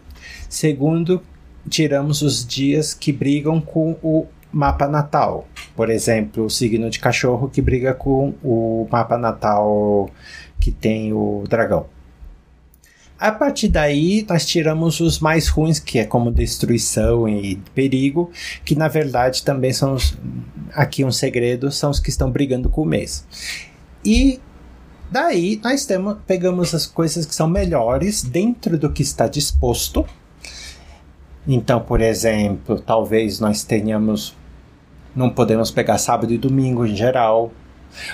Segundo, 0.47 1.21
tiramos 1.69 2.21
os 2.21 2.45
dias 2.45 2.93
que 2.93 3.11
brigam 3.11 3.59
com 3.59 3.97
o 4.03 4.27
mapa 4.51 4.87
natal. 4.87 5.47
Por 5.75 5.89
exemplo, 5.89 6.45
o 6.45 6.49
signo 6.49 6.89
de 6.89 6.99
cachorro 6.99 7.49
que 7.49 7.61
briga 7.61 7.93
com 7.93 8.35
o 8.43 8.87
mapa 8.91 9.17
natal 9.17 10.09
que 10.59 10.71
tem 10.71 11.11
o 11.11 11.43
dragão. 11.49 11.87
A 13.23 13.31
partir 13.31 13.69
daí, 13.69 14.25
nós 14.27 14.45
tiramos 14.45 14.99
os 14.99 15.19
mais 15.19 15.47
ruins, 15.47 15.79
que 15.79 15.97
é 15.97 16.03
como 16.03 16.29
destruição 16.29 17.25
e 17.25 17.55
perigo, 17.73 18.29
que 18.65 18.75
na 18.75 18.89
verdade 18.89 19.43
também 19.43 19.71
são 19.71 19.93
os, 19.93 20.17
aqui 20.73 21.05
um 21.05 21.11
segredo, 21.11 21.71
são 21.71 21.89
os 21.89 22.01
que 22.01 22.09
estão 22.09 22.29
brigando 22.29 22.67
com 22.67 22.81
o 22.81 22.85
mês. 22.85 23.25
E 24.03 24.41
daí 25.09 25.57
nós 25.63 25.85
temos, 25.85 26.17
pegamos 26.27 26.75
as 26.75 26.85
coisas 26.85 27.25
que 27.25 27.33
são 27.33 27.47
melhores 27.47 28.23
dentro 28.23 28.77
do 28.77 28.91
que 28.91 29.03
está 29.03 29.25
disposto. 29.25 30.05
Então, 31.47 31.79
por 31.79 32.01
exemplo, 32.01 32.77
talvez 32.81 33.39
nós 33.39 33.63
tenhamos 33.63 34.35
não 35.15 35.29
podemos 35.29 35.71
pegar 35.71 35.97
sábado 35.97 36.33
e 36.33 36.37
domingo 36.37 36.85
em 36.85 36.93
geral, 36.93 37.53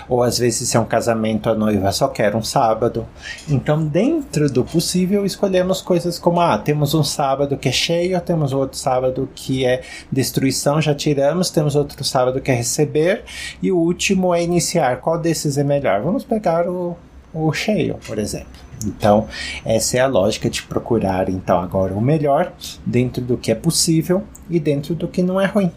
ou 0.07 0.23
às 0.23 0.37
vezes, 0.37 0.69
se 0.69 0.77
é 0.77 0.79
um 0.79 0.85
casamento, 0.85 1.49
a 1.49 1.55
noiva 1.55 1.91
só 1.91 2.07
quer 2.07 2.35
um 2.35 2.43
sábado. 2.43 3.07
Então, 3.47 3.85
dentro 3.85 4.49
do 4.49 4.63
possível, 4.63 5.25
escolhemos 5.25 5.81
coisas 5.81 6.17
como: 6.19 6.39
ah, 6.41 6.57
temos 6.57 6.93
um 6.93 7.03
sábado 7.03 7.57
que 7.57 7.69
é 7.69 7.71
cheio, 7.71 8.19
temos 8.21 8.53
outro 8.53 8.77
sábado 8.77 9.29
que 9.33 9.65
é 9.65 9.81
destruição, 10.11 10.81
já 10.81 10.93
tiramos, 10.93 11.49
temos 11.49 11.75
outro 11.75 12.03
sábado 12.03 12.41
que 12.41 12.51
é 12.51 12.55
receber, 12.55 13.23
e 13.61 13.71
o 13.71 13.77
último 13.77 14.33
é 14.33 14.43
iniciar. 14.43 14.97
Qual 14.97 15.17
desses 15.17 15.57
é 15.57 15.63
melhor? 15.63 16.01
Vamos 16.01 16.23
pegar 16.23 16.67
o, 16.67 16.95
o 17.33 17.51
cheio, 17.53 17.95
por 18.05 18.17
exemplo. 18.17 18.69
Então, 18.85 19.27
essa 19.65 19.97
é 19.97 19.99
a 19.99 20.07
lógica 20.07 20.49
de 20.49 20.63
procurar 20.63 21.29
então 21.29 21.59
agora 21.59 21.93
o 21.93 22.01
melhor 22.01 22.53
dentro 22.85 23.21
do 23.21 23.37
que 23.37 23.51
é 23.51 23.55
possível 23.55 24.23
e 24.49 24.59
dentro 24.59 24.95
do 24.95 25.07
que 25.07 25.21
não 25.21 25.39
é 25.39 25.45
ruim. 25.45 25.71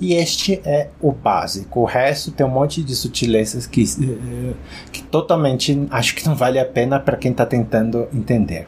E 0.00 0.14
este 0.14 0.60
é 0.64 0.88
o 1.00 1.12
básico. 1.12 1.80
O 1.80 1.84
resto 1.84 2.32
tem 2.32 2.44
um 2.44 2.50
monte 2.50 2.82
de 2.82 2.96
sutilezas 2.96 3.66
que, 3.66 3.82
eh, 3.82 4.54
que 4.90 5.02
totalmente 5.02 5.86
acho 5.90 6.16
que 6.16 6.26
não 6.26 6.34
vale 6.34 6.58
a 6.58 6.64
pena 6.64 6.98
para 6.98 7.16
quem 7.16 7.30
está 7.30 7.46
tentando 7.46 8.08
entender. 8.12 8.66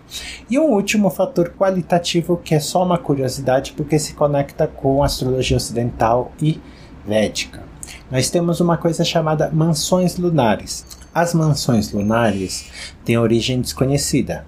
E 0.49 0.59
um 0.59 0.71
último 0.73 1.11
fator 1.11 1.53
qualitativo 1.59 2.37
que 2.37 2.55
é 2.55 2.61
só 2.61 2.85
uma 2.85 2.97
curiosidade 2.97 3.73
porque 3.73 3.99
se 3.99 4.15
conecta 4.15 4.69
com 4.69 5.03
astrologia 5.03 5.57
ocidental 5.57 6.31
e 6.41 6.61
védica. 7.05 7.65
Nós 8.11 8.31
temos 8.31 8.61
uma 8.61 8.77
coisa 8.77 9.05
chamada 9.05 9.51
mansões 9.53 10.17
lunares. 10.17 10.87
As 11.13 11.35
mansões 11.35 11.93
lunares 11.93 12.71
têm 13.05 13.19
origem 13.19 13.61
desconhecida, 13.61 14.47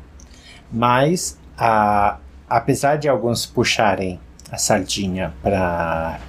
mas 0.72 1.38
a, 1.56 2.18
apesar 2.48 2.98
de 2.98 3.08
alguns 3.08 3.46
puxarem 3.46 4.20
a 4.50 4.58
sardinha 4.58 5.34
para 5.42 6.20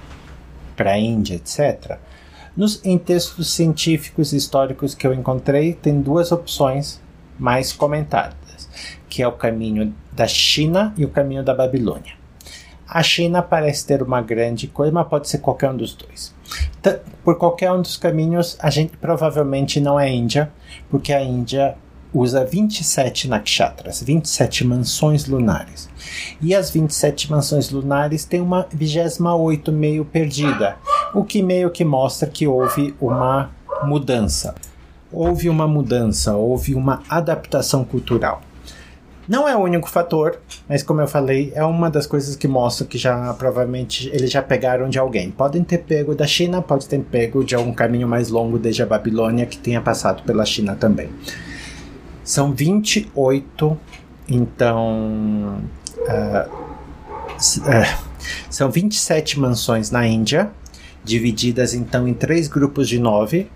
para 0.80 0.92
a 0.92 0.98
Índia, 0.98 1.34
etc. 1.34 1.98
Nos, 2.56 2.82
em 2.82 2.96
textos 2.96 3.52
científicos 3.52 4.32
e 4.32 4.36
históricos 4.38 4.94
que 4.94 5.06
eu 5.06 5.12
encontrei, 5.12 5.74
tem 5.74 6.00
duas 6.00 6.32
opções 6.32 7.02
mais 7.38 7.70
comentadas, 7.70 8.66
que 9.06 9.22
é 9.22 9.28
o 9.28 9.32
caminho 9.32 9.94
da 10.10 10.26
China 10.26 10.94
e 10.96 11.04
o 11.04 11.10
caminho 11.10 11.44
da 11.44 11.52
Babilônia. 11.54 12.14
A 12.88 13.02
China 13.02 13.42
parece 13.42 13.86
ter 13.86 14.02
uma 14.02 14.22
grande 14.22 14.68
coisa, 14.68 14.90
mas 14.90 15.06
pode 15.06 15.28
ser 15.28 15.38
qualquer 15.38 15.70
um 15.70 15.76
dos 15.76 15.94
dois. 15.94 16.34
Por 17.22 17.36
qualquer 17.36 17.70
um 17.72 17.82
dos 17.82 17.98
caminhos, 17.98 18.56
a 18.58 18.70
gente 18.70 18.96
provavelmente 18.96 19.82
não 19.82 20.00
é 20.00 20.08
Índia, 20.08 20.50
porque 20.88 21.12
a 21.12 21.22
Índia 21.22 21.76
usa 22.12 22.44
27 22.44 23.28
nakshatras, 23.28 24.02
27 24.02 24.66
mansões 24.66 25.26
lunares. 25.26 25.88
E 26.40 26.54
as 26.54 26.70
27 26.70 27.30
mansões 27.30 27.70
lunares 27.70 28.24
têm 28.24 28.40
uma 28.40 28.66
28 28.72 29.72
meio 29.72 30.04
perdida, 30.04 30.76
o 31.14 31.24
que 31.24 31.42
meio 31.42 31.70
que 31.70 31.84
mostra 31.84 32.28
que 32.28 32.46
houve 32.46 32.94
uma 33.00 33.50
mudança. 33.84 34.54
Houve 35.12 35.48
uma 35.48 35.66
mudança, 35.66 36.36
houve 36.36 36.74
uma 36.74 37.02
adaptação 37.08 37.84
cultural. 37.84 38.42
Não 39.28 39.48
é 39.48 39.54
o 39.54 39.60
único 39.60 39.88
fator, 39.88 40.40
mas 40.68 40.82
como 40.82 41.00
eu 41.00 41.06
falei, 41.06 41.52
é 41.54 41.64
uma 41.64 41.88
das 41.88 42.04
coisas 42.04 42.34
que 42.34 42.48
mostra 42.48 42.84
que 42.84 42.98
já 42.98 43.32
provavelmente 43.34 44.08
eles 44.12 44.28
já 44.28 44.42
pegaram 44.42 44.88
de 44.88 44.98
alguém. 44.98 45.30
Podem 45.30 45.62
ter 45.62 45.78
pego 45.78 46.16
da 46.16 46.26
China, 46.26 46.60
pode 46.60 46.88
ter 46.88 46.98
pego 46.98 47.44
de 47.44 47.54
algum 47.54 47.72
caminho 47.72 48.08
mais 48.08 48.28
longo 48.28 48.58
desde 48.58 48.82
a 48.82 48.86
Babilônia 48.86 49.46
que 49.46 49.56
tenha 49.56 49.80
passado 49.80 50.24
pela 50.24 50.44
China 50.44 50.74
também. 50.74 51.10
São 52.24 52.52
28, 52.52 53.78
então. 54.28 55.62
Uh, 55.98 56.50
uh, 56.50 58.10
são 58.50 58.70
27 58.70 59.38
mansões 59.38 59.90
na 59.90 60.06
Índia, 60.06 60.50
divididas 61.02 61.74
então 61.74 62.06
em 62.06 62.14
três 62.14 62.48
grupos 62.48 62.88
de 62.88 62.98
nove, 62.98 63.50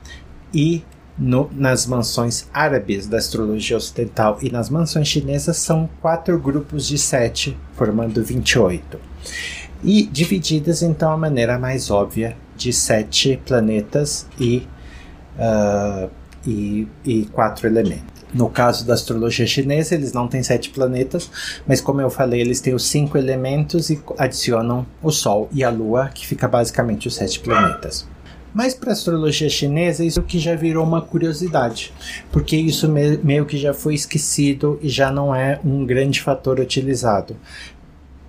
e 0.52 0.82
no, 1.16 1.50
nas 1.52 1.86
mansões 1.86 2.48
árabes 2.52 3.06
da 3.06 3.18
astrologia 3.18 3.76
ocidental 3.76 4.38
e 4.42 4.50
nas 4.50 4.68
mansões 4.68 5.06
chinesas 5.06 5.56
são 5.58 5.88
quatro 6.00 6.38
grupos 6.38 6.88
de 6.88 6.98
sete, 6.98 7.56
formando 7.74 8.22
28. 8.22 8.98
E 9.82 10.06
divididas 10.06 10.82
então 10.82 11.12
a 11.12 11.16
maneira 11.16 11.58
mais 11.58 11.90
óbvia 11.90 12.36
de 12.56 12.72
sete 12.72 13.40
planetas 13.44 14.26
e, 14.40 14.66
uh, 15.38 16.10
e, 16.46 16.88
e 17.04 17.26
quatro 17.26 17.66
elementos. 17.66 18.13
No 18.34 18.50
caso 18.50 18.84
da 18.84 18.94
astrologia 18.94 19.46
chinesa, 19.46 19.94
eles 19.94 20.12
não 20.12 20.26
têm 20.26 20.42
sete 20.42 20.70
planetas, 20.70 21.30
mas 21.66 21.80
como 21.80 22.00
eu 22.00 22.10
falei, 22.10 22.40
eles 22.40 22.60
têm 22.60 22.74
os 22.74 22.84
cinco 22.84 23.16
elementos 23.16 23.90
e 23.90 24.02
adicionam 24.18 24.84
o 25.00 25.12
Sol 25.12 25.48
e 25.52 25.62
a 25.62 25.70
Lua, 25.70 26.10
que 26.12 26.26
fica 26.26 26.48
basicamente 26.48 27.06
os 27.06 27.14
sete 27.14 27.38
planetas. 27.38 28.06
Mas 28.52 28.72
para 28.72 28.90
a 28.90 28.92
astrologia 28.92 29.48
chinesa, 29.48 30.04
isso 30.04 30.22
que 30.22 30.38
já 30.38 30.54
virou 30.54 30.84
uma 30.84 31.02
curiosidade, 31.02 31.92
porque 32.30 32.56
isso 32.56 32.88
meio 32.88 33.44
que 33.44 33.56
já 33.56 33.74
foi 33.74 33.94
esquecido 33.94 34.78
e 34.80 34.88
já 34.88 35.10
não 35.10 35.34
é 35.34 35.58
um 35.64 35.84
grande 35.84 36.20
fator 36.20 36.60
utilizado 36.60 37.36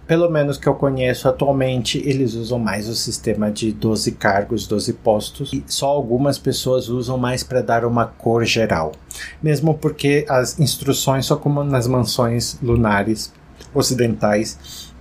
pelo 0.07 0.29
menos 0.29 0.57
que 0.57 0.67
eu 0.67 0.75
conheço 0.75 1.27
atualmente, 1.27 1.97
eles 2.05 2.33
usam 2.33 2.59
mais 2.59 2.87
o 2.87 2.95
sistema 2.95 3.51
de 3.51 3.71
12 3.71 4.11
cargos, 4.13 4.67
12 4.67 4.93
postos, 4.93 5.53
e 5.53 5.63
só 5.67 5.87
algumas 5.87 6.37
pessoas 6.37 6.89
usam 6.89 7.17
mais 7.17 7.43
para 7.43 7.61
dar 7.61 7.85
uma 7.85 8.05
cor 8.05 8.45
geral. 8.45 8.91
Mesmo 9.41 9.73
porque 9.73 10.25
as 10.29 10.59
instruções, 10.59 11.25
só 11.25 11.35
como 11.35 11.63
nas 11.63 11.87
mansões 11.87 12.57
lunares, 12.61 13.33
ocidentais 13.73 14.93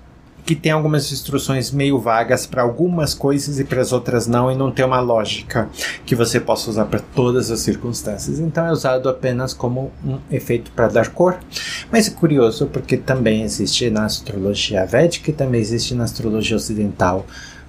que 0.44 0.54
tem 0.54 0.72
algumas 0.72 1.10
instruções 1.10 1.70
meio 1.70 1.98
vagas 1.98 2.46
para 2.46 2.62
algumas 2.62 3.14
coisas 3.14 3.58
e 3.58 3.64
para 3.64 3.80
as 3.80 3.92
outras 3.92 4.26
não, 4.26 4.50
e 4.50 4.54
não 4.54 4.70
tem 4.70 4.84
uma 4.84 5.00
lógica 5.00 5.68
que 6.04 6.14
você 6.14 6.38
possa 6.38 6.70
usar 6.70 6.84
para 6.84 7.00
todas 7.00 7.50
as 7.50 7.60
circunstâncias. 7.60 8.38
Então 8.38 8.66
é 8.66 8.70
usado 8.70 9.08
apenas 9.08 9.54
como 9.54 9.90
um 10.04 10.18
efeito 10.30 10.70
para 10.72 10.88
dar 10.88 11.08
cor. 11.08 11.38
Mas 11.90 12.08
é 12.08 12.10
curioso 12.10 12.66
porque 12.66 12.96
também 12.96 13.42
existe 13.42 13.88
na 13.88 14.04
astrologia 14.04 14.84
védica 14.84 15.30
e 15.30 15.34
também 15.34 15.60
existe 15.60 15.94
na 15.94 16.04
astrologia 16.04 16.56
ocidental 16.56 17.26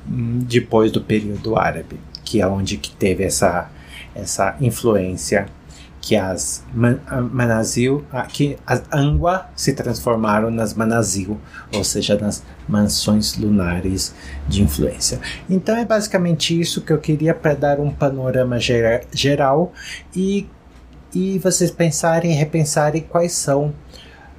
hum, 0.08 0.40
depois 0.44 0.92
do 0.92 1.02
período 1.02 1.58
árabe, 1.58 1.98
que 2.24 2.42
é 2.42 2.48
onde 2.48 2.78
que 2.78 2.92
teve 2.92 3.24
essa, 3.24 3.70
essa 4.14 4.56
influência 4.60 5.48
que 6.06 6.16
as 6.16 6.64
man, 6.72 7.00
manazil, 7.32 8.06
que 8.30 8.56
as 8.66 8.84
angua 8.94 9.48
se 9.56 9.74
transformaram 9.74 10.52
nas 10.52 10.76
manazil, 10.76 11.42
ou 11.74 11.84
seja, 11.84 12.16
nas 12.16 12.44
mansões 12.70 13.36
lunares 13.36 14.14
de 14.48 14.62
influência. 14.62 15.20
Então 15.50 15.76
é 15.76 15.84
basicamente 15.84 16.60
isso 16.60 16.82
que 16.82 16.94
eu 16.94 17.00
queria 17.00 17.34
para 17.34 17.56
dar 17.56 17.80
um 17.80 17.90
panorama 17.90 18.60
gera, 18.60 19.02
geral 19.12 19.74
e 20.16 20.48
e 21.12 21.40
vocês 21.40 21.72
pensarem 21.72 22.32
e 22.32 22.36
repensarem 22.36 23.02
quais 23.02 23.32
são 23.32 23.74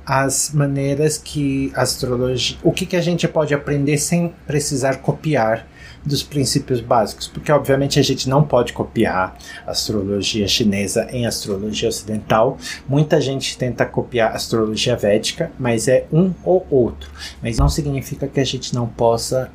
as 0.04 0.52
maneiras 0.52 1.18
que 1.18 1.72
astrologia, 1.74 2.58
o 2.62 2.70
que, 2.70 2.84
que 2.84 2.94
a 2.94 3.00
gente 3.00 3.26
pode 3.26 3.54
aprender 3.54 3.96
sem 3.96 4.32
precisar 4.46 4.98
copiar 4.98 5.66
dos 6.06 6.22
princípios 6.22 6.80
básicos, 6.80 7.26
porque 7.26 7.50
obviamente 7.50 7.98
a 7.98 8.02
gente 8.02 8.28
não 8.28 8.44
pode 8.44 8.72
copiar 8.72 9.36
astrologia 9.66 10.46
chinesa 10.46 11.08
em 11.10 11.26
astrologia 11.26 11.88
ocidental. 11.88 12.56
Muita 12.88 13.20
gente 13.20 13.58
tenta 13.58 13.84
copiar 13.84 14.34
astrologia 14.34 14.96
védica, 14.96 15.50
mas 15.58 15.88
é 15.88 16.06
um 16.12 16.32
ou 16.44 16.66
outro. 16.70 17.10
Mas 17.42 17.58
não 17.58 17.68
significa 17.68 18.28
que 18.28 18.40
a 18.40 18.44
gente 18.44 18.74
não 18.74 18.86
possa 18.86 19.50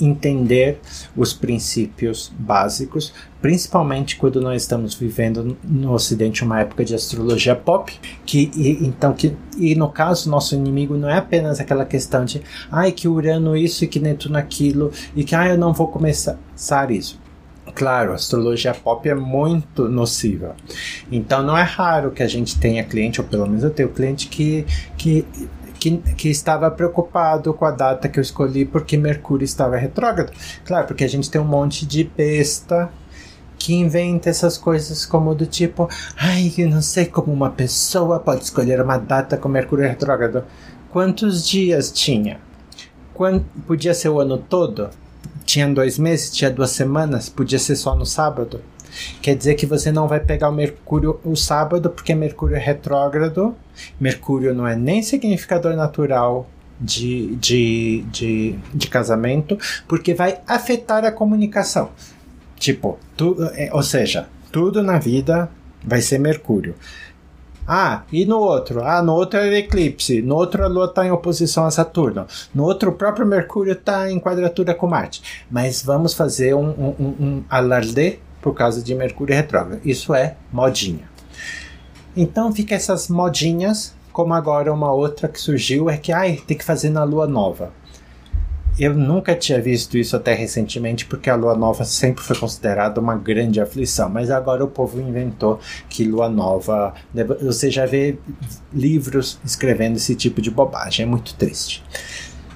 entender 0.00 0.80
os 1.16 1.32
princípios 1.32 2.32
básicos, 2.38 3.12
principalmente 3.40 4.16
quando 4.16 4.40
nós 4.40 4.62
estamos 4.62 4.94
vivendo 4.94 5.56
no 5.64 5.92
Ocidente 5.92 6.44
uma 6.44 6.60
época 6.60 6.84
de 6.84 6.94
astrologia 6.94 7.54
pop, 7.54 7.92
que 8.24 8.50
e, 8.54 8.86
então 8.86 9.12
que 9.12 9.36
e 9.56 9.74
no 9.74 9.88
caso 9.88 10.30
nosso 10.30 10.54
inimigo 10.54 10.96
não 10.96 11.08
é 11.08 11.18
apenas 11.18 11.60
aquela 11.60 11.84
questão 11.84 12.24
de 12.24 12.42
ai 12.70 12.92
que 12.92 13.08
Urano 13.08 13.56
isso 13.56 13.84
e 13.84 13.88
que 13.88 14.00
Netuno 14.00 14.36
aquilo 14.36 14.92
e 15.14 15.24
que 15.24 15.34
ai 15.34 15.52
eu 15.52 15.58
não 15.58 15.72
vou 15.72 15.88
começar 15.88 16.38
isso. 16.90 17.20
Claro, 17.74 18.12
a 18.12 18.16
astrologia 18.16 18.74
pop 18.74 19.08
é 19.08 19.14
muito 19.14 19.88
nociva. 19.88 20.54
Então 21.10 21.42
não 21.42 21.56
é 21.56 21.62
raro 21.62 22.10
que 22.10 22.22
a 22.22 22.28
gente 22.28 22.58
tenha 22.58 22.84
cliente, 22.84 23.20
ou 23.20 23.26
pelo 23.26 23.46
menos 23.46 23.64
eu 23.64 23.70
tenho 23.70 23.88
cliente 23.88 24.28
que, 24.28 24.66
que 24.96 25.24
que, 25.82 25.98
que 26.14 26.28
estava 26.28 26.70
preocupado 26.70 27.52
com 27.52 27.64
a 27.64 27.72
data 27.72 28.08
que 28.08 28.20
eu 28.20 28.22
escolhi 28.22 28.64
porque 28.64 28.96
Mercúrio 28.96 29.44
estava 29.44 29.76
retrógrado. 29.76 30.30
Claro, 30.64 30.86
porque 30.86 31.02
a 31.02 31.08
gente 31.08 31.28
tem 31.28 31.40
um 31.40 31.44
monte 31.44 31.84
de 31.84 32.04
besta 32.04 32.88
que 33.58 33.74
inventa 33.74 34.30
essas 34.30 34.56
coisas 34.56 35.04
como 35.04 35.34
do 35.34 35.44
tipo, 35.44 35.88
ai, 36.16 36.52
eu 36.56 36.70
não 36.70 36.82
sei 36.82 37.06
como 37.06 37.32
uma 37.32 37.50
pessoa 37.50 38.20
pode 38.20 38.44
escolher 38.44 38.80
uma 38.80 38.96
data 38.96 39.36
com 39.36 39.48
Mercúrio 39.48 39.88
retrógrado. 39.88 40.44
Quantos 40.92 41.44
dias 41.44 41.90
tinha? 41.90 42.38
Quando, 43.12 43.44
podia 43.66 43.92
ser 43.92 44.08
o 44.08 44.20
ano 44.20 44.38
todo? 44.38 44.88
Tinha 45.44 45.68
dois 45.68 45.98
meses? 45.98 46.30
Tinha 46.30 46.50
duas 46.50 46.70
semanas? 46.70 47.28
Podia 47.28 47.58
ser 47.58 47.74
só 47.74 47.96
no 47.96 48.06
sábado? 48.06 48.60
Quer 49.20 49.36
dizer 49.36 49.54
que 49.54 49.66
você 49.66 49.90
não 49.90 50.08
vai 50.08 50.20
pegar 50.20 50.48
o 50.48 50.52
Mercúrio 50.52 51.20
o 51.24 51.36
sábado, 51.36 51.90
porque 51.90 52.14
Mercúrio 52.14 52.56
é 52.56 52.60
retrógrado. 52.60 53.54
Mercúrio 53.98 54.54
não 54.54 54.66
é 54.66 54.76
nem 54.76 55.02
significador 55.02 55.74
natural 55.74 56.48
de, 56.80 57.36
de, 57.36 58.04
de, 58.10 58.58
de 58.74 58.88
casamento, 58.88 59.56
porque 59.86 60.14
vai 60.14 60.40
afetar 60.46 61.04
a 61.04 61.12
comunicação. 61.12 61.90
Tipo, 62.56 62.98
tu, 63.16 63.36
é, 63.54 63.70
ou 63.72 63.82
seja, 63.82 64.28
tudo 64.50 64.82
na 64.82 64.98
vida 64.98 65.48
vai 65.84 66.00
ser 66.00 66.18
Mercúrio. 66.18 66.74
Ah, 67.66 68.02
e 68.12 68.24
no 68.24 68.38
outro? 68.38 68.82
Ah, 68.84 69.02
no 69.02 69.12
outro 69.12 69.38
é 69.38 69.58
eclipse. 69.58 70.20
No 70.20 70.34
outro 70.34 70.64
a 70.64 70.66
Lua 70.66 70.86
está 70.86 71.06
em 71.06 71.10
oposição 71.10 71.64
a 71.64 71.70
Saturno. 71.70 72.26
No 72.54 72.64
outro 72.64 72.90
o 72.90 72.94
próprio 72.94 73.24
Mercúrio 73.24 73.72
está 73.72 74.10
em 74.10 74.18
quadratura 74.18 74.74
com 74.74 74.86
Marte. 74.86 75.46
Mas 75.50 75.82
vamos 75.82 76.12
fazer 76.12 76.54
um, 76.54 76.68
um, 76.68 77.14
um 77.20 77.44
alarde 77.48 78.18
por 78.42 78.54
causa 78.54 78.82
de 78.82 78.94
Mercúrio 78.94 79.34
retrógrado. 79.34 79.80
Isso 79.84 80.12
é 80.12 80.36
modinha. 80.52 81.08
Então 82.14 82.52
fica 82.52 82.74
essas 82.74 83.08
modinhas, 83.08 83.94
como 84.12 84.34
agora 84.34 84.72
uma 84.72 84.92
outra 84.92 85.28
que 85.28 85.40
surgiu 85.40 85.88
é 85.88 85.96
que 85.96 86.12
ai, 86.12 86.42
tem 86.46 86.58
que 86.58 86.64
fazer 86.64 86.90
na 86.90 87.04
lua 87.04 87.26
nova. 87.26 87.72
Eu 88.78 88.94
nunca 88.94 89.36
tinha 89.36 89.60
visto 89.60 89.98
isso 89.98 90.16
até 90.16 90.32
recentemente, 90.32 91.04
porque 91.04 91.28
a 91.28 91.34
lua 91.34 91.54
nova 91.54 91.84
sempre 91.84 92.24
foi 92.24 92.36
considerada 92.36 93.00
uma 93.00 93.14
grande 93.14 93.60
aflição, 93.60 94.08
mas 94.08 94.30
agora 94.30 94.64
o 94.64 94.68
povo 94.68 94.98
inventou 94.98 95.60
que 95.88 96.04
lua 96.04 96.28
nova. 96.28 96.94
Você 97.42 97.70
já 97.70 97.84
vê 97.84 98.18
livros 98.72 99.38
escrevendo 99.44 99.96
esse 99.96 100.14
tipo 100.14 100.40
de 100.40 100.50
bobagem, 100.50 101.04
é 101.04 101.08
muito 101.08 101.34
triste. 101.34 101.84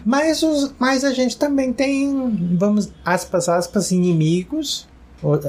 Mas, 0.05 0.43
os, 0.43 0.74
mas 0.78 1.05
a 1.05 1.12
gente 1.12 1.37
também 1.37 1.72
tem, 1.72 2.57
vamos, 2.59 2.91
aspas, 3.05 3.49
aspas, 3.49 3.91
inimigos 3.91 4.89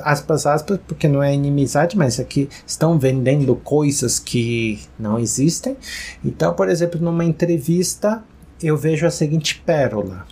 aspas, 0.04 0.46
aspas, 0.46 0.80
porque 0.88 1.08
não 1.08 1.22
é 1.22 1.34
inimizade, 1.34 1.98
mas 1.98 2.20
aqui 2.20 2.50
estão 2.66 2.98
vendendo 2.98 3.56
coisas 3.56 4.20
que 4.20 4.80
não 4.98 5.20
existem. 5.20 5.76
Então, 6.24 6.54
por 6.54 6.70
exemplo, 6.70 7.00
numa 7.02 7.26
entrevista, 7.26 8.24
eu 8.62 8.78
vejo 8.78 9.06
a 9.06 9.12
seguinte 9.12 9.62
pérola, 9.66 10.26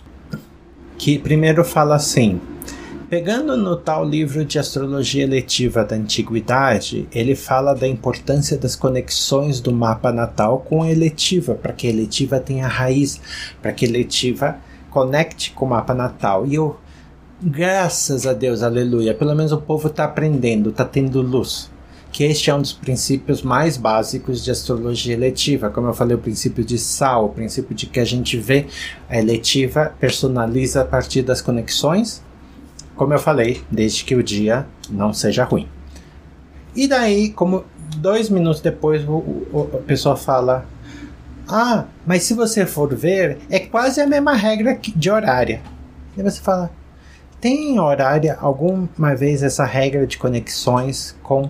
que 0.98 1.18
primeiro 1.18 1.64
fala 1.64 1.96
assim. 1.96 2.40
Pegando 3.08 3.56
no 3.56 3.76
tal 3.76 4.04
livro 4.04 4.44
de 4.44 4.58
astrologia 4.58 5.22
eletiva 5.22 5.84
da 5.84 5.94
antiguidade, 5.94 7.06
ele 7.12 7.36
fala 7.36 7.72
da 7.72 7.86
importância 7.86 8.58
das 8.58 8.74
conexões 8.74 9.60
do 9.60 9.70
mapa 9.70 10.10
natal 10.10 10.58
com 10.58 10.82
a 10.82 10.90
eletiva, 10.90 11.54
para 11.54 11.72
que 11.72 11.86
a 11.86 11.90
eletiva 11.90 12.40
tenha 12.40 12.66
raiz, 12.66 13.20
para 13.62 13.72
que 13.72 13.84
a 13.84 13.88
eletiva 13.88 14.58
conecte 14.90 15.52
com 15.52 15.66
o 15.66 15.68
mapa 15.68 15.94
natal. 15.94 16.46
E 16.46 16.56
eu 16.56 16.76
Graças 17.42 18.26
a 18.26 18.32
Deus, 18.32 18.62
aleluia. 18.62 19.12
Pelo 19.12 19.34
menos 19.34 19.52
o 19.52 19.58
povo 19.58 19.88
está 19.88 20.04
aprendendo, 20.04 20.70
está 20.70 20.86
tendo 20.86 21.20
luz. 21.20 21.70
Que 22.10 22.24
este 22.24 22.48
é 22.48 22.54
um 22.54 22.62
dos 22.62 22.72
princípios 22.72 23.42
mais 23.42 23.76
básicos 23.76 24.42
de 24.42 24.50
astrologia 24.50 25.12
eletiva. 25.12 25.68
Como 25.68 25.86
eu 25.86 25.92
falei, 25.92 26.16
o 26.16 26.18
princípio 26.18 26.64
de 26.64 26.78
Sal, 26.78 27.26
o 27.26 27.28
princípio 27.28 27.74
de 27.74 27.84
que 27.84 28.00
a 28.00 28.06
gente 28.06 28.38
vê 28.38 28.66
a 29.06 29.18
eletiva 29.18 29.94
personaliza 30.00 30.80
a 30.80 30.84
partir 30.86 31.20
das 31.20 31.42
conexões. 31.42 32.22
Como 32.94 33.12
eu 33.12 33.18
falei, 33.18 33.62
desde 33.70 34.02
que 34.02 34.14
o 34.14 34.22
dia 34.22 34.66
não 34.88 35.12
seja 35.12 35.44
ruim. 35.44 35.68
E 36.74 36.88
daí, 36.88 37.28
como 37.28 37.66
dois 37.98 38.30
minutos 38.30 38.62
depois, 38.62 39.06
o, 39.06 39.12
o, 39.12 39.70
a 39.74 39.78
pessoa 39.82 40.16
fala: 40.16 40.64
Ah, 41.46 41.84
mas 42.06 42.22
se 42.22 42.32
você 42.32 42.64
for 42.64 42.94
ver, 42.94 43.36
é 43.50 43.58
quase 43.58 44.00
a 44.00 44.06
mesma 44.06 44.32
regra 44.32 44.78
de 44.80 45.10
horária. 45.10 45.60
E 46.16 46.22
você 46.22 46.40
fala: 46.40 46.70
tem 47.46 47.74
em 47.74 47.78
horária 47.78 48.36
alguma 48.40 49.14
vez 49.14 49.40
essa 49.40 49.64
regra 49.64 50.04
de 50.04 50.18
conexões 50.18 51.16
com 51.22 51.48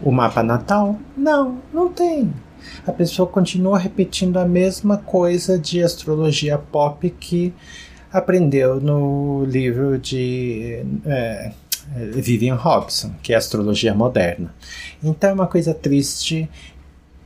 o 0.00 0.10
mapa 0.10 0.42
natal? 0.42 0.98
Não, 1.14 1.58
não 1.70 1.90
tem. 1.90 2.32
A 2.86 2.92
pessoa 2.92 3.28
continua 3.28 3.78
repetindo 3.78 4.38
a 4.38 4.46
mesma 4.46 4.96
coisa 4.96 5.58
de 5.58 5.82
astrologia 5.82 6.56
pop 6.56 7.10
que 7.20 7.52
aprendeu 8.10 8.80
no 8.80 9.44
livro 9.44 9.98
de 9.98 10.82
é, 11.04 11.52
Vivian 11.94 12.54
Robson, 12.54 13.12
que 13.22 13.34
é 13.34 13.36
astrologia 13.36 13.92
moderna. 13.92 14.54
Então 15.04 15.28
é 15.28 15.34
uma 15.34 15.46
coisa 15.46 15.74
triste 15.74 16.48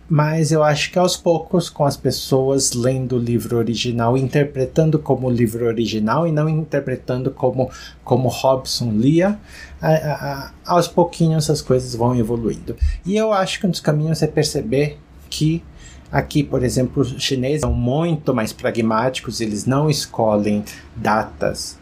mas 0.09 0.53
eu 0.53 0.63
acho 0.63 0.91
que 0.91 0.99
aos 0.99 1.17
poucos, 1.17 1.69
com 1.69 1.85
as 1.85 1.97
pessoas 1.97 2.73
lendo 2.73 3.17
o 3.17 3.19
livro 3.19 3.57
original, 3.57 4.17
interpretando 4.17 4.99
como 4.99 5.31
livro 5.31 5.67
original 5.67 6.27
e 6.27 6.33
não 6.33 6.49
interpretando 6.49 7.31
como, 7.31 7.71
como 8.05 8.29
Robson 8.29 8.93
lia, 8.93 9.39
a, 9.81 9.89
a, 9.89 10.13
a, 10.33 10.53
aos 10.65 10.87
pouquinhos 10.87 11.51
as 11.51 11.61
coisas 11.61 11.95
vão 11.95 12.15
evoluindo. 12.15 12.77
E 13.05 13.17
eu 13.17 13.33
acho 13.33 13.61
que 13.61 13.67
um 13.67 13.71
dos 13.71 13.81
caminhos 13.81 14.23
é 14.23 14.27
perceber 14.27 14.99
que 15.29 15.63
Aqui, 16.11 16.45
por 16.45 16.63
exemplo, 16.63 17.03
os 17.03 17.21
chineses 17.21 17.63
são 17.63 17.73
muito 17.73 18.33
mais 18.33 18.53
pragmáticos, 18.53 19.41
eles 19.41 19.67
não 19.67 19.91
escolhem 19.91 20.65
datas 20.95 21.77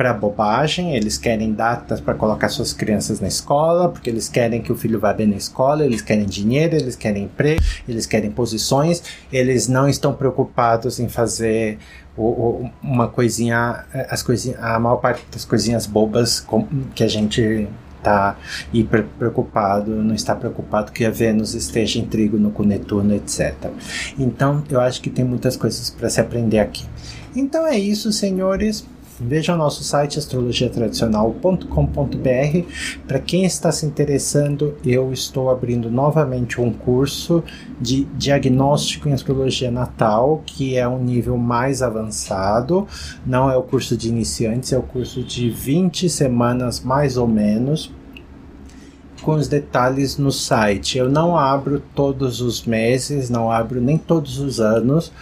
para 0.00 0.14
bobagem, 0.14 0.96
eles 0.96 1.18
querem 1.18 1.52
datas 1.52 2.00
para 2.00 2.14
colocar 2.14 2.48
suas 2.48 2.72
crianças 2.72 3.20
na 3.20 3.28
escola, 3.28 3.90
porque 3.90 4.08
eles 4.08 4.30
querem 4.30 4.62
que 4.62 4.72
o 4.72 4.74
filho 4.74 4.98
vá 4.98 5.12
bem 5.12 5.26
na 5.26 5.36
escola, 5.36 5.84
eles 5.84 6.00
querem 6.00 6.24
dinheiro, 6.24 6.74
eles 6.74 6.96
querem 6.96 7.24
emprego, 7.24 7.62
eles 7.86 8.06
querem 8.06 8.30
posições, 8.30 9.02
eles 9.30 9.68
não 9.68 9.86
estão 9.86 10.14
preocupados 10.14 10.98
em 10.98 11.06
fazer 11.06 11.76
uma 12.82 13.08
coisinha, 13.08 13.84
as 14.08 14.22
coisinhas, 14.22 14.58
a 14.62 14.80
maior 14.80 14.96
parte 14.96 15.22
das 15.30 15.44
coisinhas 15.44 15.84
bobas 15.84 16.46
que 16.94 17.04
a 17.04 17.08
gente 17.08 17.68
está 17.98 18.38
hiper 18.72 19.04
preocupado, 19.18 19.90
não 19.90 20.14
está 20.14 20.34
preocupado 20.34 20.92
que 20.92 21.04
a 21.04 21.10
Vênus 21.10 21.52
esteja 21.52 21.98
em 21.98 22.06
trígono 22.06 22.50
com 22.50 22.62
Netuno, 22.62 23.14
etc. 23.14 23.54
Então, 24.18 24.64
eu 24.70 24.80
acho 24.80 25.02
que 25.02 25.10
tem 25.10 25.26
muitas 25.26 25.58
coisas 25.58 25.90
para 25.90 26.08
se 26.08 26.22
aprender 26.22 26.58
aqui. 26.58 26.86
Então 27.36 27.66
é 27.66 27.78
isso, 27.78 28.10
senhores. 28.10 28.86
Veja 29.22 29.54
o 29.54 29.56
nosso 29.56 29.84
site 29.84 30.18
astrologiatradicional.com.br. 30.18 33.06
Para 33.06 33.18
quem 33.18 33.44
está 33.44 33.70
se 33.70 33.84
interessando, 33.84 34.78
eu 34.82 35.12
estou 35.12 35.50
abrindo 35.50 35.90
novamente 35.90 36.58
um 36.58 36.72
curso 36.72 37.44
de 37.78 38.04
diagnóstico 38.16 39.10
em 39.10 39.12
astrologia 39.12 39.70
natal, 39.70 40.42
que 40.46 40.74
é 40.74 40.88
um 40.88 41.04
nível 41.04 41.36
mais 41.36 41.82
avançado. 41.82 42.88
Não 43.26 43.50
é 43.50 43.56
o 43.58 43.62
curso 43.62 43.94
de 43.94 44.08
iniciantes, 44.08 44.72
é 44.72 44.78
o 44.78 44.82
curso 44.82 45.22
de 45.22 45.50
20 45.50 46.08
semanas 46.08 46.80
mais 46.80 47.18
ou 47.18 47.28
menos 47.28 47.92
com 49.20 49.34
os 49.34 49.48
detalhes 49.48 50.16
no 50.16 50.32
site. 50.32 50.96
Eu 50.96 51.10
não 51.10 51.36
abro 51.36 51.82
todos 51.94 52.40
os 52.40 52.64
meses, 52.64 53.28
não 53.28 53.52
abro 53.52 53.78
nem 53.78 53.98
todos 53.98 54.38
os 54.38 54.60
anos, 54.60 55.12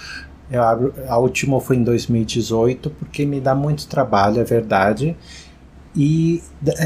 eu 0.50 0.62
abro, 0.62 0.94
a 1.08 1.18
última 1.18 1.60
foi 1.60 1.76
em 1.76 1.84
2018, 1.84 2.90
porque 2.90 3.26
me 3.26 3.40
dá 3.40 3.54
muito 3.54 3.86
trabalho, 3.86 4.40
é 4.40 4.44
verdade. 4.44 5.16
E, 5.96 6.42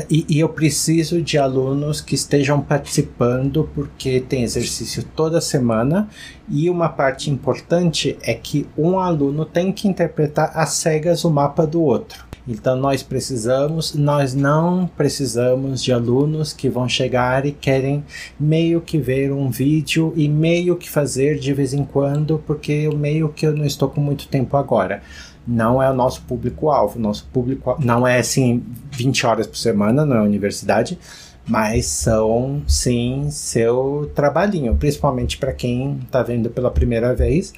e, 0.09 0.25
e, 0.29 0.41
eu 0.41 0.49
preciso 0.49 1.21
de 1.21 1.37
alunos 1.37 2.01
que 2.01 2.15
estejam 2.15 2.61
participando, 2.63 3.69
porque 3.75 4.21
tem 4.21 4.43
exercício 4.43 5.05
toda 5.15 5.41
semana. 5.41 6.09
E 6.49 6.71
uma 6.71 6.89
parte 6.89 7.31
importante 7.31 8.17
é 8.23 8.33
que 8.33 8.67
um 8.77 8.99
aluno 8.99 9.45
tem 9.45 9.71
que 9.71 9.87
interpretar 9.87 10.53
às 10.55 10.71
cegas 10.71 11.25
o 11.25 11.31
mapa 11.31 11.67
do 11.67 11.83
outro. 11.83 12.32
Então 12.47 12.77
nós 12.77 13.03
precisamos, 13.03 13.95
nós 13.95 14.35
não 14.35 14.91
precisamos 14.97 15.83
de 15.83 15.93
alunos 15.93 16.53
que 16.53 16.69
vão 16.69 16.89
chegar 16.89 17.47
e 17.47 17.53
querem 17.53 18.05
meio 18.39 18.81
que 18.81 18.99
ver 18.99 19.33
um 19.33 19.49
vídeo 19.49 20.13
e 20.17 20.29
meio 20.29 20.77
que 20.77 20.91
fazer 20.91 21.39
de 21.39 21.53
vez 21.53 21.73
em 21.73 21.85
quando, 21.85 22.43
porque 22.45 22.73
eu 22.73 22.97
meio 22.97 23.29
que 23.29 23.47
eu 23.47 23.57
não 23.57 23.65
estou 23.65 23.89
com 23.89 24.01
muito 24.01 24.27
tempo 24.27 24.57
agora. 24.57 25.03
Não 25.47 25.83
é 25.83 25.91
o 25.91 25.95
nosso 25.95 26.23
público-alvo. 26.23 26.99
Nosso 26.99 27.27
público 27.33 27.77
não 27.79 28.07
é 28.07 28.19
assim 28.19 28.63
20 28.91 29.27
horas 29.27 29.47
por 29.47 29.57
semana, 29.57 30.05
não 30.05 30.17
é 30.17 30.23
universidade, 30.23 30.99
mas 31.47 31.87
são 31.87 32.63
sim 32.67 33.29
seu 33.31 34.11
trabalhinho, 34.15 34.77
principalmente 34.77 35.39
para 35.39 35.53
quem 35.53 35.99
está 36.05 36.23
vendo 36.23 36.51
pela 36.51 36.71
primeira 36.71 37.15
vez 37.15 37.53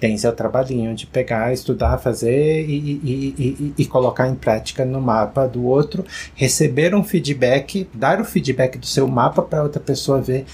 tem 0.00 0.16
seu 0.16 0.32
trabalhinho 0.32 0.94
de 0.94 1.06
pegar, 1.06 1.52
estudar, 1.52 1.98
fazer 1.98 2.64
e, 2.66 2.74
e, 2.74 3.34
e, 3.38 3.74
e, 3.76 3.86
colocar 3.86 4.26
em 4.28 4.34
prática 4.34 4.84
no 4.84 5.00
mapa 5.00 5.46
do 5.46 5.66
outro, 5.66 6.04
receber 6.34 6.94
um 6.94 7.04
feedback, 7.04 7.86
dar 7.92 8.18
o 8.18 8.24
feedback 8.24 8.78
do 8.78 8.86
seu 8.86 9.06
mapa 9.06 9.42
para 9.42 9.62
outra 9.62 9.80
pessoa 9.80 10.20
ver 10.20 10.46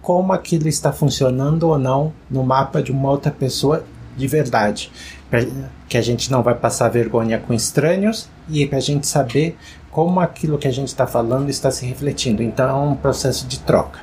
como 0.00 0.32
aquilo 0.32 0.66
está 0.66 0.92
funcionando 0.92 1.64
ou 1.64 1.78
não 1.78 2.12
no 2.30 2.42
mapa 2.42 2.82
de 2.82 2.90
uma 2.90 3.10
outra 3.10 3.30
pessoa 3.30 3.84
de 4.16 4.26
verdade. 4.26 4.90
Que 5.88 5.98
a 5.98 6.02
gente 6.02 6.30
não 6.30 6.42
vai 6.42 6.54
passar 6.54 6.88
vergonha 6.88 7.38
com 7.38 7.52
estranhos 7.52 8.28
e 8.48 8.66
para 8.66 8.78
a 8.78 8.80
gente 8.80 9.06
saber 9.06 9.56
como 9.90 10.20
aquilo 10.20 10.58
que 10.58 10.68
a 10.68 10.72
gente 10.72 10.88
está 10.88 11.06
falando 11.06 11.50
está 11.50 11.70
se 11.70 11.84
refletindo. 11.84 12.42
Então 12.42 12.68
é 12.68 12.88
um 12.90 12.94
processo 12.94 13.46
de 13.46 13.58
troca. 13.60 13.98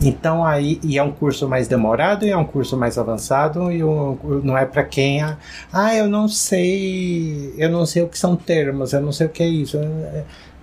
Então 0.00 0.44
aí 0.44 0.78
e 0.82 0.98
é 0.98 1.02
um 1.02 1.10
curso 1.10 1.48
mais 1.48 1.68
demorado 1.68 2.26
e 2.26 2.30
é 2.30 2.36
um 2.36 2.44
curso 2.44 2.76
mais 2.76 2.98
avançado 2.98 3.72
e 3.72 3.82
um, 3.82 4.18
não 4.42 4.56
é 4.56 4.66
para 4.66 4.84
quem 4.84 5.22
a, 5.22 5.38
ah 5.72 5.94
eu 5.94 6.06
não 6.06 6.28
sei 6.28 7.54
eu 7.56 7.70
não 7.70 7.86
sei 7.86 8.02
o 8.02 8.08
que 8.08 8.18
são 8.18 8.36
termos 8.36 8.92
eu 8.92 9.00
não 9.00 9.10
sei 9.10 9.26
o 9.26 9.30
que 9.30 9.42
é 9.42 9.48
isso 9.48 9.78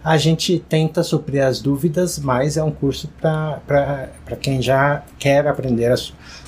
a 0.03 0.17
gente 0.17 0.59
tenta 0.69 1.01
suprir 1.01 1.43
as 1.43 1.59
dúvidas 1.59 2.19
mas 2.19 2.57
é 2.57 2.63
um 2.63 2.71
curso 2.71 3.09
para 3.17 4.11
quem 4.39 4.61
já 4.61 5.03
quer 5.17 5.47
aprender 5.47 5.91
a, 5.91 5.95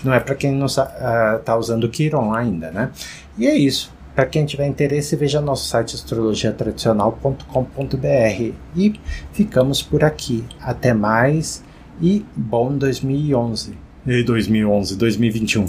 não 0.04 0.14
é 0.14 0.20
para 0.20 0.36
quem 0.36 0.52
não 0.52 0.68
está 0.68 1.56
uh, 1.56 1.60
usando 1.60 1.86
o 1.86 2.34
ainda 2.34 2.70
né 2.70 2.92
e 3.36 3.48
é 3.48 3.56
isso 3.56 3.96
para 4.16 4.26
quem 4.26 4.46
tiver 4.46 4.66
interesse, 4.66 5.18
veja 5.18 5.42
nosso 5.42 5.68
site 5.68 5.94
astrologiatradicional.com.br. 5.94 8.54
E 8.74 8.94
ficamos 9.34 9.82
por 9.82 10.06
aqui. 10.06 10.46
Até 10.62 10.94
mais 10.94 11.65
e 12.02 12.26
bom 12.36 12.78
2011. 12.78 13.74
E 14.08 14.24
2011, 14.24 14.98
2021. 14.98 15.66